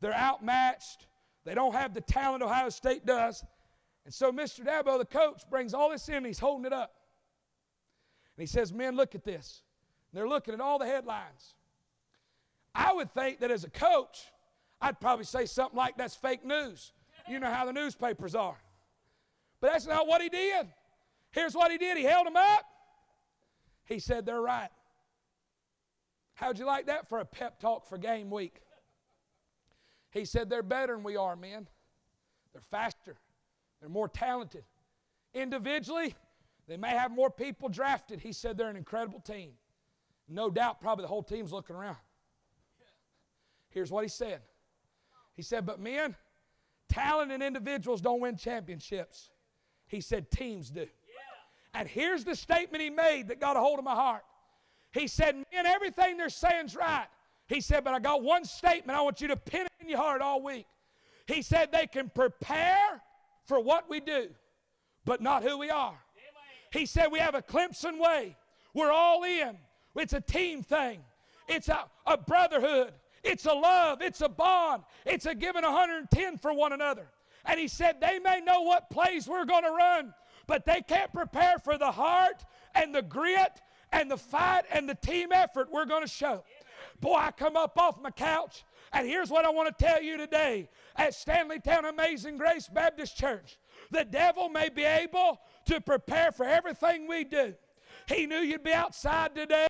They're 0.00 0.14
outmatched. 0.14 1.06
They 1.44 1.54
don't 1.54 1.74
have 1.74 1.92
the 1.92 2.00
talent 2.00 2.42
Ohio 2.42 2.70
State 2.70 3.04
does. 3.04 3.44
And 4.04 4.14
so 4.14 4.32
Mr. 4.32 4.64
Dabo, 4.64 4.98
the 4.98 5.04
coach, 5.04 5.42
brings 5.50 5.74
all 5.74 5.90
this 5.90 6.08
in 6.08 6.16
and 6.16 6.26
he's 6.26 6.38
holding 6.38 6.64
it 6.64 6.72
up. 6.72 6.94
And 8.36 8.42
he 8.42 8.46
says, 8.46 8.72
Men, 8.72 8.96
look 8.96 9.14
at 9.14 9.24
this. 9.24 9.62
And 10.10 10.18
they're 10.18 10.28
looking 10.28 10.54
at 10.54 10.60
all 10.60 10.78
the 10.78 10.86
headlines. 10.86 11.54
I 12.74 12.92
would 12.92 13.12
think 13.12 13.40
that 13.40 13.50
as 13.50 13.64
a 13.64 13.70
coach, 13.70 14.24
I'd 14.80 15.00
probably 15.00 15.24
say 15.24 15.46
something 15.46 15.76
like 15.76 15.96
that's 15.96 16.14
fake 16.14 16.44
news. 16.44 16.92
You 17.28 17.38
know 17.38 17.50
how 17.50 17.64
the 17.66 17.72
newspapers 17.72 18.34
are. 18.34 18.56
But 19.60 19.72
that's 19.72 19.86
not 19.86 20.06
what 20.06 20.22
he 20.22 20.28
did. 20.28 20.66
Here's 21.32 21.54
what 21.54 21.70
he 21.70 21.78
did 21.78 21.96
he 21.96 22.04
held 22.04 22.26
them 22.26 22.36
up. 22.36 22.64
He 23.84 23.98
said, 23.98 24.24
They're 24.24 24.40
right. 24.40 24.70
How'd 26.34 26.58
you 26.58 26.64
like 26.64 26.86
that 26.86 27.08
for 27.08 27.18
a 27.18 27.24
pep 27.24 27.60
talk 27.60 27.86
for 27.86 27.98
game 27.98 28.30
week? 28.30 28.60
He 30.10 30.24
said, 30.24 30.48
They're 30.48 30.62
better 30.62 30.94
than 30.94 31.04
we 31.04 31.16
are, 31.16 31.36
men. 31.36 31.68
They're 32.52 32.62
faster, 32.70 33.16
they're 33.80 33.90
more 33.90 34.08
talented. 34.08 34.64
Individually, 35.34 36.14
they 36.66 36.76
may 36.76 36.90
have 36.90 37.12
more 37.12 37.30
people 37.30 37.68
drafted. 37.68 38.20
He 38.20 38.32
said, 38.32 38.56
They're 38.56 38.70
an 38.70 38.76
incredible 38.76 39.20
team. 39.20 39.50
No 40.28 40.48
doubt, 40.48 40.80
probably 40.80 41.02
the 41.02 41.08
whole 41.08 41.22
team's 41.22 41.52
looking 41.52 41.76
around. 41.76 41.96
Here's 43.68 43.90
what 43.90 44.04
he 44.04 44.08
said 44.08 44.40
He 45.34 45.42
said, 45.42 45.66
But 45.66 45.80
men, 45.80 46.16
talented 46.88 47.42
individuals 47.42 48.00
don't 48.00 48.20
win 48.20 48.36
championships. 48.36 49.30
He 49.86 50.00
said, 50.00 50.30
Teams 50.30 50.70
do. 50.70 50.86
And 51.72 51.88
here's 51.88 52.24
the 52.24 52.34
statement 52.34 52.82
he 52.82 52.90
made 52.90 53.28
that 53.28 53.40
got 53.40 53.56
a 53.56 53.60
hold 53.60 53.78
of 53.78 53.84
my 53.84 53.94
heart. 53.94 54.22
He 54.92 55.06
said, 55.06 55.36
Man, 55.52 55.66
everything 55.66 56.16
they're 56.16 56.28
saying's 56.28 56.74
right. 56.74 57.06
He 57.46 57.60
said, 57.60 57.84
But 57.84 57.94
I 57.94 58.00
got 58.00 58.22
one 58.22 58.44
statement 58.44 58.98
I 58.98 59.02
want 59.02 59.20
you 59.20 59.28
to 59.28 59.36
pin 59.36 59.62
it 59.62 59.72
in 59.80 59.88
your 59.88 59.98
heart 59.98 60.20
all 60.20 60.42
week. 60.42 60.66
He 61.26 61.42
said, 61.42 61.70
They 61.70 61.86
can 61.86 62.10
prepare 62.10 63.02
for 63.44 63.60
what 63.60 63.88
we 63.88 64.00
do, 64.00 64.28
but 65.04 65.20
not 65.20 65.42
who 65.42 65.58
we 65.58 65.70
are. 65.70 65.98
He 66.72 66.86
said, 66.86 67.08
We 67.10 67.18
have 67.20 67.34
a 67.34 67.42
Clemson 67.42 68.00
way. 68.00 68.36
We're 68.74 68.92
all 68.92 69.24
in. 69.24 69.56
It's 69.96 70.12
a 70.12 70.20
team 70.20 70.62
thing, 70.62 71.00
it's 71.48 71.68
a, 71.68 71.86
a 72.06 72.16
brotherhood, 72.16 72.92
it's 73.22 73.46
a 73.46 73.52
love, 73.52 74.02
it's 74.02 74.20
a 74.20 74.28
bond, 74.28 74.82
it's 75.04 75.26
a 75.26 75.34
giving 75.34 75.62
110 75.62 76.38
for 76.38 76.52
one 76.52 76.72
another. 76.72 77.08
And 77.44 77.58
he 77.58 77.68
said, 77.68 78.00
They 78.00 78.18
may 78.18 78.40
know 78.40 78.62
what 78.62 78.90
plays 78.90 79.26
we're 79.28 79.44
going 79.44 79.64
to 79.64 79.70
run, 79.70 80.14
but 80.46 80.64
they 80.64 80.82
can't 80.82 81.12
prepare 81.12 81.58
for 81.58 81.78
the 81.78 81.90
heart 81.90 82.44
and 82.74 82.94
the 82.94 83.02
grit 83.02 83.60
and 83.92 84.10
the 84.10 84.16
fight 84.16 84.62
and 84.70 84.88
the 84.88 84.94
team 84.94 85.32
effort 85.32 85.70
we're 85.70 85.86
going 85.86 86.02
to 86.02 86.08
show. 86.08 86.44
Boy, 87.00 87.14
I 87.14 87.30
come 87.30 87.56
up 87.56 87.78
off 87.78 88.00
my 88.00 88.10
couch, 88.10 88.64
and 88.92 89.06
here's 89.06 89.30
what 89.30 89.44
I 89.44 89.50
want 89.50 89.76
to 89.76 89.84
tell 89.84 90.02
you 90.02 90.16
today 90.16 90.68
at 90.96 91.12
Stanleytown 91.12 91.88
Amazing 91.88 92.36
Grace 92.36 92.68
Baptist 92.68 93.16
Church. 93.16 93.58
The 93.90 94.04
devil 94.04 94.48
may 94.48 94.68
be 94.68 94.84
able 94.84 95.40
to 95.66 95.80
prepare 95.80 96.32
for 96.32 96.44
everything 96.44 97.06
we 97.06 97.24
do. 97.24 97.54
He 98.06 98.26
knew 98.26 98.38
you'd 98.38 98.64
be 98.64 98.72
outside 98.72 99.34
today. 99.34 99.66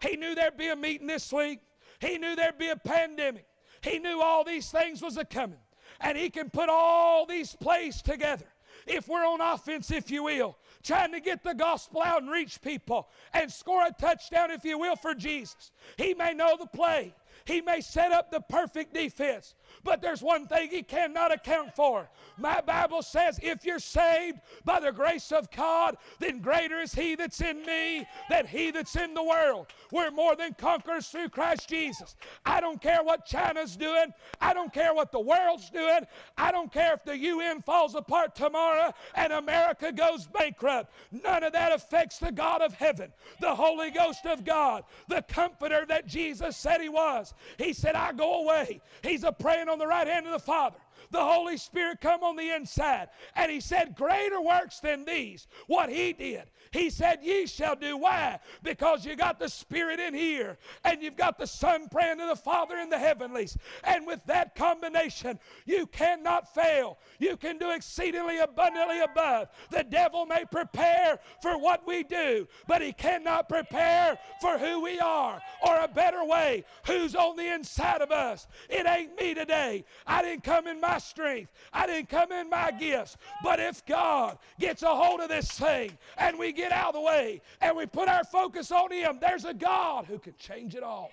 He 0.00 0.16
knew 0.16 0.34
there'd 0.34 0.56
be 0.56 0.68
a 0.68 0.76
meeting 0.76 1.06
this 1.06 1.32
week. 1.32 1.60
He 2.00 2.18
knew 2.18 2.36
there'd 2.36 2.58
be 2.58 2.68
a 2.68 2.76
pandemic. 2.76 3.46
He 3.82 3.98
knew 3.98 4.20
all 4.20 4.44
these 4.44 4.70
things 4.70 5.02
was 5.02 5.16
a 5.16 5.24
coming. 5.24 5.58
And 6.00 6.16
he 6.16 6.30
can 6.30 6.50
put 6.50 6.68
all 6.68 7.26
these 7.26 7.54
plays 7.56 8.02
together. 8.02 8.46
If 8.86 9.08
we're 9.08 9.26
on 9.26 9.40
offense, 9.40 9.90
if 9.90 10.10
you 10.10 10.24
will, 10.24 10.56
trying 10.82 11.12
to 11.12 11.20
get 11.20 11.42
the 11.42 11.54
gospel 11.54 12.02
out 12.02 12.22
and 12.22 12.30
reach 12.30 12.60
people 12.62 13.08
and 13.34 13.52
score 13.52 13.84
a 13.84 13.92
touchdown, 13.92 14.50
if 14.50 14.64
you 14.64 14.78
will, 14.78 14.96
for 14.96 15.14
Jesus. 15.14 15.72
He 15.96 16.14
may 16.14 16.32
know 16.32 16.56
the 16.58 16.66
play. 16.66 17.14
He 17.44 17.60
may 17.60 17.80
set 17.80 18.12
up 18.12 18.30
the 18.30 18.40
perfect 18.40 18.94
defense, 18.94 19.54
but 19.84 20.00
there's 20.00 20.22
one 20.22 20.46
thing 20.46 20.70
he 20.70 20.82
cannot 20.82 21.32
account 21.32 21.74
for. 21.74 22.08
My 22.36 22.60
Bible 22.60 23.02
says, 23.02 23.38
if 23.42 23.64
you're 23.64 23.78
saved 23.78 24.38
by 24.64 24.80
the 24.80 24.92
grace 24.92 25.32
of 25.32 25.50
God, 25.50 25.96
then 26.18 26.40
greater 26.40 26.80
is 26.80 26.94
he 26.94 27.14
that's 27.14 27.40
in 27.40 27.64
me 27.64 28.06
than 28.30 28.46
he 28.46 28.70
that's 28.70 28.96
in 28.96 29.14
the 29.14 29.22
world. 29.22 29.66
We're 29.90 30.10
more 30.10 30.36
than 30.36 30.54
conquerors 30.54 31.08
through 31.08 31.30
Christ 31.30 31.68
Jesus. 31.68 32.16
I 32.44 32.60
don't 32.60 32.80
care 32.80 33.02
what 33.02 33.26
China's 33.26 33.76
doing. 33.76 34.12
I 34.40 34.54
don't 34.54 34.72
care 34.72 34.94
what 34.94 35.12
the 35.12 35.20
world's 35.20 35.70
doing. 35.70 36.00
I 36.36 36.52
don't 36.52 36.72
care 36.72 36.94
if 36.94 37.04
the 37.04 37.16
UN 37.16 37.62
falls 37.62 37.94
apart 37.94 38.34
tomorrow 38.34 38.92
and 39.14 39.32
America 39.32 39.92
goes 39.92 40.26
bankrupt. 40.26 40.92
None 41.10 41.42
of 41.44 41.52
that 41.52 41.72
affects 41.72 42.18
the 42.18 42.32
God 42.32 42.62
of 42.62 42.74
heaven, 42.74 43.12
the 43.40 43.54
Holy 43.54 43.90
Ghost 43.90 44.26
of 44.26 44.44
God, 44.44 44.84
the 45.08 45.22
comforter 45.22 45.84
that 45.88 46.06
Jesus 46.06 46.56
said 46.56 46.80
he 46.80 46.88
was. 46.88 47.34
He 47.56 47.72
said, 47.72 47.94
I 47.94 48.12
go 48.12 48.42
away. 48.42 48.80
He's 49.02 49.24
a 49.24 49.32
on 49.66 49.78
the 49.78 49.86
right 49.86 50.06
hand 50.06 50.26
of 50.26 50.32
the 50.32 50.38
Father 50.38 50.76
the 51.10 51.22
Holy 51.22 51.56
Spirit 51.56 52.00
come 52.00 52.22
on 52.22 52.36
the 52.36 52.54
inside. 52.54 53.08
And 53.34 53.50
he 53.50 53.60
said, 53.60 53.94
Greater 53.96 54.40
works 54.40 54.80
than 54.80 55.04
these, 55.04 55.46
what 55.66 55.90
he 55.90 56.12
did. 56.12 56.44
He 56.70 56.90
said, 56.90 57.20
Ye 57.22 57.46
shall 57.46 57.76
do. 57.76 57.96
Why? 57.96 58.38
Because 58.62 59.04
you 59.04 59.16
got 59.16 59.38
the 59.38 59.48
Spirit 59.48 60.00
in 60.00 60.14
here, 60.14 60.58
and 60.84 61.02
you've 61.02 61.16
got 61.16 61.38
the 61.38 61.46
Son 61.46 61.88
praying 61.88 62.18
to 62.18 62.26
the 62.26 62.36
Father 62.36 62.76
in 62.76 62.90
the 62.90 62.98
heavenlies. 62.98 63.56
And 63.84 64.06
with 64.06 64.20
that 64.26 64.54
combination, 64.54 65.38
you 65.64 65.86
cannot 65.86 66.54
fail. 66.54 66.98
You 67.18 67.36
can 67.36 67.58
do 67.58 67.70
exceedingly 67.70 68.38
abundantly 68.38 69.00
above. 69.00 69.48
The 69.70 69.84
devil 69.84 70.26
may 70.26 70.44
prepare 70.44 71.18
for 71.42 71.58
what 71.58 71.86
we 71.86 72.02
do, 72.02 72.46
but 72.66 72.82
he 72.82 72.92
cannot 72.92 73.48
prepare 73.48 74.18
for 74.40 74.58
who 74.58 74.82
we 74.82 75.00
are, 75.00 75.40
or 75.66 75.78
a 75.78 75.88
better 75.88 76.24
way, 76.24 76.64
who's 76.86 77.14
on 77.14 77.36
the 77.36 77.52
inside 77.52 78.02
of 78.02 78.10
us. 78.10 78.46
It 78.68 78.86
ain't 78.86 79.18
me 79.18 79.34
today. 79.34 79.84
I 80.06 80.22
didn't 80.22 80.44
come 80.44 80.66
in 80.66 80.80
my 80.80 80.97
strength, 80.98 81.52
I 81.72 81.86
didn't 81.86 82.08
come 82.08 82.32
in 82.32 82.48
my 82.48 82.70
gifts. 82.70 83.16
But 83.42 83.60
if 83.60 83.84
God 83.86 84.38
gets 84.58 84.82
a 84.82 84.88
hold 84.88 85.20
of 85.20 85.28
this 85.28 85.50
thing 85.50 85.96
and 86.16 86.38
we 86.38 86.52
get 86.52 86.72
out 86.72 86.88
of 86.88 86.94
the 86.94 87.00
way 87.00 87.40
and 87.60 87.76
we 87.76 87.86
put 87.86 88.08
our 88.08 88.24
focus 88.24 88.70
on 88.72 88.90
Him, 88.92 89.18
there's 89.20 89.44
a 89.44 89.54
God 89.54 90.06
who 90.06 90.18
can 90.18 90.34
change 90.38 90.74
it 90.74 90.82
all. 90.82 91.10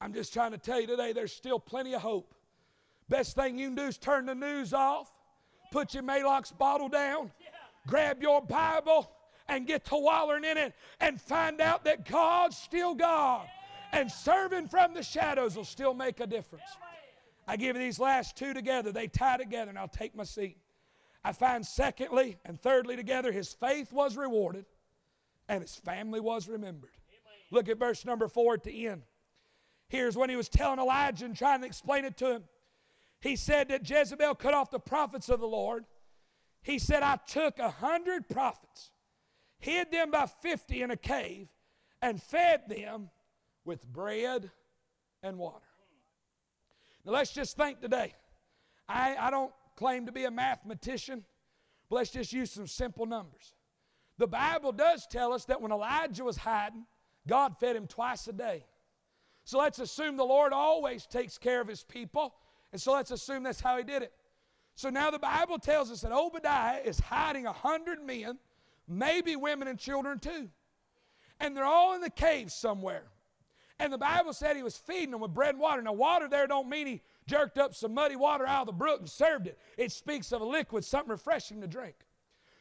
I'm 0.00 0.12
just 0.12 0.32
trying 0.32 0.52
to 0.52 0.58
tell 0.58 0.80
you 0.80 0.86
today, 0.86 1.12
there's 1.12 1.32
still 1.32 1.58
plenty 1.58 1.94
of 1.94 2.02
hope. 2.02 2.34
Best 3.08 3.34
thing 3.34 3.58
you 3.58 3.68
can 3.68 3.74
do 3.74 3.82
is 3.84 3.98
turn 3.98 4.26
the 4.26 4.34
news 4.34 4.72
off, 4.72 5.12
put 5.72 5.94
your 5.94 6.02
Maalox 6.02 6.56
bottle 6.56 6.88
down, 6.88 7.30
grab 7.86 8.22
your 8.22 8.40
Bible, 8.42 9.10
and 9.48 9.66
get 9.66 9.84
to 9.86 9.96
wallering 9.96 10.44
in 10.44 10.58
it 10.58 10.74
and 11.00 11.20
find 11.20 11.60
out 11.60 11.84
that 11.84 12.08
God's 12.08 12.56
still 12.56 12.94
God. 12.94 13.46
And 13.92 14.12
serving 14.12 14.68
from 14.68 14.92
the 14.92 15.02
shadows 15.02 15.56
will 15.56 15.64
still 15.64 15.94
make 15.94 16.20
a 16.20 16.26
difference. 16.26 16.64
I 17.48 17.56
give 17.56 17.76
you 17.76 17.82
these 17.82 17.98
last 17.98 18.36
two 18.36 18.52
together. 18.52 18.92
They 18.92 19.08
tie 19.08 19.38
together, 19.38 19.70
and 19.70 19.78
I'll 19.78 19.88
take 19.88 20.14
my 20.14 20.24
seat. 20.24 20.58
I 21.24 21.32
find, 21.32 21.64
secondly 21.64 22.36
and 22.44 22.60
thirdly, 22.60 22.94
together, 22.94 23.32
his 23.32 23.52
faith 23.54 23.92
was 23.92 24.16
rewarded 24.16 24.66
and 25.48 25.62
his 25.62 25.74
family 25.74 26.20
was 26.20 26.46
remembered. 26.46 26.90
Look 27.50 27.68
at 27.68 27.78
verse 27.78 28.04
number 28.04 28.28
four 28.28 28.54
at 28.54 28.62
the 28.62 28.86
end. 28.86 29.02
Here's 29.88 30.16
when 30.16 30.28
he 30.28 30.36
was 30.36 30.50
telling 30.50 30.78
Elijah 30.78 31.24
and 31.24 31.34
trying 31.34 31.60
to 31.62 31.66
explain 31.66 32.04
it 32.04 32.18
to 32.18 32.32
him. 32.34 32.44
He 33.20 33.34
said 33.34 33.68
that 33.68 33.88
Jezebel 33.88 34.34
cut 34.34 34.54
off 34.54 34.70
the 34.70 34.78
prophets 34.78 35.30
of 35.30 35.40
the 35.40 35.46
Lord. 35.46 35.86
He 36.62 36.78
said, 36.78 37.02
I 37.02 37.18
took 37.26 37.58
a 37.58 37.70
hundred 37.70 38.28
prophets, 38.28 38.90
hid 39.58 39.90
them 39.90 40.10
by 40.10 40.26
fifty 40.26 40.82
in 40.82 40.90
a 40.90 40.96
cave, 40.96 41.48
and 42.02 42.22
fed 42.22 42.68
them 42.68 43.08
with 43.64 43.86
bread 43.86 44.50
and 45.22 45.38
water. 45.38 45.64
Now 47.08 47.14
let's 47.14 47.32
just 47.32 47.56
think 47.56 47.80
today. 47.80 48.12
I, 48.86 49.16
I 49.18 49.30
don't 49.30 49.50
claim 49.76 50.04
to 50.04 50.12
be 50.12 50.24
a 50.24 50.30
mathematician, 50.30 51.24
but 51.88 51.96
let's 51.96 52.10
just 52.10 52.34
use 52.34 52.50
some 52.50 52.66
simple 52.66 53.06
numbers. 53.06 53.54
The 54.18 54.26
Bible 54.26 54.72
does 54.72 55.06
tell 55.06 55.32
us 55.32 55.46
that 55.46 55.62
when 55.62 55.72
Elijah 55.72 56.22
was 56.22 56.36
hiding, 56.36 56.84
God 57.26 57.56
fed 57.58 57.76
him 57.76 57.86
twice 57.86 58.28
a 58.28 58.34
day. 58.34 58.66
So 59.44 59.58
let's 59.58 59.78
assume 59.78 60.18
the 60.18 60.24
Lord 60.24 60.52
always 60.52 61.06
takes 61.06 61.38
care 61.38 61.62
of 61.62 61.68
his 61.68 61.82
people, 61.82 62.34
and 62.72 62.80
so 62.80 62.92
let's 62.92 63.10
assume 63.10 63.42
that's 63.42 63.62
how 63.62 63.78
he 63.78 63.84
did 63.84 64.02
it. 64.02 64.12
So 64.74 64.90
now 64.90 65.10
the 65.10 65.18
Bible 65.18 65.58
tells 65.58 65.90
us 65.90 66.02
that 66.02 66.12
Obadiah 66.12 66.82
is 66.84 67.00
hiding 67.00 67.46
a 67.46 67.52
hundred 67.54 68.02
men, 68.02 68.36
maybe 68.86 69.34
women 69.34 69.66
and 69.66 69.78
children 69.78 70.18
too. 70.18 70.50
And 71.40 71.56
they're 71.56 71.64
all 71.64 71.94
in 71.94 72.02
the 72.02 72.10
cave 72.10 72.52
somewhere. 72.52 73.04
And 73.80 73.92
the 73.92 73.98
Bible 73.98 74.32
said 74.32 74.56
he 74.56 74.62
was 74.62 74.76
feeding 74.76 75.12
them 75.12 75.20
with 75.20 75.32
bread 75.32 75.50
and 75.50 75.60
water. 75.60 75.80
Now, 75.82 75.92
water 75.92 76.28
there 76.28 76.46
don't 76.46 76.68
mean 76.68 76.86
he 76.86 77.00
jerked 77.26 77.58
up 77.58 77.74
some 77.74 77.94
muddy 77.94 78.16
water 78.16 78.44
out 78.46 78.62
of 78.62 78.66
the 78.66 78.72
brook 78.72 79.00
and 79.00 79.08
served 79.08 79.46
it. 79.46 79.58
It 79.76 79.92
speaks 79.92 80.32
of 80.32 80.40
a 80.40 80.44
liquid, 80.44 80.84
something 80.84 81.10
refreshing 81.10 81.60
to 81.60 81.68
drink. 81.68 81.94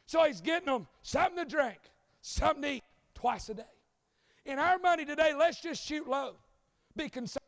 So 0.06 0.24
he's 0.24 0.42
getting 0.42 0.68
them 0.68 0.88
something 1.02 1.38
to 1.38 1.46
drink, 1.46 1.80
something 2.22 2.62
to 2.62 2.70
eat 2.70 2.84
twice 3.16 3.50
a 3.50 3.56
day. 3.56 3.64
In 4.46 4.60
our 4.60 4.78
money 4.78 5.06
today, 5.06 5.34
let's 5.34 5.60
just 5.60 5.84
shoot 5.84 6.08
low. 6.08 6.36
Be 6.96 7.10
concerned. 7.10 7.44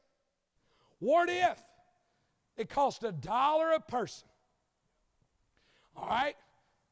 What 0.99 1.29
if 1.29 1.61
it 2.57 2.69
cost 2.69 3.03
a 3.03 3.11
dollar 3.11 3.71
a 3.71 3.79
person? 3.79 4.27
All 5.95 6.07
right? 6.07 6.35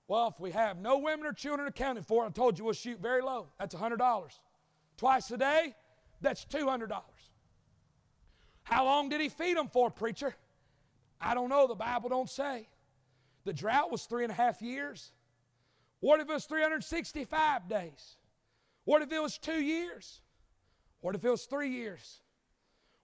Well, 0.08 0.28
if 0.30 0.40
we 0.40 0.52
have 0.52 0.78
no 0.78 1.00
women 1.00 1.26
or 1.26 1.34
children 1.34 1.68
accounted 1.68 2.06
for, 2.06 2.26
I 2.26 2.30
told 2.30 2.58
you 2.58 2.66
we'll 2.66 2.74
shoot 2.74 3.00
very 3.00 3.22
low. 3.22 3.48
That's 3.60 3.76
$100. 3.76 4.22
Twice 4.96 5.30
a 5.32 5.38
day, 5.38 5.76
that's 6.22 6.46
$200. 6.46 6.90
How 8.64 8.86
long 8.86 9.10
did 9.10 9.22
he 9.22 9.30
feed 9.30 9.56
them 9.56 9.68
for, 9.68 9.90
preacher? 9.90 10.36
I 11.22 11.34
don't 11.34 11.50
know. 11.50 11.68
The 11.68 11.76
Bible 11.76 12.10
don't 12.10 12.30
say. 12.30 12.68
The 13.46 13.54
drought 13.54 13.92
was 13.92 14.04
three 14.04 14.24
and 14.24 14.32
a 14.32 14.36
half 14.36 14.62
years. 14.62 15.12
What 16.00 16.20
if 16.20 16.30
it 16.30 16.34
was 16.34 16.46
365 16.46 17.70
days? 17.70 18.18
What 18.84 19.02
if 19.02 19.12
it 19.12 19.22
was 19.22 19.38
two 19.38 19.62
years? 19.62 20.22
What 21.02 21.16
if 21.16 21.24
it 21.24 21.30
was 21.30 21.46
three 21.46 21.70
years? 21.70 22.22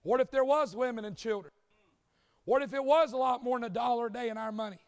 What 0.02 0.20
if 0.20 0.30
there 0.30 0.44
was 0.44 0.76
women 0.76 1.04
and 1.04 1.16
children? 1.16 1.52
What 2.44 2.62
if 2.62 2.74
it 2.74 2.84
was 2.84 3.12
a 3.12 3.16
lot 3.16 3.42
more 3.42 3.58
than 3.58 3.64
a 3.64 3.72
dollar 3.72 4.06
a 4.06 4.12
day 4.12 4.28
in 4.28 4.36
our 4.36 4.52
money? 4.52 4.80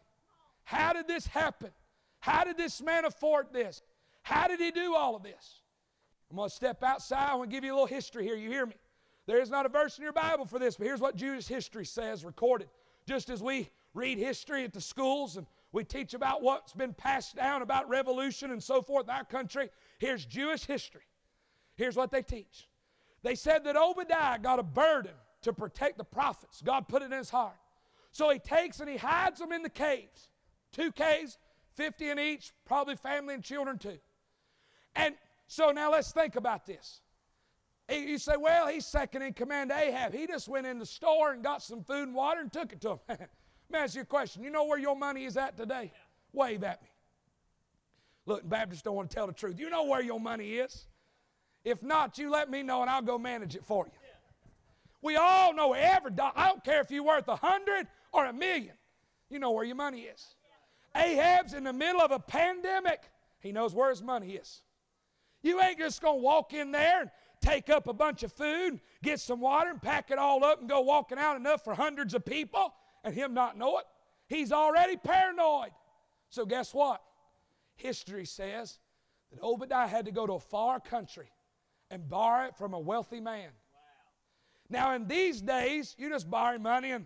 How 0.63 0.93
did 0.93 1.07
this 1.07 1.25
happen? 1.25 1.71
How 2.19 2.43
did 2.43 2.57
this 2.57 2.81
man 2.81 3.05
afford 3.05 3.47
this? 3.51 3.81
How 4.21 4.47
did 4.47 4.59
he 4.59 4.71
do 4.71 4.93
all 4.93 5.15
of 5.15 5.23
this? 5.23 5.61
I'm 6.29 6.37
going 6.37 6.49
to 6.49 6.55
step 6.55 6.83
outside. 6.83 7.29
I 7.29 7.35
want 7.35 7.49
to 7.49 7.55
give 7.55 7.63
you 7.63 7.71
a 7.71 7.75
little 7.75 7.87
history 7.87 8.23
here. 8.23 8.35
You 8.35 8.49
hear 8.49 8.65
me? 8.65 8.75
There 9.27 9.41
is 9.41 9.49
not 9.49 9.65
a 9.65 9.69
verse 9.69 9.97
in 9.97 10.03
your 10.03 10.13
Bible 10.13 10.45
for 10.45 10.59
this, 10.59 10.77
but 10.77 10.87
here's 10.87 11.01
what 11.01 11.15
Jewish 11.15 11.47
history 11.47 11.85
says 11.85 12.23
recorded. 12.23 12.69
Just 13.05 13.29
as 13.29 13.41
we 13.41 13.69
read 13.93 14.17
history 14.17 14.63
at 14.63 14.73
the 14.73 14.81
schools 14.81 15.37
and 15.37 15.45
we 15.71 15.83
teach 15.83 16.13
about 16.13 16.41
what's 16.41 16.73
been 16.73 16.93
passed 16.93 17.35
down 17.35 17.61
about 17.61 17.89
revolution 17.89 18.51
and 18.51 18.63
so 18.63 18.81
forth 18.81 19.05
in 19.05 19.09
our 19.09 19.25
country, 19.25 19.69
here's 19.99 20.25
Jewish 20.25 20.65
history. 20.65 21.01
Here's 21.75 21.95
what 21.95 22.11
they 22.11 22.21
teach. 22.21 22.67
They 23.23 23.35
said 23.35 23.63
that 23.65 23.75
Obadiah 23.75 24.39
got 24.39 24.59
a 24.59 24.63
burden 24.63 25.13
to 25.41 25.53
protect 25.53 25.97
the 25.97 26.03
prophets. 26.03 26.61
God 26.61 26.87
put 26.87 27.01
it 27.01 27.11
in 27.11 27.17
his 27.17 27.29
heart. 27.29 27.57
So 28.11 28.29
he 28.29 28.39
takes 28.39 28.79
and 28.79 28.89
he 28.89 28.97
hides 28.97 29.39
them 29.39 29.51
in 29.51 29.61
the 29.61 29.69
caves. 29.69 30.29
Two 30.71 30.91
caves, 30.91 31.37
50 31.75 32.09
in 32.09 32.19
each, 32.19 32.53
probably 32.65 32.95
family 32.95 33.33
and 33.33 33.43
children 33.43 33.77
too. 33.77 33.97
And 34.95 35.15
so 35.47 35.71
now 35.71 35.91
let's 35.91 36.11
think 36.11 36.35
about 36.35 36.65
this. 36.65 37.01
You 37.89 38.17
say, 38.17 38.35
well, 38.37 38.67
he's 38.67 38.85
second 38.85 39.21
in 39.21 39.33
command 39.33 39.69
to 39.69 39.77
Ahab. 39.77 40.13
He 40.13 40.27
just 40.27 40.49
went 40.49 40.67
in 40.67 40.77
the 40.77 40.85
store 40.85 41.31
and 41.31 41.41
got 41.41 41.63
some 41.63 41.83
food 41.83 42.03
and 42.03 42.15
water 42.15 42.41
and 42.41 42.51
took 42.51 42.73
it 42.73 42.81
to 42.81 42.91
him. 42.91 42.99
Let 43.07 43.19
me 43.71 43.79
ask 43.79 43.95
you 43.95 44.01
a 44.01 44.05
question. 44.05 44.43
You 44.43 44.49
know 44.49 44.65
where 44.65 44.77
your 44.77 44.95
money 44.95 45.23
is 45.23 45.37
at 45.37 45.55
today? 45.55 45.93
Wave 46.33 46.63
at 46.63 46.81
me. 46.81 46.89
Look, 48.25 48.47
Baptists 48.47 48.81
don't 48.81 48.95
want 48.95 49.09
to 49.09 49.15
tell 49.15 49.27
the 49.27 49.33
truth. 49.33 49.57
You 49.57 49.69
know 49.69 49.85
where 49.85 50.01
your 50.01 50.19
money 50.19 50.55
is. 50.55 50.87
If 51.63 51.81
not, 51.81 52.17
you 52.17 52.29
let 52.29 52.49
me 52.49 52.61
know 52.61 52.81
and 52.81 52.89
I'll 52.89 53.01
go 53.01 53.17
manage 53.17 53.55
it 53.55 53.65
for 53.65 53.85
you. 53.85 53.91
We 55.01 55.15
all 55.15 55.53
know 55.53 55.73
every 55.73 56.11
dollar. 56.11 56.33
I 56.35 56.49
don't 56.49 56.63
care 56.63 56.81
if 56.81 56.91
you're 56.91 57.03
worth 57.03 57.27
a 57.29 57.35
hundred 57.37 57.87
or 58.11 58.25
a 58.25 58.33
million. 58.33 58.73
You 59.29 59.39
know 59.39 59.51
where 59.51 59.63
your 59.63 59.75
money 59.75 60.01
is. 60.01 60.25
Ahab's 60.95 61.53
in 61.53 61.63
the 61.63 61.73
middle 61.73 62.01
of 62.01 62.11
a 62.11 62.19
pandemic. 62.19 63.01
He 63.39 63.51
knows 63.51 63.73
where 63.73 63.89
his 63.89 64.01
money 64.01 64.31
is. 64.31 64.61
You 65.47 65.61
ain't 65.61 65.79
just 65.79 66.01
going 66.01 66.19
to 66.19 66.23
walk 66.23 66.53
in 66.53 66.71
there 66.71 67.01
and 67.01 67.09
take 67.41 67.69
up 67.69 67.87
a 67.87 67.93
bunch 67.93 68.23
of 68.23 68.33
food, 68.33 68.81
get 69.01 69.21
some 69.21 69.39
water, 69.39 69.69
and 69.69 69.81
pack 69.81 70.11
it 70.11 70.17
all 70.17 70.43
up 70.43 70.59
and 70.59 70.67
go 70.67 70.81
walking 70.81 71.17
out 71.17 71.37
enough 71.37 71.63
for 71.63 71.73
hundreds 71.73 72.13
of 72.13 72.25
people 72.25 72.73
and 73.05 73.15
him 73.15 73.33
not 73.33 73.57
know 73.57 73.77
it. 73.77 73.85
He's 74.27 74.51
already 74.51 74.97
paranoid. 74.97 75.69
So, 76.29 76.45
guess 76.45 76.73
what? 76.73 77.01
History 77.75 78.25
says 78.25 78.79
that 79.31 79.41
Obadiah 79.41 79.87
had 79.87 80.03
to 80.05 80.11
go 80.11 80.27
to 80.27 80.33
a 80.33 80.39
far 80.39 80.81
country 80.81 81.31
and 81.89 82.09
borrow 82.09 82.47
it 82.47 82.57
from 82.57 82.73
a 82.73 82.79
wealthy 82.79 83.21
man. 83.21 83.51
Now, 84.69 84.93
in 84.95 85.07
these 85.07 85.41
days, 85.41 85.95
you 85.97 86.09
just 86.09 86.29
borrow 86.29 86.59
money, 86.59 86.91
and 86.91 87.05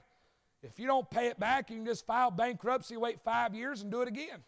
if 0.64 0.80
you 0.80 0.88
don't 0.88 1.08
pay 1.12 1.28
it 1.28 1.40
back, 1.40 1.70
you 1.70 1.76
can 1.76 1.86
just 1.86 2.08
file 2.08 2.32
bankruptcy, 2.32 2.98
wait 2.98 3.22
five 3.22 3.54
years, 3.54 3.84
and 3.84 3.92
do 3.92 4.02
it 4.02 4.08
again. 4.08 4.40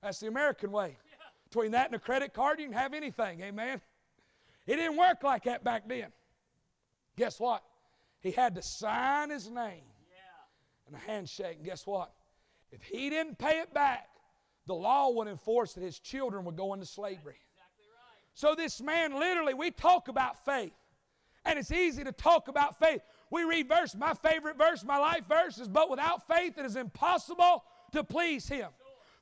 That's 0.00 0.20
the 0.20 0.28
American 0.28 0.70
way. 0.70 0.96
Between 1.52 1.72
that 1.72 1.86
and 1.86 1.94
a 1.94 1.98
credit 1.98 2.32
card, 2.32 2.60
you 2.60 2.64
can 2.64 2.72
have 2.72 2.94
anything. 2.94 3.42
Amen. 3.42 3.78
It 4.66 4.76
didn't 4.76 4.96
work 4.96 5.22
like 5.22 5.44
that 5.44 5.62
back 5.62 5.86
then. 5.86 6.06
Guess 7.18 7.38
what? 7.38 7.62
He 8.20 8.30
had 8.30 8.54
to 8.54 8.62
sign 8.62 9.28
his 9.28 9.50
name 9.50 9.84
and 10.86 10.96
a 10.96 10.98
handshake. 10.98 11.56
And 11.56 11.64
guess 11.66 11.86
what? 11.86 12.10
If 12.70 12.80
he 12.82 13.10
didn't 13.10 13.38
pay 13.38 13.58
it 13.58 13.74
back, 13.74 14.08
the 14.66 14.72
law 14.72 15.10
would 15.10 15.28
enforce 15.28 15.74
that 15.74 15.82
his 15.82 15.98
children 15.98 16.46
would 16.46 16.56
go 16.56 16.72
into 16.72 16.86
slavery. 16.86 17.36
So 18.32 18.54
this 18.54 18.80
man 18.80 19.12
literally, 19.20 19.52
we 19.52 19.72
talk 19.72 20.08
about 20.08 20.42
faith. 20.46 20.72
And 21.44 21.58
it's 21.58 21.70
easy 21.70 22.02
to 22.02 22.12
talk 22.12 22.48
about 22.48 22.78
faith. 22.78 23.02
We 23.30 23.44
read 23.44 23.68
verse, 23.68 23.94
my 23.94 24.14
favorite 24.14 24.56
verse, 24.56 24.84
my 24.84 24.96
life 24.96 25.24
verse 25.28 25.58
is, 25.58 25.68
but 25.68 25.90
without 25.90 26.26
faith 26.26 26.56
it 26.56 26.64
is 26.64 26.76
impossible 26.76 27.64
to 27.92 28.02
please 28.02 28.48
him. 28.48 28.70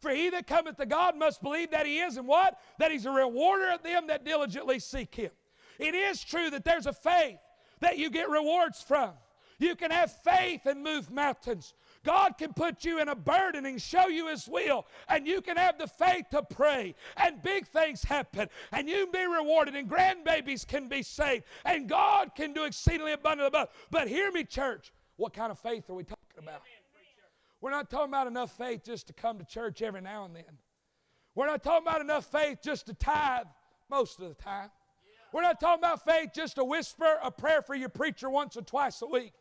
For 0.00 0.10
he 0.10 0.30
that 0.30 0.46
cometh 0.46 0.76
to 0.78 0.86
God 0.86 1.16
must 1.16 1.42
believe 1.42 1.70
that 1.70 1.86
he 1.86 2.00
is, 2.00 2.16
and 2.16 2.26
what? 2.26 2.58
That 2.78 2.90
he's 2.90 3.06
a 3.06 3.10
rewarder 3.10 3.70
of 3.70 3.82
them 3.82 4.06
that 4.06 4.24
diligently 4.24 4.78
seek 4.78 5.14
him. 5.14 5.30
It 5.78 5.94
is 5.94 6.22
true 6.22 6.50
that 6.50 6.64
there's 6.64 6.86
a 6.86 6.92
faith 6.92 7.38
that 7.80 7.98
you 7.98 8.10
get 8.10 8.28
rewards 8.28 8.82
from. 8.82 9.12
You 9.58 9.76
can 9.76 9.90
have 9.90 10.10
faith 10.10 10.64
and 10.64 10.82
move 10.82 11.10
mountains. 11.10 11.74
God 12.02 12.38
can 12.38 12.54
put 12.54 12.82
you 12.82 12.98
in 12.98 13.08
a 13.08 13.14
burden 13.14 13.66
and 13.66 13.80
show 13.80 14.08
you 14.08 14.28
His 14.28 14.48
will, 14.48 14.86
and 15.06 15.26
you 15.26 15.42
can 15.42 15.58
have 15.58 15.76
the 15.76 15.86
faith 15.86 16.24
to 16.30 16.42
pray, 16.42 16.94
and 17.18 17.42
big 17.42 17.66
things 17.68 18.02
happen, 18.02 18.48
and 18.72 18.88
you 18.88 19.06
can 19.06 19.12
be 19.12 19.26
rewarded, 19.26 19.76
and 19.76 19.88
grandbabies 19.88 20.66
can 20.66 20.88
be 20.88 21.02
saved, 21.02 21.44
and 21.66 21.90
God 21.90 22.34
can 22.34 22.54
do 22.54 22.64
exceedingly 22.64 23.12
abundantly 23.12 23.48
above. 23.48 23.68
But 23.90 24.08
hear 24.08 24.32
me, 24.32 24.44
church. 24.44 24.92
What 25.16 25.34
kind 25.34 25.52
of 25.52 25.58
faith 25.58 25.90
are 25.90 25.94
we 25.94 26.04
talking 26.04 26.38
about? 26.38 26.62
We're 27.60 27.70
not 27.70 27.90
talking 27.90 28.08
about 28.08 28.26
enough 28.26 28.56
faith 28.56 28.84
just 28.84 29.06
to 29.08 29.12
come 29.12 29.38
to 29.38 29.44
church 29.44 29.82
every 29.82 30.00
now 30.00 30.24
and 30.24 30.34
then. 30.34 30.58
We're 31.34 31.46
not 31.46 31.62
talking 31.62 31.86
about 31.86 32.00
enough 32.00 32.30
faith 32.30 32.58
just 32.62 32.86
to 32.86 32.94
tithe 32.94 33.46
most 33.90 34.20
of 34.20 34.28
the 34.28 34.34
time. 34.34 34.70
We're 35.32 35.42
not 35.42 35.60
talking 35.60 35.80
about 35.80 36.04
faith 36.04 36.30
just 36.34 36.56
to 36.56 36.64
whisper 36.64 37.18
a 37.22 37.30
prayer 37.30 37.62
for 37.62 37.74
your 37.74 37.88
preacher 37.88 38.28
once 38.28 38.56
or 38.56 38.62
twice 38.62 39.00
a 39.02 39.06
week. 39.06 39.32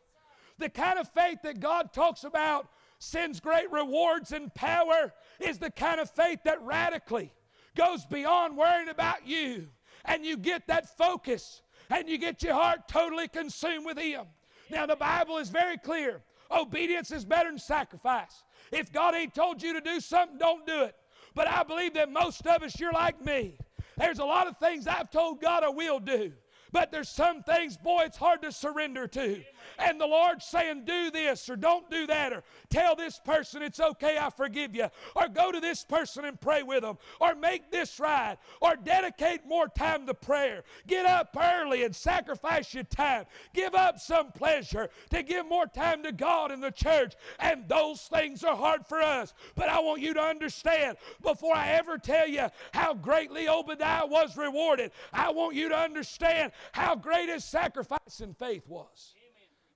The 0.58 0.68
kind 0.68 0.98
of 0.98 1.08
faith 1.08 1.38
that 1.42 1.60
God 1.60 1.92
talks 1.92 2.22
about 2.24 2.68
sends 2.98 3.40
great 3.40 3.72
rewards 3.72 4.32
and 4.32 4.54
power 4.54 5.12
is 5.40 5.58
the 5.58 5.70
kind 5.70 6.00
of 6.00 6.10
faith 6.10 6.40
that 6.44 6.62
radically 6.62 7.32
goes 7.74 8.04
beyond 8.04 8.56
worrying 8.56 8.90
about 8.90 9.26
you 9.26 9.68
and 10.04 10.24
you 10.24 10.36
get 10.36 10.66
that 10.68 10.96
focus 10.96 11.62
and 11.88 12.08
you 12.08 12.18
get 12.18 12.42
your 12.42 12.54
heart 12.54 12.86
totally 12.88 13.26
consumed 13.26 13.86
with 13.86 13.98
Him. 13.98 14.26
Now, 14.70 14.86
the 14.86 14.96
Bible 14.96 15.38
is 15.38 15.48
very 15.48 15.78
clear 15.78 16.22
obedience 16.50 17.10
is 17.10 17.24
better 17.24 17.48
than 17.48 17.58
sacrifice. 17.58 18.44
If 18.72 18.92
God 18.92 19.14
ain't 19.14 19.34
told 19.34 19.62
you 19.62 19.72
to 19.72 19.80
do 19.80 20.00
something, 20.00 20.38
don't 20.38 20.66
do 20.66 20.82
it. 20.84 20.94
But 21.34 21.48
I 21.48 21.62
believe 21.62 21.94
that 21.94 22.10
most 22.10 22.46
of 22.46 22.62
us, 22.62 22.78
you're 22.78 22.92
like 22.92 23.24
me. 23.24 23.56
There's 23.96 24.18
a 24.18 24.24
lot 24.24 24.46
of 24.46 24.56
things 24.58 24.86
I've 24.86 25.10
told 25.10 25.40
God 25.40 25.62
I 25.62 25.68
will 25.68 26.00
do. 26.00 26.32
But 26.72 26.92
there's 26.92 27.08
some 27.08 27.42
things, 27.42 27.76
boy, 27.76 28.02
it's 28.04 28.16
hard 28.16 28.42
to 28.42 28.52
surrender 28.52 29.06
to. 29.08 29.42
And 29.78 30.00
the 30.00 30.06
Lord's 30.06 30.44
saying, 30.44 30.84
do 30.84 31.10
this 31.10 31.48
or 31.48 31.56
don't 31.56 31.90
do 31.90 32.06
that, 32.06 32.32
or 32.32 32.42
tell 32.68 32.96
this 32.96 33.18
person 33.18 33.62
it's 33.62 33.80
okay, 33.80 34.18
I 34.18 34.30
forgive 34.30 34.74
you, 34.74 34.88
or 35.14 35.28
go 35.28 35.52
to 35.52 35.60
this 35.60 35.84
person 35.84 36.24
and 36.24 36.40
pray 36.40 36.62
with 36.62 36.82
them, 36.82 36.98
or 37.20 37.34
make 37.34 37.70
this 37.70 37.98
right, 38.00 38.36
or 38.60 38.76
dedicate 38.76 39.46
more 39.46 39.68
time 39.68 40.06
to 40.06 40.14
prayer. 40.14 40.64
Get 40.86 41.06
up 41.06 41.36
early 41.40 41.84
and 41.84 41.94
sacrifice 41.94 42.72
your 42.74 42.84
time. 42.84 43.24
Give 43.54 43.74
up 43.74 43.98
some 43.98 44.32
pleasure 44.32 44.90
to 45.10 45.22
give 45.22 45.46
more 45.46 45.66
time 45.66 46.02
to 46.02 46.12
God 46.12 46.50
and 46.50 46.62
the 46.62 46.70
church. 46.70 47.14
And 47.38 47.68
those 47.68 48.02
things 48.02 48.44
are 48.44 48.56
hard 48.56 48.86
for 48.86 49.00
us. 49.00 49.34
But 49.54 49.68
I 49.68 49.80
want 49.80 50.00
you 50.00 50.14
to 50.14 50.20
understand 50.20 50.96
before 51.22 51.56
I 51.56 51.68
ever 51.70 51.98
tell 51.98 52.28
you 52.28 52.48
how 52.72 52.94
greatly 52.94 53.48
Obadiah 53.48 54.06
was 54.06 54.36
rewarded, 54.36 54.92
I 55.12 55.30
want 55.30 55.54
you 55.54 55.68
to 55.68 55.76
understand 55.76 56.52
how 56.72 56.96
great 56.96 57.28
his 57.28 57.44
sacrifice 57.44 58.20
and 58.20 58.36
faith 58.36 58.66
was. 58.68 59.14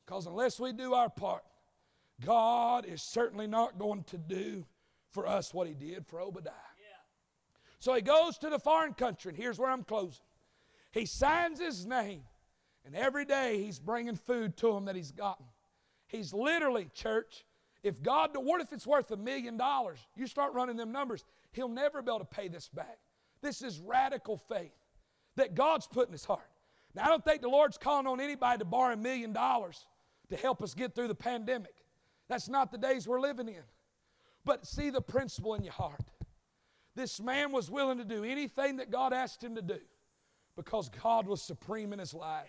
Because 0.05 0.27
unless 0.27 0.61
we 0.61 0.73
do 0.73 0.95
our 0.95 1.09
part, 1.09 1.45
God 2.25 2.87
is 2.87 3.03
certainly 3.03 3.47
not 3.47 3.79
going 3.79 4.05
to 4.05 4.19
do 4.19 4.65
for 5.11 5.27
us 5.27 5.55
what 5.55 5.67
he 5.67 5.75
did 5.75 6.07
for 6.07 6.21
Obadiah. 6.21 6.53
So 7.79 7.93
he 7.93 8.01
goes 8.01 8.39
to 8.39 8.49
the 8.49 8.59
foreign 8.59 8.95
country, 8.95 9.29
and 9.29 9.39
here's 9.39 9.59
where 9.59 9.71
I'm 9.71 9.85
closing. 9.85 10.25
He 10.91 11.05
signs 11.05 11.61
his 11.61 11.85
name, 11.85 12.23
and 12.87 12.97
every 12.97 13.27
day 13.27 13.63
he's 13.63 13.79
bringing 13.79 14.17
food 14.17 14.57
to 14.59 14.75
him 14.75 14.87
that 14.87 14.97
he's 14.97 15.13
gotten. 15.13 15.45
He's 16.07 16.33
literally, 16.33 16.89
church, 16.95 17.45
if 17.83 18.03
God, 18.03 18.31
what 18.35 18.63
if 18.63 18.73
it's 18.73 18.87
worth 18.87 19.11
a 19.11 19.19
million 19.19 19.59
dollars? 19.59 19.99
You 20.17 20.27
start 20.27 20.55
running 20.55 20.77
them 20.77 20.93
numbers, 20.93 21.25
he'll 21.53 21.69
never 21.69 22.01
be 22.01 22.11
able 22.11 22.21
to 22.21 22.25
pay 22.25 22.49
this 22.49 22.69
back. 22.69 22.99
This 23.43 23.61
is 23.61 23.81
radical 23.81 24.39
faith 24.39 24.73
that 25.37 25.55
God's 25.55 25.87
put 25.87 26.07
in 26.09 26.13
his 26.13 26.25
heart. 26.25 26.49
Now, 26.95 27.05
I 27.05 27.09
don't 27.09 27.25
think 27.25 27.43
the 27.43 27.49
Lord's 27.49 27.77
calling 27.77 28.07
on 28.07 28.19
anybody 28.19 28.61
to 28.61 28.65
borrow 28.65 28.95
a 28.95 28.97
million 28.97 29.35
dollars 29.35 29.85
to 30.31 30.37
help 30.37 30.63
us 30.63 30.75
get 30.75 30.95
through 30.95 31.09
the 31.09 31.15
pandemic. 31.15 31.75
That's 32.29 32.49
not 32.49 32.73
the 32.73 32.79
days 32.79 33.07
we're 33.07 33.21
living 33.21 33.49
in. 33.49 33.63
But 34.45 34.67
see 34.67 34.91
the 34.91 35.01
principle 35.01 35.55
in 35.55 35.63
your 35.63 35.73
heart. 35.73 36.01
This 36.95 37.21
man 37.21 37.51
was 37.51 37.71
willing 37.71 37.99
to 37.99 38.05
do 38.05 38.25
anything 38.25 38.77
that 38.77 38.91
God 38.91 39.13
asked 39.13 39.43
him 39.43 39.55
to 39.57 39.63
do 39.63 39.79
because 40.57 40.89
God 41.03 41.27
was 41.27 41.43
supreme 41.43 41.93
in 41.93 41.99
his 41.99 42.15
life. 42.15 42.47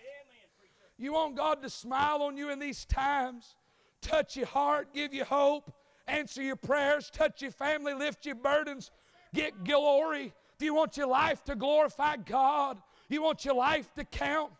You 0.97 1.13
want 1.13 1.36
God 1.36 1.61
to 1.63 1.69
smile 1.69 2.21
on 2.21 2.38
you 2.38 2.51
in 2.51 2.59
these 2.59 2.86
times, 2.86 3.55
touch 4.01 4.38
your 4.38 4.45
heart, 4.45 4.93
give 4.93 5.13
you 5.13 5.26
hope, 5.26 5.73
answer 6.07 6.41
your 6.41 6.55
prayers, 6.55 7.09
touch 7.09 7.41
your 7.41 7.51
family, 7.51 7.93
lift 7.93 8.26
your 8.26 8.36
burdens, 8.36 8.91
get 9.34 9.63
glory. 9.65 10.34
Do 10.57 10.65
you 10.65 10.73
want 10.73 10.95
your 10.95 11.07
life 11.07 11.43
to 11.45 11.55
glorify 11.55 12.17
God? 12.17 12.78
You 13.09 13.21
want 13.21 13.43
your 13.43 13.55
life 13.55 13.93
to 13.95 14.05
count? 14.05 14.51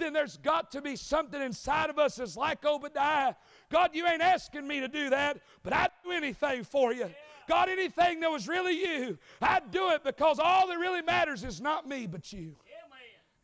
Then 0.00 0.12
there's 0.12 0.38
got 0.38 0.70
to 0.72 0.82
be 0.82 0.96
something 0.96 1.40
inside 1.40 1.90
of 1.90 1.98
us 1.98 2.16
that's 2.16 2.36
like 2.36 2.64
Obadiah. 2.64 3.34
God, 3.70 3.90
you 3.92 4.06
ain't 4.06 4.22
asking 4.22 4.66
me 4.66 4.80
to 4.80 4.88
do 4.88 5.10
that, 5.10 5.38
but 5.62 5.72
I'd 5.72 5.90
do 6.02 6.10
anything 6.12 6.64
for 6.64 6.92
you. 6.92 7.10
God, 7.48 7.68
anything 7.68 8.20
that 8.20 8.30
was 8.30 8.48
really 8.48 8.74
you, 8.74 9.18
I'd 9.42 9.70
do 9.70 9.90
it 9.90 10.04
because 10.04 10.38
all 10.38 10.68
that 10.68 10.78
really 10.78 11.02
matters 11.02 11.44
is 11.44 11.60
not 11.60 11.88
me, 11.88 12.06
but 12.06 12.32
you. 12.32 12.56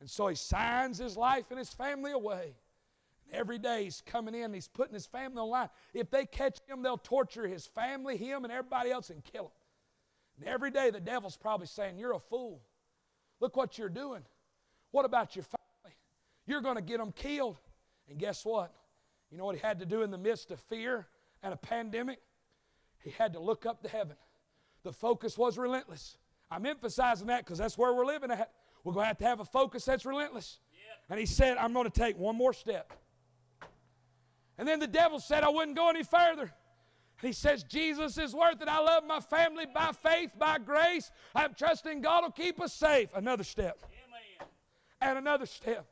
And 0.01 0.11
so 0.11 0.29
he 0.29 0.35
signs 0.35 0.99
his 0.99 1.17
life 1.17 1.47
and 1.51 1.59
his 1.59 1.71
family 1.71 2.13
away. 2.13 2.55
Every 3.33 3.59
day 3.59 3.85
he's 3.85 4.03
coming 4.07 4.35
in, 4.35 4.55
he's 4.55 4.69
putting 4.69 4.95
his 4.95 5.07
family 5.07 5.39
on 5.39 5.49
line. 5.49 5.69
If 5.93 6.11
they 6.11 6.27
catch 6.27 6.59
him, 6.69 6.83
they'll 6.83 6.99
torture 6.99 7.47
his 7.47 7.67
family, 7.67 8.17
him, 8.17 8.45
and 8.45 8.53
everybody 8.53 8.91
else 8.91 9.11
and 9.11 9.25
kill 9.25 9.47
him. 9.47 9.51
And 10.39 10.49
every 10.49 10.71
day 10.71 10.91
the 10.91 11.01
devil's 11.01 11.37
probably 11.37 11.67
saying, 11.67 11.99
You're 11.99 12.13
a 12.15 12.21
fool. 12.21 12.63
Look 13.41 13.57
what 13.57 13.79
you're 13.79 13.89
doing. 13.89 14.23
What 14.93 15.05
about 15.05 15.35
your 15.35 15.43
family? 15.43 15.66
You're 16.47 16.61
going 16.61 16.77
to 16.77 16.83
get 16.83 16.99
them 16.99 17.13
killed. 17.13 17.59
And 18.09 18.19
guess 18.19 18.45
what? 18.45 18.73
You 19.31 19.39
know 19.39 19.45
what 19.45 19.57
he 19.57 19.61
had 19.61 19.79
to 19.81 19.87
do 19.87 20.03
in 20.03 20.11
the 20.11 20.19
midst 20.19 20.51
of 20.51 20.61
fear 20.61 21.07
and 21.43 21.53
a 21.53 21.57
pandemic? 21.57 22.21
He 23.03 23.11
had 23.11 23.33
to 23.35 23.41
look 23.41 23.67
up 23.67 23.83
to 23.83 23.89
heaven. 23.89 24.17
The 24.83 24.93
focus 24.93 25.37
was 25.37 25.59
relentless. 25.59 26.17
I'm 26.51 26.65
emphasizing 26.65 27.27
that 27.27 27.45
because 27.45 27.59
that's 27.59 27.77
where 27.77 27.93
we're 27.93 28.07
living 28.07 28.31
at. 28.31 28.53
We're 28.85 28.93
going 28.93 29.05
to 29.05 29.09
have 29.09 29.19
to 29.19 29.25
have 29.25 29.41
a 29.41 29.45
focus 29.45 29.85
that's 29.85 30.07
relentless. 30.07 30.61
And 31.09 31.19
he 31.19 31.27
said, 31.27 31.57
I'm 31.57 31.73
going 31.73 31.91
to 31.91 31.91
take 31.91 32.17
one 32.19 32.37
more 32.37 32.53
step. 32.53 32.93
And 34.59 34.67
then 34.67 34.79
the 34.79 34.87
devil 34.87 35.21
said, 35.21 35.45
I 35.45 35.49
wouldn't 35.49 35.77
go 35.77 35.91
any 35.91 36.03
further. 36.03 36.53
He 37.23 37.33
says, 37.33 37.65
Jesus 37.65 38.19
is 38.19 38.35
worth 38.35 38.61
it. 38.61 38.69
I 38.69 38.79
love 38.79 39.05
my 39.05 39.21
family 39.21 39.65
by 39.73 39.93
faith, 39.93 40.33
by 40.39 40.59
grace. 40.59 41.11
I'm 41.35 41.55
trusting 41.55 42.01
God 42.01 42.25
will 42.25 42.31
keep 42.31 42.61
us 42.61 42.73
safe. 42.73 43.09
Another 43.15 43.45
step. 43.45 43.83
And 45.01 45.19
another 45.19 45.47
step. 45.47 45.87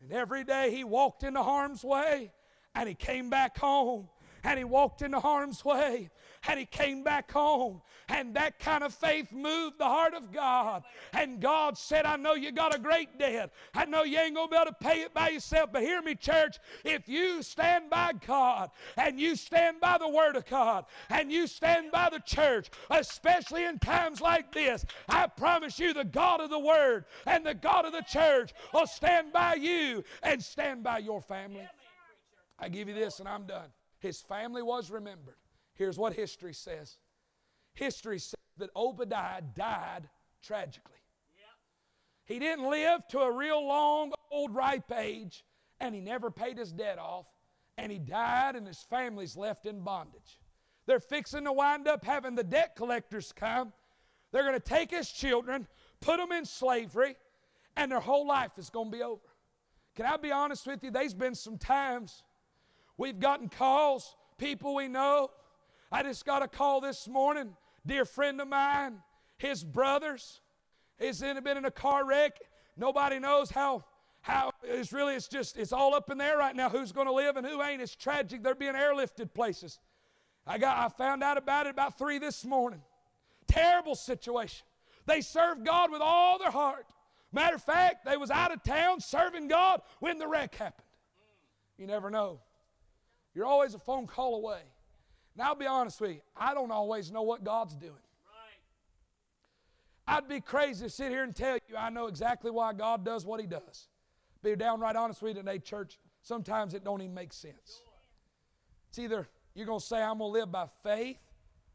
And 0.00 0.12
every 0.12 0.44
day 0.44 0.70
he 0.74 0.84
walked 0.84 1.22
into 1.22 1.42
harm's 1.42 1.84
way 1.84 2.32
and 2.74 2.88
he 2.88 2.94
came 2.94 3.30
back 3.30 3.56
home 3.58 4.08
and 4.46 4.58
he 4.58 4.64
walked 4.64 5.02
into 5.02 5.18
harm's 5.18 5.64
way 5.64 6.08
and 6.46 6.60
he 6.60 6.66
came 6.66 7.02
back 7.02 7.32
home. 7.32 7.82
And 8.08 8.36
that 8.36 8.60
kind 8.60 8.84
of 8.84 8.94
faith 8.94 9.32
moved 9.32 9.78
the 9.78 9.84
heart 9.84 10.14
of 10.14 10.32
God. 10.32 10.84
And 11.12 11.40
God 11.40 11.76
said, 11.76 12.06
I 12.06 12.14
know 12.14 12.34
you 12.34 12.52
got 12.52 12.72
a 12.72 12.78
great 12.78 13.18
debt. 13.18 13.52
I 13.74 13.86
know 13.86 14.04
you 14.04 14.16
ain't 14.18 14.36
going 14.36 14.46
to 14.46 14.50
be 14.52 14.56
able 14.56 14.66
to 14.66 14.72
pay 14.72 15.00
it 15.00 15.12
by 15.12 15.30
yourself. 15.30 15.70
But 15.72 15.82
hear 15.82 16.00
me, 16.00 16.14
church, 16.14 16.58
if 16.84 17.08
you 17.08 17.42
stand 17.42 17.90
by 17.90 18.12
God 18.24 18.70
and 18.96 19.18
you 19.18 19.34
stand 19.34 19.80
by 19.80 19.98
the 19.98 20.08
Word 20.08 20.36
of 20.36 20.46
God 20.46 20.84
and 21.10 21.32
you 21.32 21.48
stand 21.48 21.90
by 21.90 22.08
the 22.08 22.20
church, 22.20 22.70
especially 22.90 23.64
in 23.64 23.80
times 23.80 24.20
like 24.20 24.52
this, 24.52 24.86
I 25.08 25.26
promise 25.26 25.80
you 25.80 25.92
the 25.92 26.04
God 26.04 26.40
of 26.40 26.50
the 26.50 26.58
Word 26.60 27.06
and 27.26 27.44
the 27.44 27.54
God 27.54 27.84
of 27.84 27.92
the 27.92 28.02
church 28.02 28.52
will 28.72 28.86
stand 28.86 29.32
by 29.32 29.54
you 29.54 30.04
and 30.22 30.40
stand 30.40 30.84
by 30.84 30.98
your 30.98 31.20
family. 31.20 31.66
I 32.60 32.68
give 32.68 32.86
you 32.86 32.94
this 32.94 33.18
and 33.18 33.28
I'm 33.28 33.46
done. 33.46 33.70
His 34.06 34.22
family 34.22 34.62
was 34.62 34.88
remembered. 34.88 35.34
Here's 35.74 35.98
what 35.98 36.12
history 36.12 36.54
says 36.54 36.96
history 37.74 38.20
says 38.20 38.36
that 38.56 38.70
Obadiah 38.76 39.42
died 39.42 40.08
tragically. 40.42 40.92
He 42.24 42.38
didn't 42.38 42.70
live 42.70 43.06
to 43.08 43.20
a 43.20 43.30
real 43.30 43.66
long, 43.66 44.12
old, 44.30 44.54
ripe 44.54 44.92
age, 44.92 45.44
and 45.80 45.92
he 45.92 46.00
never 46.00 46.30
paid 46.30 46.56
his 46.56 46.72
debt 46.72 46.98
off, 46.98 47.26
and 47.78 47.90
he 47.90 47.98
died, 47.98 48.54
and 48.54 48.66
his 48.66 48.80
family's 48.88 49.36
left 49.36 49.66
in 49.66 49.80
bondage. 49.80 50.38
They're 50.86 51.00
fixing 51.00 51.44
to 51.44 51.52
wind 51.52 51.88
up 51.88 52.04
having 52.04 52.36
the 52.36 52.44
debt 52.44 52.76
collectors 52.76 53.32
come. 53.32 53.72
They're 54.32 54.42
going 54.42 54.54
to 54.54 54.60
take 54.60 54.92
his 54.92 55.10
children, 55.10 55.66
put 56.00 56.18
them 56.18 56.30
in 56.30 56.44
slavery, 56.44 57.16
and 57.76 57.90
their 57.90 58.00
whole 58.00 58.26
life 58.26 58.52
is 58.56 58.70
going 58.70 58.90
to 58.92 58.96
be 58.96 59.02
over. 59.02 59.28
Can 59.96 60.06
I 60.06 60.16
be 60.16 60.30
honest 60.30 60.64
with 60.66 60.84
you? 60.84 60.92
There's 60.92 61.14
been 61.14 61.34
some 61.34 61.58
times 61.58 62.22
we've 62.96 63.18
gotten 63.18 63.48
calls, 63.48 64.16
people 64.38 64.74
we 64.74 64.88
know. 64.88 65.30
I 65.90 66.02
just 66.02 66.24
got 66.24 66.42
a 66.42 66.48
call 66.48 66.80
this 66.80 67.08
morning, 67.08 67.56
dear 67.86 68.04
friend 68.04 68.40
of 68.40 68.48
mine, 68.48 68.98
his 69.38 69.62
brothers. 69.62 70.40
He's 70.98 71.22
in, 71.22 71.42
been 71.42 71.56
in 71.56 71.64
a 71.64 71.70
car 71.70 72.06
wreck. 72.06 72.38
Nobody 72.76 73.18
knows 73.18 73.50
how 73.50 73.84
how 74.22 74.50
it's 74.64 74.92
really 74.92 75.14
it's 75.14 75.28
just 75.28 75.56
it's 75.56 75.72
all 75.72 75.94
up 75.94 76.10
in 76.10 76.18
there 76.18 76.36
right 76.36 76.56
now 76.56 76.68
who's 76.68 76.90
going 76.90 77.06
to 77.06 77.12
live 77.12 77.36
and 77.36 77.46
who 77.46 77.62
ain't. 77.62 77.80
It's 77.80 77.94
tragic 77.94 78.42
they're 78.42 78.54
being 78.54 78.74
airlifted 78.74 79.32
places. 79.32 79.78
I 80.46 80.58
got 80.58 80.78
i 80.78 80.88
found 80.88 81.22
out 81.22 81.38
about 81.38 81.66
it 81.66 81.70
about 81.70 81.96
three 81.96 82.18
this 82.18 82.44
morning. 82.44 82.82
Terrible 83.46 83.94
situation. 83.94 84.66
They 85.06 85.20
served 85.20 85.64
god 85.64 85.92
with 85.92 86.00
all 86.02 86.38
their 86.38 86.50
heart. 86.50 86.86
Matter 87.32 87.54
of 87.54 87.62
fact 87.62 88.04
they 88.04 88.16
was 88.16 88.30
out 88.30 88.52
of 88.52 88.62
town 88.64 89.00
serving 89.00 89.46
god 89.46 89.82
when 90.00 90.18
the 90.18 90.26
wreck 90.26 90.56
happened. 90.56 90.86
You 91.78 91.86
never 91.86 92.10
know 92.10 92.40
you're 93.36 93.46
always 93.46 93.74
a 93.74 93.78
phone 93.78 94.06
call 94.06 94.34
away 94.36 94.60
now 95.36 95.48
i'll 95.48 95.54
be 95.54 95.66
honest 95.66 96.00
with 96.00 96.10
you 96.10 96.20
i 96.36 96.54
don't 96.54 96.72
always 96.72 97.12
know 97.12 97.22
what 97.22 97.44
god's 97.44 97.76
doing 97.76 97.92
Right. 100.08 100.16
I'd 100.16 100.28
be 100.28 100.40
crazy 100.40 100.84
to 100.86 100.90
sit 100.90 101.10
here 101.10 101.22
and 101.22 101.34
tell 101.34 101.58
you 101.68 101.76
I 101.76 101.90
know 101.90 102.06
exactly 102.06 102.50
why 102.50 102.72
God 102.72 103.04
does 103.04 103.24
what 103.26 103.40
He 103.40 103.46
does. 103.46 103.88
Be 104.42 104.54
downright 104.54 104.94
honest 104.96 105.20
with 105.22 105.36
you 105.36 105.42
today, 105.42 105.58
church. 105.58 105.98
Sometimes 106.22 106.74
it 106.74 106.84
don't 106.84 107.02
even 107.02 107.14
make 107.14 107.32
sense. 107.32 107.82
It's 108.88 108.98
either 108.98 109.26
you're 109.54 109.66
going 109.66 109.80
to 109.80 109.84
say, 109.84 110.00
I'm 110.00 110.18
going 110.18 110.32
to 110.32 110.38
live 110.38 110.52
by 110.52 110.66
faith, 110.84 111.18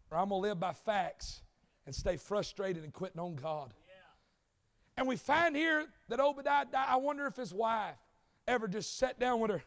or 0.10 0.18
I'm 0.18 0.30
going 0.30 0.42
to 0.42 0.48
live 0.48 0.60
by 0.60 0.72
facts 0.72 1.42
and 1.86 1.94
stay 1.94 2.16
frustrated 2.16 2.84
and 2.84 2.94
quitting 2.94 3.20
on 3.20 3.36
God. 3.36 3.74
And 4.98 5.08
we 5.08 5.18
find 5.18 5.56
here 5.56 5.88
that 6.10 6.20
Obadiah 6.20 6.66
died. 6.72 6.86
I 6.88 6.96
wonder 6.98 7.26
if 7.28 7.36
his 7.36 7.54
wife 7.54 7.96
ever 8.48 8.68
just 8.68 8.98
sat 8.98 9.20
down 9.20 9.40
with 9.42 9.52
her, 9.52 9.64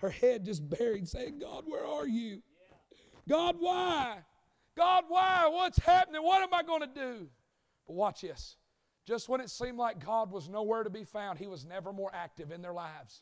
her 0.00 0.10
head 0.10 0.44
just 0.44 0.68
buried, 0.68 1.08
saying, 1.08 1.38
God, 1.40 1.64
where 1.66 1.86
are 1.86 2.06
you? 2.06 2.42
God, 3.28 3.56
why? 3.58 4.18
God, 4.76 5.04
why? 5.08 5.48
What's 5.50 5.78
happening? 5.78 6.22
What 6.22 6.42
am 6.42 6.52
I 6.52 6.62
going 6.62 6.80
to 6.80 6.86
do? 6.86 7.28
But 7.86 7.94
watch 7.94 8.22
this. 8.22 8.56
Just 9.06 9.28
when 9.28 9.40
it 9.40 9.50
seemed 9.50 9.78
like 9.78 10.04
God 10.04 10.30
was 10.30 10.48
nowhere 10.48 10.84
to 10.84 10.90
be 10.90 11.04
found, 11.04 11.38
He 11.38 11.46
was 11.46 11.64
never 11.64 11.92
more 11.92 12.10
active 12.14 12.50
in 12.50 12.62
their 12.62 12.72
lives. 12.72 13.20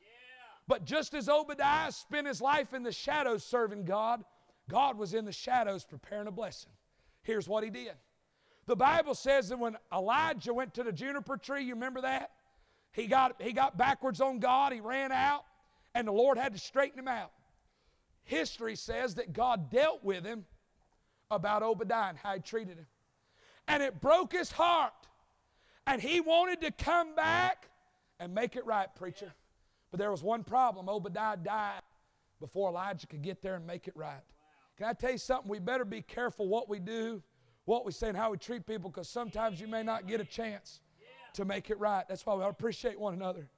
But 0.69 0.85
just 0.85 1.15
as 1.15 1.31
Obadiah 1.31 1.91
spent 1.91 2.27
his 2.27 2.43
life 2.43 2.75
in 2.75 2.83
the 2.83 2.93
shadows 2.93 3.43
serving 3.43 3.87
God, 3.87 4.23
God 4.69 4.99
was 4.99 5.15
in 5.15 5.25
the 5.25 5.33
shadows 5.33 5.85
preparing 5.85 6.29
a 6.29 6.31
blessing. 6.31 6.71
Here's 7.23 7.49
what 7.49 7.65
he 7.65 7.71
did. 7.71 7.95
The 8.67 8.77
Bible 8.77 9.15
says 9.15 9.49
that 9.49 9.59
when 9.59 9.79
Elijah 9.91 10.53
went 10.53 10.75
to 10.75 10.83
the 10.83 10.93
juniper 10.93 11.39
tree, 11.39 11.65
you 11.65 11.73
remember 11.73 12.03
that? 12.03 12.33
He 12.93 13.07
got, 13.07 13.41
he 13.41 13.53
got 13.53 13.79
backwards 13.79 14.21
on 14.21 14.41
God, 14.41 14.75
he 14.75 14.81
ran 14.81 15.11
out, 15.11 15.45
and 15.99 16.07
the 16.07 16.13
Lord 16.13 16.39
had 16.39 16.53
to 16.53 16.61
straighten 16.61 16.97
him 16.97 17.09
out. 17.09 17.33
History 18.23 18.77
says 18.77 19.17
that 19.17 19.33
God 19.33 19.69
dealt 19.69 20.05
with 20.05 20.25
him 20.25 20.45
about 21.29 21.65
Obadiah 21.65 22.11
and 22.11 22.17
how 22.19 22.35
he 22.35 22.41
treated 22.41 22.79
him. 22.79 22.87
And 23.67 23.83
it 23.83 24.01
broke 24.01 24.33
his 24.33 24.53
heart. 24.53 24.93
And 25.89 26.01
he 26.01 26.21
wanted 26.21 26.61
to 26.61 26.71
come 26.71 27.17
back 27.17 27.69
and 28.21 28.33
make 28.33 28.55
it 28.55 28.65
right, 28.65 28.87
preacher. 28.95 29.33
But 29.91 29.99
there 29.99 30.13
was 30.13 30.23
one 30.23 30.45
problem 30.45 30.89
Obadiah 30.89 31.37
died 31.37 31.83
before 32.39 32.71
Elijah 32.71 33.09
could 33.09 33.23
get 33.23 33.43
there 33.43 33.57
and 33.57 33.67
make 33.67 33.89
it 33.89 33.97
right. 33.97 34.23
Can 34.77 34.87
I 34.87 34.93
tell 34.93 35.11
you 35.11 35.19
something? 35.19 35.51
We 35.51 35.59
better 35.59 35.85
be 35.85 36.03
careful 36.03 36.47
what 36.47 36.69
we 36.69 36.79
do, 36.79 37.21
what 37.65 37.85
we 37.85 37.91
say, 37.91 38.07
and 38.07 38.17
how 38.17 38.31
we 38.31 38.39
treat 38.39 38.67
people 38.67 38.89
because 38.89 39.09
sometimes 39.09 39.61
you 39.61 39.67
may 39.67 39.83
not 39.83 40.07
get 40.07 40.21
a 40.21 40.25
chance 40.25 40.79
to 41.33 41.45
make 41.45 41.71
it 41.71 41.81
right. 41.81 42.05
That's 42.09 42.25
why 42.25 42.37
we 42.37 42.45
appreciate 42.45 43.01
one 43.01 43.15
another. 43.15 43.49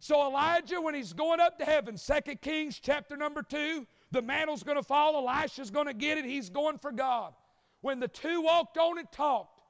So 0.00 0.26
Elijah, 0.26 0.80
when 0.80 0.94
he's 0.94 1.12
going 1.12 1.40
up 1.40 1.58
to 1.58 1.64
heaven, 1.64 1.96
2 1.96 2.36
Kings 2.36 2.78
chapter 2.80 3.16
number 3.16 3.42
2, 3.42 3.86
the 4.10 4.22
mantle's 4.22 4.62
going 4.62 4.76
to 4.76 4.82
fall, 4.82 5.16
Elisha's 5.16 5.70
going 5.70 5.86
to 5.86 5.94
get 5.94 6.18
it, 6.18 6.24
he's 6.24 6.50
going 6.50 6.78
for 6.78 6.92
God. 6.92 7.34
When 7.80 8.00
the 8.00 8.08
two 8.08 8.40
walked 8.42 8.78
on 8.78 8.98
and 8.98 9.10
talked, 9.10 9.60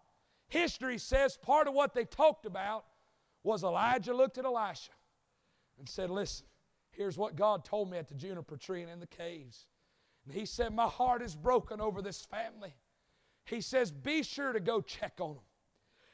history 0.48 0.98
says 0.98 1.36
part 1.36 1.66
of 1.66 1.74
what 1.74 1.94
they 1.94 2.04
talked 2.04 2.46
about 2.46 2.84
was 3.42 3.64
Elijah 3.64 4.14
looked 4.14 4.38
at 4.38 4.44
Elisha 4.44 4.92
and 5.78 5.88
said, 5.88 6.10
Listen, 6.10 6.46
here's 6.90 7.18
what 7.18 7.36
God 7.36 7.64
told 7.64 7.90
me 7.90 7.98
at 7.98 8.08
the 8.08 8.14
juniper 8.14 8.56
tree 8.56 8.82
and 8.82 8.90
in 8.90 9.00
the 9.00 9.06
caves. 9.06 9.66
And 10.24 10.34
he 10.34 10.46
said, 10.46 10.74
My 10.74 10.86
heart 10.86 11.22
is 11.22 11.34
broken 11.34 11.80
over 11.80 12.02
this 12.02 12.24
family. 12.24 12.74
He 13.44 13.60
says, 13.60 13.90
Be 13.90 14.22
sure 14.22 14.52
to 14.52 14.60
go 14.60 14.80
check 14.80 15.14
on 15.20 15.34
them. 15.34 15.44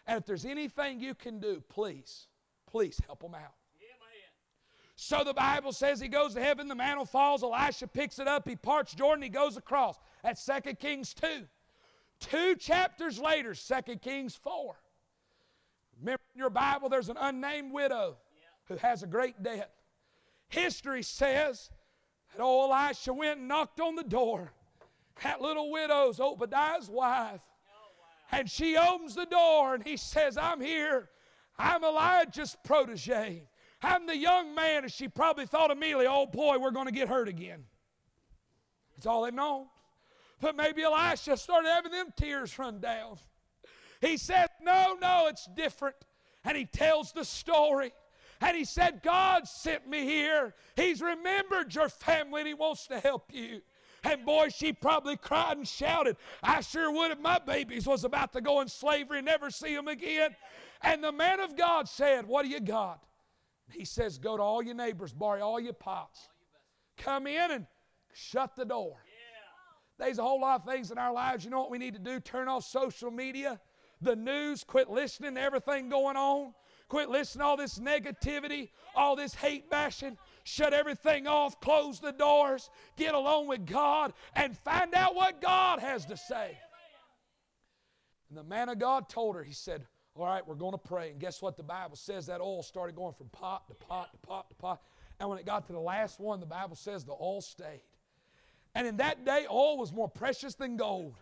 And 0.06 0.18
if 0.18 0.26
there's 0.26 0.44
anything 0.44 1.00
you 1.00 1.14
can 1.14 1.40
do, 1.40 1.62
please, 1.68 2.28
please 2.66 3.00
help 3.06 3.22
them 3.22 3.34
out. 3.34 3.54
So 4.96 5.24
the 5.24 5.34
Bible 5.34 5.72
says 5.72 6.00
he 6.00 6.08
goes 6.08 6.34
to 6.34 6.40
heaven, 6.40 6.68
the 6.68 6.74
mantle 6.74 7.04
falls, 7.04 7.42
Elisha 7.42 7.88
picks 7.88 8.18
it 8.18 8.28
up, 8.28 8.48
he 8.48 8.54
parts 8.54 8.94
Jordan, 8.94 9.22
he 9.22 9.28
goes 9.28 9.56
across. 9.56 9.98
That's 10.22 10.44
2 10.44 10.74
Kings 10.74 11.14
2. 11.14 11.26
Two 12.20 12.54
chapters 12.56 13.18
later, 13.18 13.54
2 13.54 13.96
Kings 13.96 14.36
4. 14.36 14.76
Remember 16.00 16.22
in 16.34 16.38
your 16.38 16.50
Bible, 16.50 16.88
there's 16.88 17.08
an 17.08 17.16
unnamed 17.18 17.72
widow 17.72 18.16
who 18.66 18.76
has 18.76 19.02
a 19.02 19.06
great 19.06 19.42
debt. 19.42 19.72
History 20.48 21.02
says 21.02 21.70
that 22.32 22.42
old 22.42 22.70
Elisha 22.70 23.12
went 23.12 23.40
and 23.40 23.48
knocked 23.48 23.80
on 23.80 23.96
the 23.96 24.04
door. 24.04 24.52
That 25.22 25.40
little 25.40 25.70
widow's 25.70 26.20
Obadiah's 26.20 26.88
wife. 26.88 27.40
And 28.30 28.50
she 28.50 28.76
opens 28.76 29.14
the 29.14 29.26
door 29.26 29.74
and 29.74 29.84
he 29.84 29.96
says, 29.96 30.36
I'm 30.36 30.60
here. 30.60 31.10
I'm 31.58 31.84
Elijah's 31.84 32.56
protege. 32.64 33.48
I'm 33.84 34.06
the 34.06 34.16
young 34.16 34.54
man. 34.54 34.84
And 34.84 34.92
she 34.92 35.08
probably 35.08 35.46
thought 35.46 35.70
immediately, 35.70 36.06
oh 36.06 36.26
boy, 36.26 36.58
we're 36.58 36.70
going 36.70 36.86
to 36.86 36.92
get 36.92 37.08
hurt 37.08 37.28
again. 37.28 37.64
That's 38.96 39.06
all 39.06 39.22
they 39.22 39.30
know. 39.30 39.68
But 40.40 40.56
maybe 40.56 40.82
Elisha 40.82 41.36
started 41.36 41.68
having 41.68 41.92
them 41.92 42.08
tears 42.16 42.58
run 42.58 42.80
down. 42.80 43.18
He 44.00 44.16
said, 44.16 44.48
No, 44.62 44.96
no, 45.00 45.26
it's 45.28 45.48
different. 45.56 45.96
And 46.44 46.56
he 46.56 46.66
tells 46.66 47.12
the 47.12 47.24
story. 47.24 47.92
And 48.40 48.56
he 48.56 48.64
said, 48.64 49.00
God 49.02 49.48
sent 49.48 49.88
me 49.88 50.04
here. 50.04 50.54
He's 50.76 51.00
remembered 51.00 51.74
your 51.74 51.88
family 51.88 52.42
and 52.42 52.48
he 52.48 52.54
wants 52.54 52.86
to 52.88 53.00
help 53.00 53.32
you. 53.32 53.62
And 54.02 54.26
boy, 54.26 54.50
she 54.50 54.72
probably 54.74 55.16
cried 55.16 55.56
and 55.56 55.66
shouted, 55.66 56.16
I 56.42 56.60
sure 56.60 56.92
would 56.92 57.10
if 57.10 57.18
my 57.20 57.38
babies 57.38 57.86
was 57.86 58.04
about 58.04 58.34
to 58.34 58.42
go 58.42 58.60
in 58.60 58.68
slavery 58.68 59.18
and 59.18 59.26
never 59.26 59.50
see 59.50 59.74
them 59.74 59.88
again. 59.88 60.36
And 60.82 61.02
the 61.02 61.12
man 61.12 61.40
of 61.40 61.56
God 61.56 61.88
said, 61.88 62.26
What 62.26 62.44
do 62.44 62.50
you 62.50 62.60
got? 62.60 63.02
He 63.70 63.84
says, 63.84 64.18
Go 64.18 64.36
to 64.36 64.42
all 64.42 64.62
your 64.62 64.74
neighbors, 64.74 65.12
borrow 65.12 65.40
all 65.40 65.60
your 65.60 65.72
pots. 65.72 66.28
Come 66.96 67.26
in 67.26 67.50
and 67.50 67.66
shut 68.12 68.54
the 68.56 68.64
door. 68.64 68.96
There's 69.98 70.18
a 70.18 70.22
whole 70.22 70.40
lot 70.40 70.60
of 70.60 70.66
things 70.66 70.90
in 70.90 70.98
our 70.98 71.12
lives. 71.12 71.44
You 71.44 71.50
know 71.50 71.60
what 71.60 71.70
we 71.70 71.78
need 71.78 71.94
to 71.94 72.00
do? 72.00 72.18
Turn 72.20 72.48
off 72.48 72.64
social 72.64 73.10
media, 73.10 73.60
the 74.00 74.16
news, 74.16 74.64
quit 74.64 74.90
listening 74.90 75.36
to 75.36 75.40
everything 75.40 75.88
going 75.88 76.16
on. 76.16 76.52
Quit 76.88 77.08
listening 77.08 77.40
to 77.40 77.46
all 77.46 77.56
this 77.56 77.78
negativity, 77.78 78.70
all 78.94 79.16
this 79.16 79.34
hate 79.34 79.70
bashing. 79.70 80.18
Shut 80.44 80.74
everything 80.74 81.26
off, 81.26 81.58
close 81.60 81.98
the 81.98 82.12
doors, 82.12 82.68
get 82.96 83.14
alone 83.14 83.46
with 83.46 83.66
God, 83.66 84.12
and 84.34 84.56
find 84.58 84.94
out 84.94 85.14
what 85.14 85.40
God 85.40 85.78
has 85.78 86.04
to 86.06 86.16
say. 86.16 86.58
And 88.28 88.38
the 88.38 88.44
man 88.44 88.68
of 88.68 88.78
God 88.78 89.08
told 89.08 89.36
her, 89.36 89.42
he 89.42 89.54
said, 89.54 89.86
All 90.16 90.26
right, 90.26 90.46
we're 90.46 90.54
going 90.54 90.72
to 90.72 90.78
pray. 90.78 91.10
And 91.10 91.18
guess 91.18 91.42
what 91.42 91.56
the 91.56 91.62
Bible 91.62 91.96
says? 91.96 92.26
That 92.26 92.40
oil 92.40 92.62
started 92.62 92.94
going 92.94 93.14
from 93.14 93.28
pot 93.30 93.66
to 93.68 93.74
pot 93.74 94.12
to 94.12 94.18
pot 94.18 94.48
to 94.48 94.54
pot. 94.56 94.80
And 95.18 95.28
when 95.28 95.38
it 95.38 95.46
got 95.46 95.66
to 95.66 95.72
the 95.72 95.80
last 95.80 96.20
one, 96.20 96.40
the 96.40 96.46
Bible 96.46 96.76
says 96.76 97.04
the 97.04 97.12
oil 97.12 97.40
stayed. 97.40 97.82
And 98.74 98.86
in 98.86 98.96
that 98.98 99.24
day, 99.24 99.46
oil 99.50 99.78
was 99.78 99.92
more 99.92 100.08
precious 100.08 100.54
than 100.54 100.76
gold. 100.76 101.14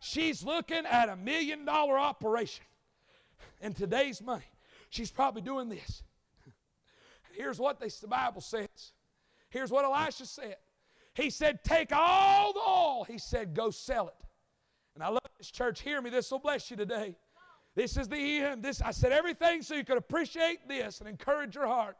She's 0.00 0.44
looking 0.44 0.84
at 0.86 1.08
a 1.08 1.16
million 1.16 1.64
dollar 1.64 1.98
operation. 1.98 2.64
In 3.62 3.72
today's 3.72 4.22
money, 4.22 4.44
she's 4.90 5.10
probably 5.10 5.42
doing 5.42 5.68
this. 5.68 6.02
Here's 7.32 7.58
what 7.58 7.80
the 7.80 8.06
Bible 8.06 8.40
says. 8.42 8.68
Here's 9.48 9.70
what 9.70 9.84
Elisha 9.84 10.26
said. 10.26 10.56
He 11.14 11.30
said, 11.30 11.62
Take 11.64 11.90
all 11.92 12.52
the 12.52 12.60
oil. 12.60 13.04
He 13.04 13.18
said, 13.18 13.54
Go 13.54 13.70
sell 13.70 14.08
it. 14.08 14.26
And 14.94 15.02
I 15.02 15.08
love 15.08 15.22
this 15.38 15.50
church. 15.50 15.80
Hear 15.80 16.02
me. 16.02 16.10
This 16.10 16.30
will 16.30 16.38
bless 16.38 16.70
you 16.70 16.76
today. 16.76 17.14
This 17.74 17.96
is 17.96 18.08
the 18.08 18.16
end. 18.16 18.62
This 18.62 18.80
I 18.80 18.92
said 18.92 19.12
everything 19.12 19.62
so 19.62 19.74
you 19.74 19.84
could 19.84 19.98
appreciate 19.98 20.68
this 20.68 21.00
and 21.00 21.08
encourage 21.08 21.54
your 21.54 21.66
heart. 21.66 21.96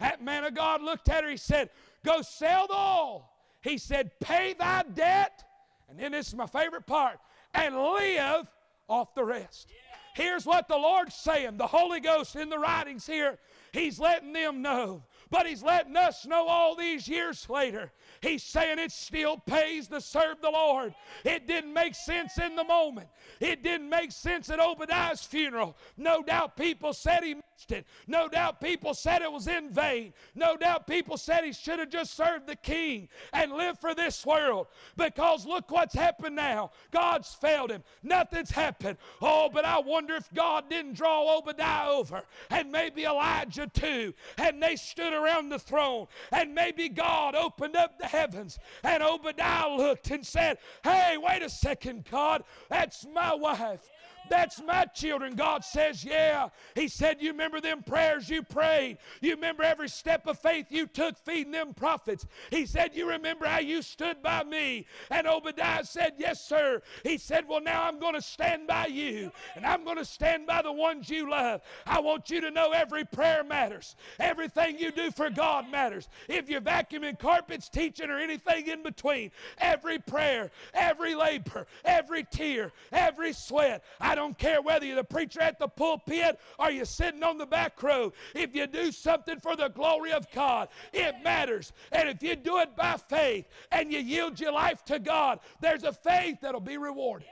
That 0.00 0.22
man 0.22 0.44
of 0.44 0.54
God 0.54 0.82
looked 0.82 1.08
at 1.08 1.24
her. 1.24 1.30
He 1.30 1.36
said, 1.36 1.70
Go 2.04 2.22
sell 2.22 2.66
the 2.66 2.74
oil. 2.74 3.30
He 3.62 3.78
said, 3.78 4.10
Pay 4.20 4.54
thy 4.58 4.82
debt. 4.94 5.44
And 5.88 5.98
then 5.98 6.12
this 6.12 6.28
is 6.28 6.34
my 6.34 6.46
favorite 6.46 6.86
part 6.86 7.18
and 7.54 7.76
live 7.76 8.46
off 8.88 9.14
the 9.14 9.24
rest. 9.24 9.70
Here's 10.14 10.46
what 10.46 10.66
the 10.66 10.76
Lord's 10.76 11.14
saying 11.14 11.56
the 11.56 11.66
Holy 11.66 12.00
Ghost 12.00 12.36
in 12.36 12.48
the 12.48 12.58
writings 12.58 13.06
here. 13.06 13.38
He's 13.72 13.98
letting 13.98 14.32
them 14.32 14.62
know 14.62 15.02
but 15.30 15.46
He's 15.46 15.62
letting 15.62 15.96
us 15.96 16.26
know 16.26 16.46
all 16.46 16.76
these 16.76 17.08
years 17.08 17.48
later. 17.48 17.92
He's 18.20 18.42
saying 18.42 18.78
it 18.78 18.92
still 18.92 19.38
pays 19.38 19.88
to 19.88 20.00
serve 20.00 20.40
the 20.40 20.50
Lord. 20.50 20.94
It 21.24 21.46
didn't 21.46 21.72
make 21.72 21.94
sense 21.94 22.38
in 22.38 22.56
the 22.56 22.64
moment, 22.64 23.08
it 23.40 23.62
didn't 23.62 23.88
make 23.88 24.12
sense 24.12 24.50
at 24.50 24.60
Obadiah's 24.60 25.22
funeral. 25.22 25.76
No 25.96 26.22
doubt 26.22 26.56
people 26.56 26.92
said 26.92 27.24
he 27.24 27.36
it. 27.70 27.86
No 28.06 28.28
doubt 28.28 28.60
people 28.60 28.94
said 28.94 29.22
it 29.22 29.32
was 29.32 29.48
in 29.48 29.70
vain. 29.70 30.12
No 30.34 30.56
doubt 30.56 30.86
people 30.86 31.16
said 31.16 31.44
he 31.44 31.52
should 31.52 31.78
have 31.78 31.90
just 31.90 32.14
served 32.16 32.46
the 32.46 32.56
king 32.56 33.08
and 33.32 33.52
lived 33.52 33.80
for 33.80 33.94
this 33.94 34.24
world. 34.26 34.66
Because 34.96 35.46
look 35.46 35.70
what's 35.70 35.94
happened 35.94 36.36
now. 36.36 36.70
God's 36.90 37.34
failed 37.34 37.70
him. 37.70 37.82
Nothing's 38.02 38.50
happened. 38.50 38.98
Oh, 39.22 39.48
but 39.52 39.64
I 39.64 39.78
wonder 39.78 40.14
if 40.14 40.32
God 40.34 40.68
didn't 40.68 40.94
draw 40.94 41.36
Obadiah 41.38 41.90
over 41.90 42.22
and 42.50 42.70
maybe 42.70 43.04
Elijah 43.04 43.68
too. 43.72 44.14
And 44.38 44.62
they 44.62 44.76
stood 44.76 45.12
around 45.12 45.48
the 45.48 45.58
throne. 45.58 46.06
And 46.32 46.54
maybe 46.54 46.88
God 46.88 47.34
opened 47.34 47.76
up 47.76 47.98
the 47.98 48.06
heavens. 48.06 48.58
And 48.82 49.02
Obadiah 49.02 49.68
looked 49.76 50.10
and 50.10 50.24
said, 50.26 50.58
Hey, 50.84 51.16
wait 51.18 51.42
a 51.42 51.50
second, 51.50 52.06
God. 52.10 52.44
That's 52.68 53.06
my 53.12 53.34
wife. 53.34 53.88
That's 54.28 54.60
my 54.62 54.84
children. 54.86 55.34
God 55.34 55.64
says, 55.64 56.04
Yeah. 56.04 56.48
He 56.74 56.88
said, 56.88 57.18
You 57.20 57.30
remember 57.30 57.60
them 57.60 57.82
prayers 57.82 58.28
you 58.28 58.42
prayed. 58.42 58.98
You 59.20 59.32
remember 59.32 59.62
every 59.62 59.88
step 59.88 60.26
of 60.26 60.38
faith 60.38 60.66
you 60.70 60.86
took 60.86 61.16
feeding 61.18 61.52
them 61.52 61.74
prophets. 61.74 62.26
He 62.50 62.66
said, 62.66 62.90
You 62.94 63.08
remember 63.08 63.46
how 63.46 63.60
you 63.60 63.82
stood 63.82 64.22
by 64.22 64.44
me. 64.44 64.86
And 65.10 65.26
Obadiah 65.26 65.84
said, 65.84 66.14
Yes, 66.18 66.46
sir. 66.46 66.82
He 67.02 67.18
said, 67.18 67.46
Well, 67.48 67.60
now 67.60 67.84
I'm 67.84 67.98
going 67.98 68.14
to 68.14 68.22
stand 68.22 68.66
by 68.66 68.86
you, 68.86 69.30
and 69.54 69.64
I'm 69.64 69.84
going 69.84 69.98
to 69.98 70.04
stand 70.04 70.46
by 70.46 70.62
the 70.62 70.72
ones 70.72 71.08
you 71.08 71.30
love. 71.30 71.60
I 71.86 72.00
want 72.00 72.30
you 72.30 72.40
to 72.40 72.50
know 72.50 72.72
every 72.72 73.04
prayer 73.04 73.44
matters. 73.44 73.96
Everything 74.18 74.78
you 74.78 74.90
do 74.90 75.10
for 75.10 75.30
God 75.30 75.70
matters. 75.70 76.08
If 76.28 76.48
you're 76.48 76.60
vacuuming 76.60 77.18
carpets, 77.18 77.68
teaching, 77.68 78.10
or 78.10 78.18
anything 78.18 78.66
in 78.66 78.82
between, 78.82 79.30
every 79.58 79.98
prayer, 79.98 80.50
every 80.74 81.14
labor, 81.14 81.66
every 81.84 82.24
tear, 82.24 82.72
every 82.92 83.32
sweat. 83.32 83.84
I 84.00 84.15
don't 84.16 84.36
care 84.36 84.60
whether 84.60 84.84
you're 84.84 84.96
the 84.96 85.04
preacher 85.04 85.40
at 85.40 85.58
the 85.58 85.68
pulpit 85.68 86.38
or 86.58 86.70
you're 86.70 86.84
sitting 86.84 87.22
on 87.22 87.38
the 87.38 87.46
back 87.46 87.80
row. 87.82 88.12
If 88.34 88.54
you 88.54 88.66
do 88.66 88.90
something 88.90 89.38
for 89.38 89.54
the 89.54 89.68
glory 89.68 90.12
of 90.12 90.30
God, 90.32 90.68
it 90.92 91.14
matters. 91.22 91.72
And 91.92 92.08
if 92.08 92.22
you 92.22 92.34
do 92.34 92.58
it 92.58 92.74
by 92.74 92.96
faith 92.96 93.46
and 93.70 93.92
you 93.92 94.00
yield 94.00 94.40
your 94.40 94.52
life 94.52 94.84
to 94.86 94.98
God, 94.98 95.40
there's 95.60 95.84
a 95.84 95.92
faith 95.92 96.38
that'll 96.42 96.60
be 96.60 96.78
rewarded 96.78 97.28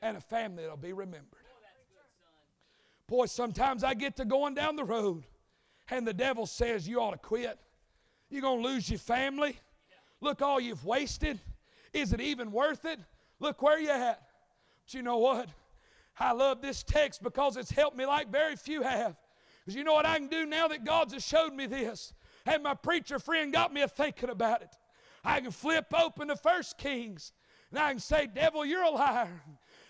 and 0.00 0.16
a 0.16 0.20
family 0.20 0.62
that'll 0.62 0.76
be 0.76 0.92
remembered. 0.92 1.40
Boy, 3.06 3.26
sometimes 3.26 3.84
I 3.84 3.94
get 3.94 4.16
to 4.16 4.24
going 4.24 4.54
down 4.54 4.76
the 4.76 4.84
road 4.84 5.24
and 5.90 6.06
the 6.06 6.14
devil 6.14 6.46
says, 6.46 6.88
You 6.88 7.00
ought 7.00 7.10
to 7.10 7.18
quit. 7.18 7.58
You're 8.30 8.42
going 8.42 8.62
to 8.62 8.68
lose 8.68 8.88
your 8.88 8.98
family. 8.98 9.58
Look, 10.20 10.40
all 10.40 10.58
you've 10.58 10.84
wasted. 10.84 11.38
Is 11.92 12.12
it 12.12 12.20
even 12.20 12.50
worth 12.50 12.84
it? 12.84 12.98
Look 13.40 13.62
where 13.62 13.78
you're 13.78 13.92
at. 13.92 14.22
But 14.84 14.94
you 14.94 15.02
know 15.02 15.18
what? 15.18 15.48
I 16.18 16.32
love 16.32 16.62
this 16.62 16.82
text 16.82 17.22
because 17.22 17.56
it's 17.56 17.70
helped 17.70 17.96
me 17.96 18.06
like 18.06 18.30
very 18.30 18.56
few 18.56 18.82
have. 18.82 19.16
Because 19.64 19.76
you 19.76 19.84
know 19.84 19.94
what 19.94 20.06
I 20.06 20.18
can 20.18 20.28
do 20.28 20.46
now 20.46 20.68
that 20.68 20.84
God's 20.84 21.14
has 21.14 21.24
showed 21.24 21.54
me 21.54 21.66
this? 21.66 22.12
And 22.46 22.62
my 22.62 22.74
preacher 22.74 23.18
friend 23.18 23.52
got 23.52 23.72
me 23.72 23.82
a 23.82 23.88
thinking 23.88 24.30
about 24.30 24.62
it. 24.62 24.76
I 25.24 25.40
can 25.40 25.50
flip 25.50 25.86
open 25.94 26.28
to 26.28 26.36
First 26.36 26.76
Kings 26.78 27.32
and 27.70 27.78
I 27.78 27.90
can 27.90 27.98
say, 27.98 28.28
Devil, 28.32 28.64
you're 28.64 28.84
a 28.84 28.90
liar. 28.90 29.42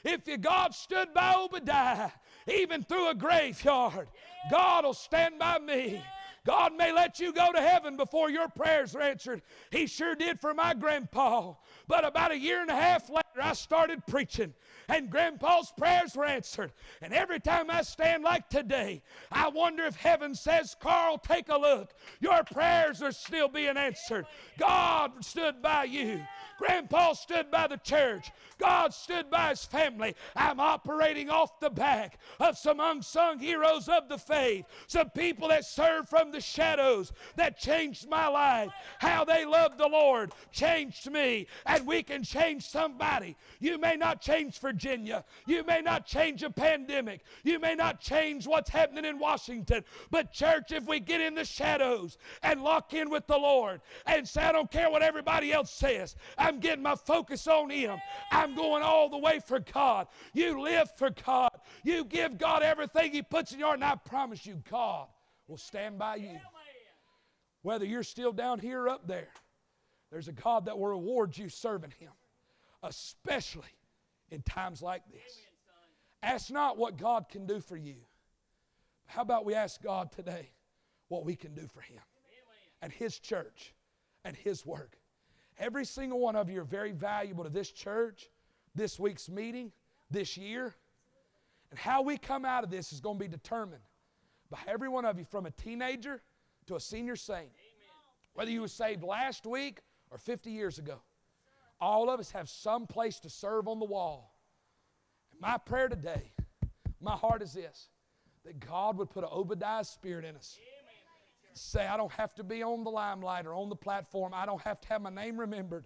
If 0.05 0.27
your 0.27 0.39
God 0.39 0.75
stood 0.75 1.13
by 1.13 1.35
Obadiah, 1.35 2.11
even 2.47 2.83
through 2.83 3.11
a 3.11 3.15
graveyard, 3.15 4.09
God 4.51 4.85
will 4.85 4.95
stand 4.95 5.39
by 5.39 5.59
me. 5.59 6.03
God 6.47 6.77
may 6.77 6.93
let 6.93 7.19
you 7.19 7.33
go 7.33 7.53
to 7.53 7.61
heaven 7.61 7.97
before 7.97 8.31
your 8.31 8.49
prayers 8.49 8.95
are 8.95 9.01
answered. 9.01 9.43
He 9.71 9.87
sure 9.87 10.15
did 10.15 10.41
for 10.41 10.53
my 10.53 10.75
grandpa. 10.75 11.55
But 11.89 12.05
about 12.05 12.33
a 12.33 12.39
year 12.39 12.61
and 12.61 12.71
a 12.71 12.77
half 12.77 13.09
later, 13.09 13.25
I 13.43 13.55
started 13.55 14.07
preaching 14.07 14.53
and 14.89 15.11
grandpa's 15.11 15.73
prayers 15.77 16.17
were 16.17 16.25
answered. 16.25 16.73
And 17.03 17.13
every 17.13 17.41
time 17.41 17.71
I 17.71 17.83
stand 17.83 18.23
like 18.25 18.49
today, 18.49 19.03
I 19.31 19.49
wonder 19.49 19.85
if 19.85 19.97
heaven 19.97 20.35
says, 20.35 20.77
Carl, 20.81 21.19
take 21.19 21.49
a 21.49 21.57
look. 21.57 21.95
Your 22.21 22.45
prayers 22.45 23.03
are 23.03 23.13
still 23.13 23.49
being 23.49 23.77
answered. 23.77 24.27
God 24.59 25.25
stood 25.25 25.63
by 25.63 25.85
you. 25.85 26.21
Grandpa 26.59 27.15
stood 27.15 27.51
by 27.51 27.67
the 27.67 27.79
church. 27.79 28.31
God 28.59 28.95
stood 28.95 29.31
by 29.31 29.51
his 29.51 29.65
family. 29.65 30.15
I'm 30.37 30.61
operating 30.61 31.29
off 31.29 31.59
the 31.59 31.71
back 31.71 32.19
of 32.39 32.57
some 32.57 32.79
unsung 32.81 33.39
heroes 33.39 33.89
of 33.89 34.09
the 34.09 34.19
faith, 34.19 34.67
some 34.87 35.11
people 35.11 35.49
that 35.49 35.65
served 35.65 36.09
from 36.09 36.31
the 36.31 36.41
shadows 36.41 37.13
that 37.37 37.59
changed 37.59 38.09
my 38.09 38.29
life. 38.29 38.71
How 38.99 39.25
they 39.25 39.45
loved 39.45 39.79
the 39.79 39.89
Lord 39.89 40.33
changed 40.53 41.11
me, 41.11 41.47
and 41.67 41.87
we 41.87 42.03
can 42.03 42.23
change 42.23 42.69
somebody. 42.69 43.37
You 43.59 43.79
may 43.79 43.97
not 43.97 44.21
change 44.21 44.59
Virginia, 44.75 45.25
you 45.47 45.63
may 45.63 45.81
not 45.81 46.05
change 46.05 46.43
a 46.43 46.51
pandemic, 46.51 47.23
you 47.45 47.61
may 47.61 47.77
not 47.77 48.01
change 48.01 48.45
what's 48.45 48.69
happening 48.69 49.05
in 49.05 49.21
Washington, 49.21 49.85
but 50.11 50.33
church, 50.33 50.73
if 50.73 50.85
we 50.89 50.99
get 50.99 51.21
in 51.21 51.37
the 51.37 51.45
shadows 51.45 52.19
and 52.43 52.61
lock 52.63 52.93
in 52.93 53.09
with 53.09 53.25
the 53.29 53.39
Lord 53.39 53.81
and 54.07 54.27
say, 54.27 54.43
I 54.43 54.51
don't 54.51 54.71
care 54.71 54.91
what 54.91 55.03
everybody 55.03 55.53
else 55.53 55.71
says, 55.71 56.17
I'm 56.37 56.59
getting 56.59 56.83
my 56.83 56.97
focus 56.97 57.47
on 57.47 57.71
Him. 57.71 57.99
I'm 58.33 58.57
going 58.57 58.83
all 58.83 59.09
the 59.09 59.19
way 59.19 59.39
for 59.39 59.61
God. 59.61 60.09
You 60.33 60.61
live 60.61 60.91
for 60.97 61.11
God. 61.25 61.53
You 61.85 62.05
give 62.05 62.37
God 62.37 62.65
everything 62.65 63.13
He 63.13 63.23
puts 63.23 63.53
in 63.53 63.61
your 63.61 63.69
heart, 63.69 63.79
and 63.79 63.85
I 63.85 63.95
promise 63.95 64.45
you, 64.45 64.61
God 64.69 65.07
will 65.47 65.57
stand 65.57 66.01
by 66.01 66.17
you. 66.17 66.37
Whether 67.63 67.85
you're 67.85 68.03
still 68.03 68.33
down 68.33 68.59
here 68.59 68.83
or 68.83 68.89
up 68.89 69.07
there, 69.07 69.29
there's 70.11 70.27
a 70.27 70.33
God 70.33 70.67
that 70.67 70.77
will 70.77 70.89
reward 70.89 71.39
you 71.39 71.49
serving 71.49 71.93
Him, 72.01 72.11
especially 72.83 73.63
in 74.31 74.43
times 74.43 74.83
like 74.83 75.03
this. 75.11 75.41
Ask 76.23 76.51
not 76.51 76.79
what 76.79 76.97
God 76.97 77.29
can 77.29 77.47
do 77.47 77.61
for 77.61 77.77
you. 77.77 77.97
How 79.07 79.23
about 79.23 79.45
we 79.45 79.55
ask 79.55 79.83
God 79.83 80.11
today 80.11 80.51
what 81.09 81.25
we 81.25 81.37
can 81.37 81.55
do 81.55 81.67
for 81.67 81.81
Him 81.83 82.01
and 82.81 82.93
His 82.93 83.19
church 83.19 83.75
and 84.25 84.35
His 84.35 84.65
work? 84.65 84.97
Every 85.59 85.85
single 85.85 86.19
one 86.19 86.35
of 86.35 86.51
you 86.51 86.61
are 86.61 86.65
very 86.65 86.93
valuable 86.93 87.45
to 87.45 87.51
this 87.51 87.71
church, 87.71 88.31
this 88.75 88.99
week's 88.99 89.29
meeting, 89.29 89.71
this 90.11 90.37
year. 90.37 90.75
And 91.71 91.79
how 91.79 92.03
we 92.03 92.17
come 92.17 92.45
out 92.45 92.65
of 92.65 92.71
this 92.71 92.93
is 92.93 93.01
going 93.01 93.19
to 93.19 93.25
be 93.25 93.29
determined 93.29 93.83
by 94.51 94.59
every 94.67 94.89
one 94.89 95.05
of 95.05 95.19
you 95.19 95.25
from 95.25 95.47
a 95.47 95.51
teenager 95.51 96.23
to 96.67 96.77
a 96.77 96.81
senior 96.81 97.17
saint. 97.17 97.51
Whether 98.33 98.51
you 98.51 98.63
were 98.63 98.69
saved 98.69 99.03
last 99.03 99.47
week 99.47 99.81
or 100.11 100.19
50 100.19 100.51
years 100.51 100.79
ago, 100.79 101.01
all 101.85 102.11
of 102.11 102.21
us 102.21 102.31
have 102.31 102.49
some 102.49 102.87
place 102.87 103.21
to 103.21 103.31
serve 103.31 103.69
on 103.69 103.79
the 103.79 103.85
wall. 103.85 104.37
And 105.33 105.41
my 105.41 105.59
prayer 105.59 105.89
today, 105.89 106.33
my 107.01 107.13
heart 107.13 107.43
is 107.43 107.53
this 107.53 107.89
that 108.45 108.61
God 108.61 108.99
would 108.99 109.09
put 109.09 109.25
an 109.25 109.31
Obadiah 109.33 109.85
spirit 109.85 110.25
in 110.25 110.37
us 110.37 110.59
say, 111.57 111.87
I 111.87 111.97
don't 111.97 112.13
have 112.13 112.35
to 112.35 112.45
be 112.45 112.63
on 112.63 112.85
the 112.85 112.91
limelight 112.91 113.47
or 113.47 113.55
on 113.55 113.69
the 113.69 113.77
platform. 113.77 114.33
I 114.35 114.47
don't 114.47 114.61
have 114.63 114.81
to 114.83 114.89
have 114.89 115.03
my 115.03 115.11
name 115.11 115.39
remembered. 115.39 115.85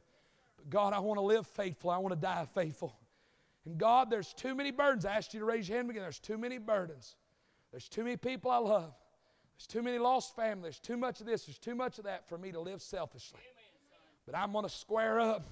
But 0.57 0.71
God, 0.71 0.93
I 0.93 0.99
want 0.99 1.19
to 1.19 1.23
live 1.23 1.47
faithful. 1.47 1.91
I 1.91 1.99
want 1.99 2.15
to 2.15 2.21
die 2.21 2.47
faithful. 2.55 2.97
And 3.65 3.79
God, 3.79 4.11
there's 4.11 4.33
too 4.33 4.55
many 4.55 4.71
burdens. 4.71 5.05
I 5.05 5.15
asked 5.15 5.35
you 5.35 5.41
to 5.41 5.47
raise 5.47 5.69
your 5.69 5.79
hand 5.79 5.91
again. 5.91 6.03
There's 6.03 6.19
too 6.19 6.39
many 6.39 6.59
burdens. 6.59 7.17
There's 7.71 7.89
too 7.89 8.03
many 8.03 8.17
people 8.17 8.51
I 8.51 8.59
love. 8.59 8.95
There's 9.57 9.67
too 9.67 9.83
many 9.83 9.99
lost 9.99 10.35
families. 10.35 10.63
There's 10.63 10.81
too 10.81 10.97
much 10.97 11.21
of 11.21 11.27
this. 11.27 11.45
There's 11.45 11.59
too 11.59 11.75
much 11.75 11.99
of 11.99 12.05
that 12.05 12.29
for 12.29 12.39
me 12.39 12.53
to 12.53 12.61
live 12.61 12.81
selfishly. 12.81 13.41
But 14.25 14.37
I'm 14.37 14.53
going 14.53 14.65
to 14.65 14.71
square 14.71 15.21
up. 15.21 15.47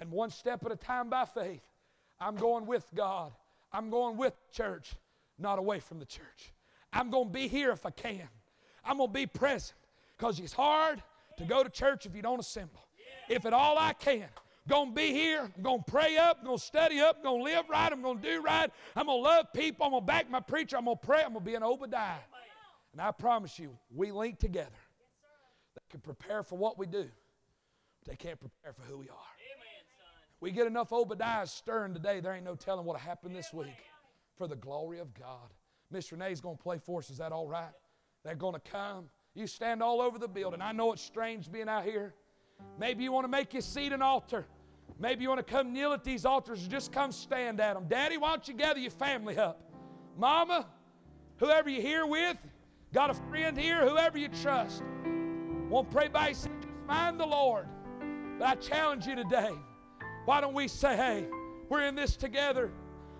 And 0.00 0.10
one 0.10 0.30
step 0.30 0.64
at 0.64 0.72
a 0.72 0.76
time 0.76 1.08
by 1.08 1.24
faith, 1.24 1.62
I'm 2.20 2.36
going 2.36 2.66
with 2.66 2.86
God. 2.94 3.32
I'm 3.72 3.90
going 3.90 4.16
with 4.16 4.34
church, 4.52 4.94
not 5.38 5.58
away 5.58 5.80
from 5.80 5.98
the 5.98 6.06
church. 6.06 6.52
I'm 6.92 7.10
going 7.10 7.28
to 7.28 7.32
be 7.32 7.48
here 7.48 7.70
if 7.70 7.84
I 7.86 7.90
can. 7.90 8.28
I'm 8.84 8.98
going 8.98 9.08
to 9.08 9.14
be 9.14 9.26
present 9.26 9.78
because 10.16 10.38
it's 10.38 10.52
hard 10.52 11.02
to 11.38 11.44
go 11.44 11.62
to 11.62 11.70
church 11.70 12.06
if 12.06 12.14
you 12.14 12.22
don't 12.22 12.40
assemble. 12.40 12.80
If 13.28 13.46
at 13.46 13.52
all 13.52 13.78
I 13.78 13.94
can, 13.94 14.26
going 14.68 14.90
to 14.90 14.94
be 14.94 15.12
here. 15.12 15.50
I'm 15.56 15.62
going 15.62 15.82
to 15.84 15.90
pray 15.90 16.16
up. 16.16 16.38
I'm 16.40 16.56
to 16.56 16.58
study 16.58 17.00
up. 17.00 17.18
I'm 17.18 17.24
to 17.24 17.42
live 17.42 17.68
right. 17.68 17.92
I'm 17.92 18.02
to 18.02 18.16
do 18.20 18.42
right. 18.42 18.70
I'm 18.96 19.06
to 19.06 19.12
love 19.12 19.46
people. 19.52 19.86
I'm 19.86 19.92
to 19.92 20.00
back 20.00 20.30
my 20.30 20.40
preacher. 20.40 20.76
I'm 20.76 20.84
to 20.86 20.96
pray. 20.96 21.22
I'm 21.24 21.34
to 21.34 21.40
be 21.40 21.54
an 21.54 21.62
Obadiah. 21.62 22.18
And 22.92 23.00
I 23.00 23.10
promise 23.10 23.58
you, 23.58 23.76
we 23.94 24.12
link 24.12 24.38
together. 24.38 24.70
They 25.74 25.82
can 25.90 26.00
prepare 26.00 26.42
for 26.42 26.56
what 26.56 26.78
we 26.78 26.86
do, 26.86 27.08
but 28.00 28.10
they 28.10 28.16
can't 28.16 28.38
prepare 28.38 28.72
for 28.72 28.82
who 28.82 28.98
we 28.98 29.08
are. 29.08 29.33
We 30.44 30.50
get 30.50 30.66
enough 30.66 30.92
Obadiah 30.92 31.46
stirring 31.46 31.94
today, 31.94 32.20
there 32.20 32.34
ain't 32.34 32.44
no 32.44 32.54
telling 32.54 32.84
what'll 32.84 33.00
happen 33.00 33.32
this 33.32 33.50
week 33.54 33.78
for 34.36 34.46
the 34.46 34.56
glory 34.56 34.98
of 34.98 35.14
God. 35.14 35.54
Miss 35.90 36.12
Renee's 36.12 36.42
going 36.42 36.58
to 36.58 36.62
play 36.62 36.76
for 36.76 36.98
us. 36.98 37.08
Is 37.08 37.16
that 37.16 37.32
all 37.32 37.48
right? 37.48 37.72
They're 38.24 38.34
going 38.34 38.52
to 38.52 38.60
come. 38.60 39.06
You 39.32 39.46
stand 39.46 39.82
all 39.82 40.02
over 40.02 40.18
the 40.18 40.28
building. 40.28 40.60
I 40.60 40.72
know 40.72 40.92
it's 40.92 41.00
strange 41.00 41.50
being 41.50 41.66
out 41.66 41.84
here. 41.84 42.12
Maybe 42.78 43.04
you 43.04 43.10
want 43.10 43.24
to 43.24 43.30
make 43.30 43.54
your 43.54 43.62
seat 43.62 43.94
an 43.94 44.02
altar. 44.02 44.44
Maybe 44.98 45.22
you 45.22 45.30
want 45.30 45.38
to 45.38 45.50
come 45.50 45.72
kneel 45.72 45.94
at 45.94 46.04
these 46.04 46.26
altars 46.26 46.68
just 46.68 46.92
come 46.92 47.10
stand 47.10 47.58
at 47.58 47.72
them. 47.72 47.86
Daddy, 47.88 48.18
why 48.18 48.28
don't 48.28 48.46
you 48.46 48.52
gather 48.52 48.80
your 48.80 48.90
family 48.90 49.38
up? 49.38 49.62
Mama, 50.18 50.66
whoever 51.38 51.70
you're 51.70 51.80
here 51.80 52.04
with, 52.04 52.36
got 52.92 53.08
a 53.08 53.14
friend 53.14 53.56
here, 53.56 53.88
whoever 53.88 54.18
you 54.18 54.28
trust. 54.28 54.82
Won't 55.70 55.90
pray 55.90 56.08
by 56.08 56.28
yourself, 56.28 56.54
find 56.86 57.18
the 57.18 57.24
Lord. 57.24 57.66
But 58.38 58.46
I 58.46 58.54
challenge 58.56 59.06
you 59.06 59.16
today. 59.16 59.54
Why 60.24 60.40
don't 60.40 60.54
we 60.54 60.68
say, 60.68 60.96
hey, 60.96 61.26
we're 61.68 61.82
in 61.82 61.94
this 61.94 62.16
together. 62.16 62.70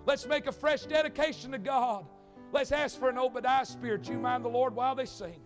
Let's 0.05 0.25
make 0.25 0.47
a 0.47 0.51
fresh 0.51 0.83
dedication 0.83 1.51
to 1.51 1.57
God. 1.57 2.05
Let's 2.51 2.71
ask 2.71 2.99
for 2.99 3.09
an 3.09 3.17
Obadiah 3.17 3.65
spirit. 3.65 4.07
You 4.07 4.17
mind 4.17 4.43
the 4.45 4.49
Lord 4.49 4.75
while 4.75 4.95
they 4.95 5.05
sing. 5.05 5.39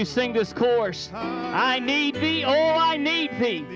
You 0.00 0.06
sing 0.06 0.32
this 0.32 0.54
chorus? 0.54 1.10
I 1.12 1.78
need 1.78 2.14
thee, 2.14 2.42
oh, 2.42 2.52
I 2.52 2.96
need 2.96 3.38
thee. 3.38 3.66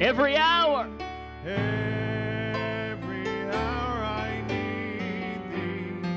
Every 0.00 0.38
hour. 0.38 0.88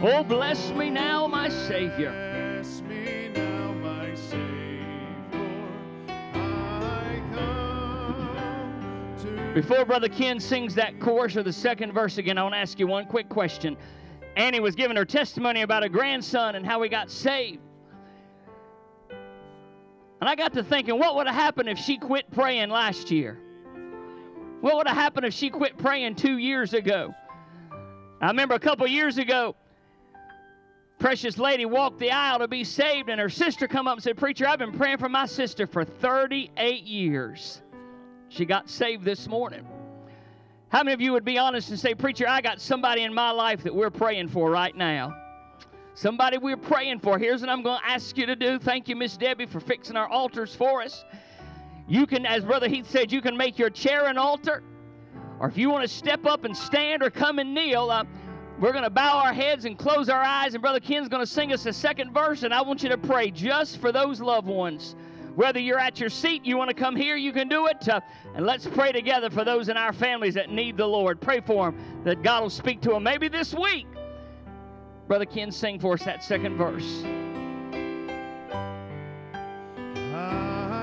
Oh, 0.01 0.23
bless 0.23 0.71
me 0.71 0.89
now, 0.89 1.27
my 1.27 1.49
Savior. 1.49 2.11
Bless 2.11 2.81
me 2.81 3.29
now, 3.35 3.73
my 3.73 4.15
Savior. 4.15 4.45
Before 9.53 9.83
Brother 9.83 10.07
Ken 10.07 10.39
sings 10.39 10.73
that 10.75 11.01
chorus 11.01 11.35
or 11.35 11.43
the 11.43 11.51
second 11.51 11.91
verse 11.91 12.17
again, 12.17 12.37
I 12.37 12.43
want 12.43 12.55
to 12.55 12.59
ask 12.59 12.79
you 12.79 12.87
one 12.87 13.05
quick 13.05 13.27
question. 13.27 13.75
Annie 14.35 14.59
was 14.59 14.75
giving 14.75 14.97
her 14.97 15.05
testimony 15.05 15.61
about 15.61 15.83
a 15.83 15.89
grandson 15.89 16.55
and 16.55 16.65
how 16.65 16.81
he 16.81 16.89
got 16.89 17.09
saved. 17.09 17.61
And 20.19 20.29
I 20.29 20.35
got 20.35 20.53
to 20.53 20.63
thinking, 20.63 20.97
what 20.97 21.15
would 21.15 21.27
have 21.27 21.35
happened 21.35 21.69
if 21.69 21.77
she 21.77 21.97
quit 21.97 22.29
praying 22.31 22.69
last 22.69 23.11
year? 23.11 23.39
What 24.61 24.75
would 24.77 24.87
have 24.87 24.97
happened 24.97 25.25
if 25.25 25.33
she 25.33 25.49
quit 25.49 25.77
praying 25.77 26.15
two 26.15 26.37
years 26.37 26.73
ago? 26.73 27.13
I 28.21 28.27
remember 28.27 28.55
a 28.55 28.59
couple 28.59 28.87
years 28.87 29.17
ago, 29.17 29.55
precious 30.99 31.37
lady 31.37 31.65
walked 31.65 31.99
the 31.99 32.11
aisle 32.11 32.39
to 32.39 32.47
be 32.47 32.63
saved, 32.63 33.09
and 33.09 33.19
her 33.19 33.29
sister 33.29 33.67
come 33.67 33.87
up 33.87 33.97
and 33.97 34.03
said, 34.03 34.17
Preacher, 34.17 34.47
I've 34.47 34.59
been 34.59 34.71
praying 34.71 34.97
for 34.97 35.09
my 35.09 35.25
sister 35.25 35.67
for 35.67 35.85
38 35.85 36.83
years. 36.83 37.61
She 38.29 38.45
got 38.45 38.69
saved 38.69 39.03
this 39.03 39.27
morning. 39.27 39.67
How 40.75 40.83
many 40.83 40.93
of 40.93 40.99
you 40.99 41.13
would 41.13 41.23
be 41.23 41.37
honest 41.37 41.69
and 41.69 41.79
say, 41.79 41.95
Preacher, 41.95 42.27
I 42.27 42.41
got 42.41 42.59
somebody 42.59 43.03
in 43.03 43.13
my 43.13 43.31
life 43.31 43.63
that 43.63 43.73
we're 43.73 43.89
praying 43.89 44.27
for 44.27 44.51
right 44.51 44.75
now? 44.75 45.15
Somebody 45.93 46.37
we're 46.37 46.57
praying 46.57 46.99
for. 46.99 47.17
Here's 47.17 47.39
what 47.39 47.49
I'm 47.49 47.63
going 47.63 47.79
to 47.79 47.89
ask 47.89 48.17
you 48.17 48.25
to 48.25 48.35
do. 48.35 48.59
Thank 48.59 48.89
you, 48.89 48.95
Miss 48.97 49.15
Debbie, 49.15 49.45
for 49.45 49.61
fixing 49.61 49.95
our 49.95 50.09
altars 50.09 50.53
for 50.53 50.81
us. 50.81 51.05
You 51.87 52.05
can, 52.05 52.25
as 52.25 52.43
Brother 52.43 52.67
Heath 52.67 52.89
said, 52.89 53.09
you 53.09 53.21
can 53.21 53.37
make 53.37 53.57
your 53.57 53.69
chair 53.69 54.07
an 54.07 54.17
altar. 54.17 54.63
Or 55.39 55.47
if 55.47 55.57
you 55.57 55.69
want 55.69 55.83
to 55.83 55.87
step 55.87 56.25
up 56.25 56.43
and 56.43 56.57
stand 56.57 57.03
or 57.03 57.09
come 57.09 57.39
and 57.39 57.53
kneel, 57.53 57.89
uh, 57.89 58.03
we're 58.59 58.73
going 58.73 58.83
to 58.83 58.89
bow 58.89 59.19
our 59.19 59.31
heads 59.31 59.63
and 59.63 59.79
close 59.79 60.09
our 60.09 60.21
eyes, 60.21 60.55
and 60.55 60.61
Brother 60.61 60.81
Ken's 60.81 61.07
going 61.07 61.23
to 61.23 61.31
sing 61.31 61.53
us 61.53 61.65
a 61.65 61.71
second 61.71 62.13
verse, 62.13 62.43
and 62.43 62.53
I 62.53 62.61
want 62.61 62.83
you 62.83 62.89
to 62.89 62.97
pray 62.97 63.31
just 63.31 63.79
for 63.79 63.93
those 63.93 64.19
loved 64.19 64.47
ones. 64.47 64.97
Whether 65.35 65.59
you're 65.59 65.79
at 65.79 65.99
your 65.99 66.09
seat, 66.09 66.45
you 66.45 66.55
want 66.57 66.69
to 66.69 66.73
come 66.73 66.95
here, 66.95 67.17
you 67.17 67.33
can 67.33 67.49
do 67.49 67.67
it. 67.67 67.87
Uh, 67.89 67.99
and 68.35 68.45
let's 68.45 68.65
pray 68.65 68.93
together 68.93 69.29
for 69.29 69.43
those 69.43 69.67
in 69.67 69.75
our 69.75 69.91
families 69.91 70.33
that 70.35 70.49
need 70.49 70.77
the 70.77 70.87
Lord. 70.87 71.19
Pray 71.19 71.41
for 71.41 71.71
them 71.71 72.03
that 72.05 72.23
God 72.23 72.43
will 72.43 72.49
speak 72.49 72.81
to 72.81 72.91
them. 72.91 73.03
Maybe 73.03 73.27
this 73.27 73.53
week. 73.53 73.85
Brother 75.07 75.25
Ken, 75.25 75.51
sing 75.51 75.77
for 75.77 75.93
us 75.93 76.03
that 76.05 76.23
second 76.23 76.55
verse. 76.57 77.03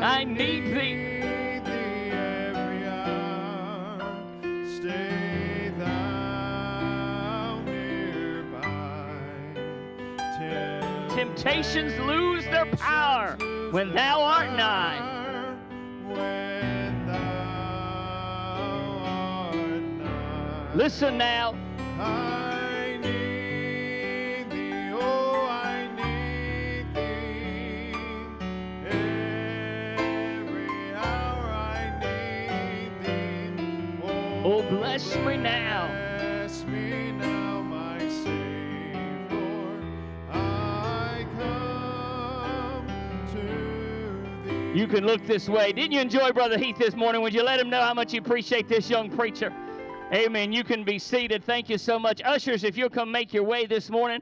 I 0.03 0.25
need 0.25 0.65
thee. 0.65 0.95
need 0.95 1.65
thee 1.65 2.11
every 2.11 2.87
hour. 2.87 4.01
Stay 4.77 5.73
thou 5.79 7.63
nearby. 7.65 9.55
Till 10.39 11.17
Temptations 11.17 11.99
lose 12.01 12.45
their 12.45 12.67
power 12.67 13.39
when 13.73 13.93
thou 13.95 14.21
art 14.23 14.53
nigh. 14.55 15.57
When 16.07 17.07
thou 17.07 17.15
art 19.03 19.83
nigh. 19.83 20.75
Listen 20.75 21.17
now. 21.17 21.55
I 21.99 22.99
need 23.01 24.51
thee, 24.51 24.91
oh, 24.93 25.47
I 25.49 25.89
need 25.97 26.95
thee. 26.95 27.95
Every 30.47 30.95
hour 30.95 31.45
I 31.51 31.99
need 32.03 32.93
thee. 33.07 34.03
Oh, 34.45 34.63
bless 34.69 35.17
me 35.17 35.39
now. 35.39 35.62
Can 44.93 45.07
look 45.07 45.27
this 45.27 45.49
way. 45.49 45.73
Didn't 45.73 45.93
you 45.93 46.01
enjoy 46.01 46.33
Brother 46.33 46.59
Heath 46.59 46.77
this 46.77 46.95
morning? 46.95 47.23
Would 47.23 47.33
you 47.33 47.43
let 47.43 47.59
him 47.59 47.71
know 47.71 47.81
how 47.81 47.95
much 47.95 48.13
you 48.13 48.21
appreciate 48.21 48.69
this 48.69 48.91
young 48.91 49.09
preacher? 49.09 49.51
Amen. 50.13 50.53
You 50.53 50.65
can 50.65 50.85
be 50.85 50.99
seated. 50.99 51.43
Thank 51.43 51.71
you 51.71 51.79
so 51.79 51.99
much. 51.99 52.21
Ushers, 52.23 52.63
if 52.63 52.77
you'll 52.77 52.91
come 52.91 53.11
make 53.11 53.33
your 53.33 53.43
way 53.43 53.65
this 53.65 53.89
morning. 53.89 54.21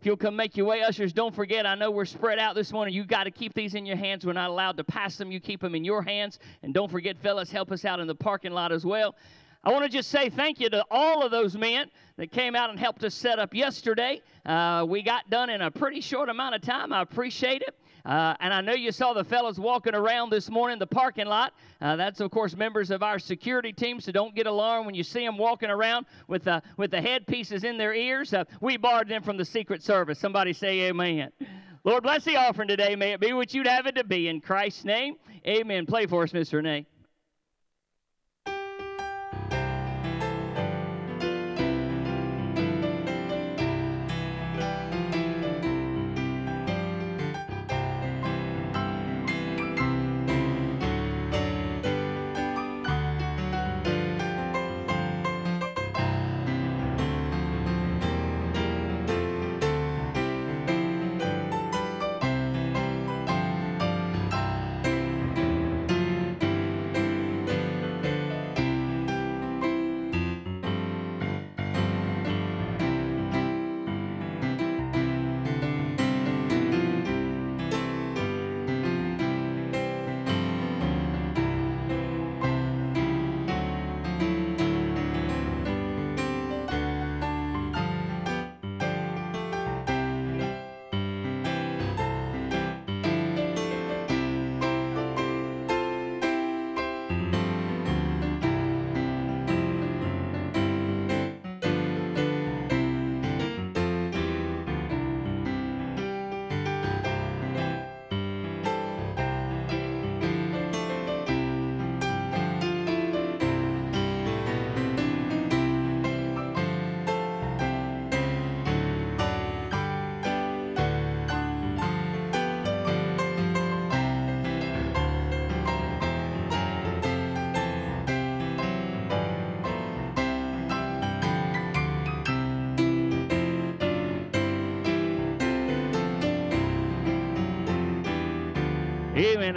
If 0.00 0.04
you'll 0.04 0.16
come 0.16 0.34
make 0.34 0.56
your 0.56 0.66
way, 0.66 0.82
ushers, 0.82 1.12
don't 1.12 1.32
forget, 1.32 1.66
I 1.66 1.76
know 1.76 1.92
we're 1.92 2.04
spread 2.04 2.40
out 2.40 2.56
this 2.56 2.72
morning. 2.72 2.94
You 2.94 3.04
got 3.04 3.24
to 3.24 3.30
keep 3.30 3.54
these 3.54 3.76
in 3.76 3.86
your 3.86 3.94
hands. 3.94 4.26
We're 4.26 4.32
not 4.32 4.50
allowed 4.50 4.76
to 4.78 4.82
pass 4.82 5.14
them. 5.14 5.30
You 5.30 5.38
keep 5.38 5.60
them 5.60 5.76
in 5.76 5.84
your 5.84 6.02
hands. 6.02 6.40
And 6.64 6.74
don't 6.74 6.90
forget, 6.90 7.16
fellas, 7.16 7.52
help 7.52 7.70
us 7.70 7.84
out 7.84 8.00
in 8.00 8.08
the 8.08 8.14
parking 8.16 8.50
lot 8.50 8.72
as 8.72 8.84
well. 8.84 9.14
I 9.62 9.70
want 9.70 9.84
to 9.84 9.88
just 9.88 10.10
say 10.10 10.30
thank 10.30 10.58
you 10.58 10.68
to 10.68 10.84
all 10.90 11.24
of 11.24 11.30
those 11.30 11.56
men 11.56 11.92
that 12.16 12.32
came 12.32 12.56
out 12.56 12.70
and 12.70 12.78
helped 12.78 13.04
us 13.04 13.14
set 13.14 13.38
up 13.38 13.54
yesterday. 13.54 14.20
Uh, 14.44 14.84
we 14.88 15.02
got 15.02 15.30
done 15.30 15.48
in 15.48 15.60
a 15.60 15.70
pretty 15.70 16.00
short 16.00 16.28
amount 16.28 16.56
of 16.56 16.62
time. 16.62 16.92
I 16.92 17.02
appreciate 17.02 17.62
it. 17.62 17.76
Uh, 18.06 18.36
and 18.38 18.54
I 18.54 18.60
know 18.60 18.72
you 18.72 18.92
saw 18.92 19.12
the 19.12 19.24
fellas 19.24 19.58
walking 19.58 19.94
around 19.94 20.30
this 20.30 20.48
morning 20.48 20.74
in 20.74 20.78
the 20.78 20.86
parking 20.86 21.26
lot. 21.26 21.52
Uh, 21.80 21.96
that's, 21.96 22.20
of 22.20 22.30
course, 22.30 22.54
members 22.54 22.92
of 22.92 23.02
our 23.02 23.18
security 23.18 23.72
team, 23.72 24.00
so 24.00 24.12
don't 24.12 24.32
get 24.32 24.46
alarmed 24.46 24.86
when 24.86 24.94
you 24.94 25.02
see 25.02 25.26
them 25.26 25.36
walking 25.36 25.70
around 25.70 26.06
with, 26.28 26.46
uh, 26.46 26.60
with 26.76 26.92
the 26.92 27.00
headpieces 27.00 27.64
in 27.64 27.76
their 27.76 27.94
ears. 27.94 28.32
Uh, 28.32 28.44
we 28.60 28.76
borrowed 28.76 29.08
them 29.08 29.24
from 29.24 29.36
the 29.36 29.44
Secret 29.44 29.82
Service. 29.82 30.20
Somebody 30.20 30.52
say 30.52 30.82
amen. 30.82 31.32
Lord, 31.82 32.04
bless 32.04 32.24
the 32.24 32.36
offering 32.36 32.68
today. 32.68 32.94
May 32.94 33.12
it 33.12 33.20
be 33.20 33.32
what 33.32 33.52
you'd 33.52 33.66
have 33.66 33.86
it 33.86 33.96
to 33.96 34.04
be. 34.04 34.28
In 34.28 34.40
Christ's 34.40 34.84
name, 34.84 35.16
amen. 35.44 35.84
Play 35.84 36.06
for 36.06 36.22
us, 36.22 36.30
Mr. 36.30 36.54
Renee. 36.54 36.86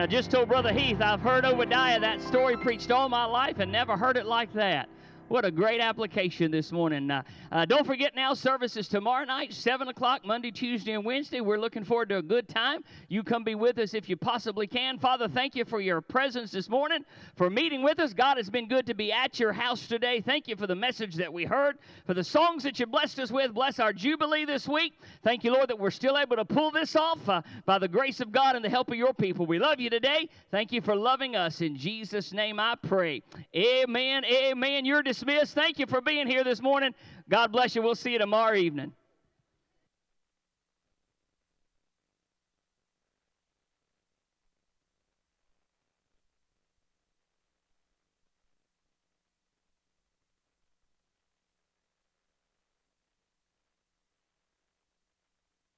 Just 0.08 0.32
told 0.32 0.48
Brother 0.48 0.72
Heath, 0.72 1.02
I've 1.02 1.20
heard 1.20 1.44
Obadiah 1.44 2.00
that 2.00 2.22
story 2.22 2.56
preached 2.56 2.90
all 2.90 3.10
my 3.10 3.26
life 3.26 3.60
and 3.60 3.72
never 3.72 3.98
heard 3.98 4.16
it 4.16 4.26
like 4.26 4.54
that. 4.54 4.88
What 5.28 5.44
a 5.46 5.52
great 5.52 5.82
application 5.82 6.52
this 6.52 6.72
morning. 6.72 7.12
Uh, 7.12 7.24
uh, 7.52 7.66
don't 7.66 7.86
forget 7.86 8.16
now, 8.16 8.34
services 8.34 8.88
tomorrow 8.88 9.26
night, 9.26 9.54
7 9.54 9.88
o'clock, 9.88 10.24
Monday, 10.24 10.52
Tuesday, 10.52 10.92
and 10.92 11.04
Wednesday. 11.04 11.42
We're 11.42 11.58
looking 11.60 11.84
forward 11.84 12.10
to 12.10 12.18
a 12.18 12.22
good 12.22 12.48
time. 12.48 12.84
You 13.08 13.24
come 13.24 13.44
be 13.44 13.56
with 13.56 13.80
us 13.80 13.96
if 13.96 14.08
you 14.08 14.16
possibly 14.16 14.68
can. 14.68 15.00
Father, 15.00 15.28
thank 15.28 15.56
you 15.56 15.66
for 15.66 15.82
your 15.82 16.00
presence 16.00 16.52
this 16.52 16.70
morning, 16.70 17.04
for 17.36 17.50
meeting 17.50 17.82
with 17.82 18.00
us. 18.00 18.14
God, 18.14 18.38
has 18.38 18.50
been 18.50 18.68
good 18.68 18.86
to 18.86 18.94
be 18.94 19.12
at 19.12 19.40
your 19.40 19.52
house 19.52 19.88
today. 19.88 20.22
Thank 20.22 20.48
you 20.48 20.56
for 20.56 20.68
the 20.68 20.76
message 20.76 21.16
that 21.16 21.32
we 21.32 21.44
heard, 21.44 21.80
for 22.06 22.14
the 22.14 22.24
songs 22.24 22.62
that 22.64 22.80
you 22.80 22.86
blessed 22.86 23.20
us 23.20 23.32
with. 23.32 23.54
Bless 23.54 23.80
our 23.80 23.94
Jubilee 23.94 24.46
this 24.46 24.68
week. 24.68 24.94
Thank 25.24 25.44
you, 25.44 25.52
Lord, 25.52 25.70
that 25.70 25.80
we're 25.80 25.90
still 25.90 26.20
able 26.20 26.36
to 26.36 26.46
pull 26.46 26.70
this 26.70 26.96
off 26.96 27.28
uh, 27.28 27.42
by 27.66 27.80
the 27.80 27.88
grace 27.88 28.20
of 28.20 28.32
God 28.32 28.56
and 28.56 28.64
the 28.64 28.70
help 28.70 28.90
of 28.90 28.96
your 28.96 29.14
people. 29.14 29.48
We 29.48 29.58
love 29.58 29.80
you 29.80 29.90
today. 29.90 30.30
Thank 30.52 30.72
you 30.72 30.82
for 30.82 30.96
loving 30.96 31.36
us. 31.36 31.62
In 31.62 31.76
Jesus' 31.76 32.32
name 32.32 32.60
I 32.60 32.76
pray. 32.76 33.24
Amen. 33.56 34.24
Amen. 34.26 34.86
You're 34.86 35.02
dismissed. 35.02 35.56
Thank 35.56 35.80
you 35.80 35.88
for 35.88 36.02
being 36.02 36.28
here 36.28 36.44
this 36.44 36.62
morning. 36.62 36.94
God 37.30 37.52
bless 37.52 37.76
you. 37.76 37.82
We'll 37.82 37.96
see 37.96 38.12
you 38.14 38.20
tomorrow 38.20 38.56
evening. 38.56 38.94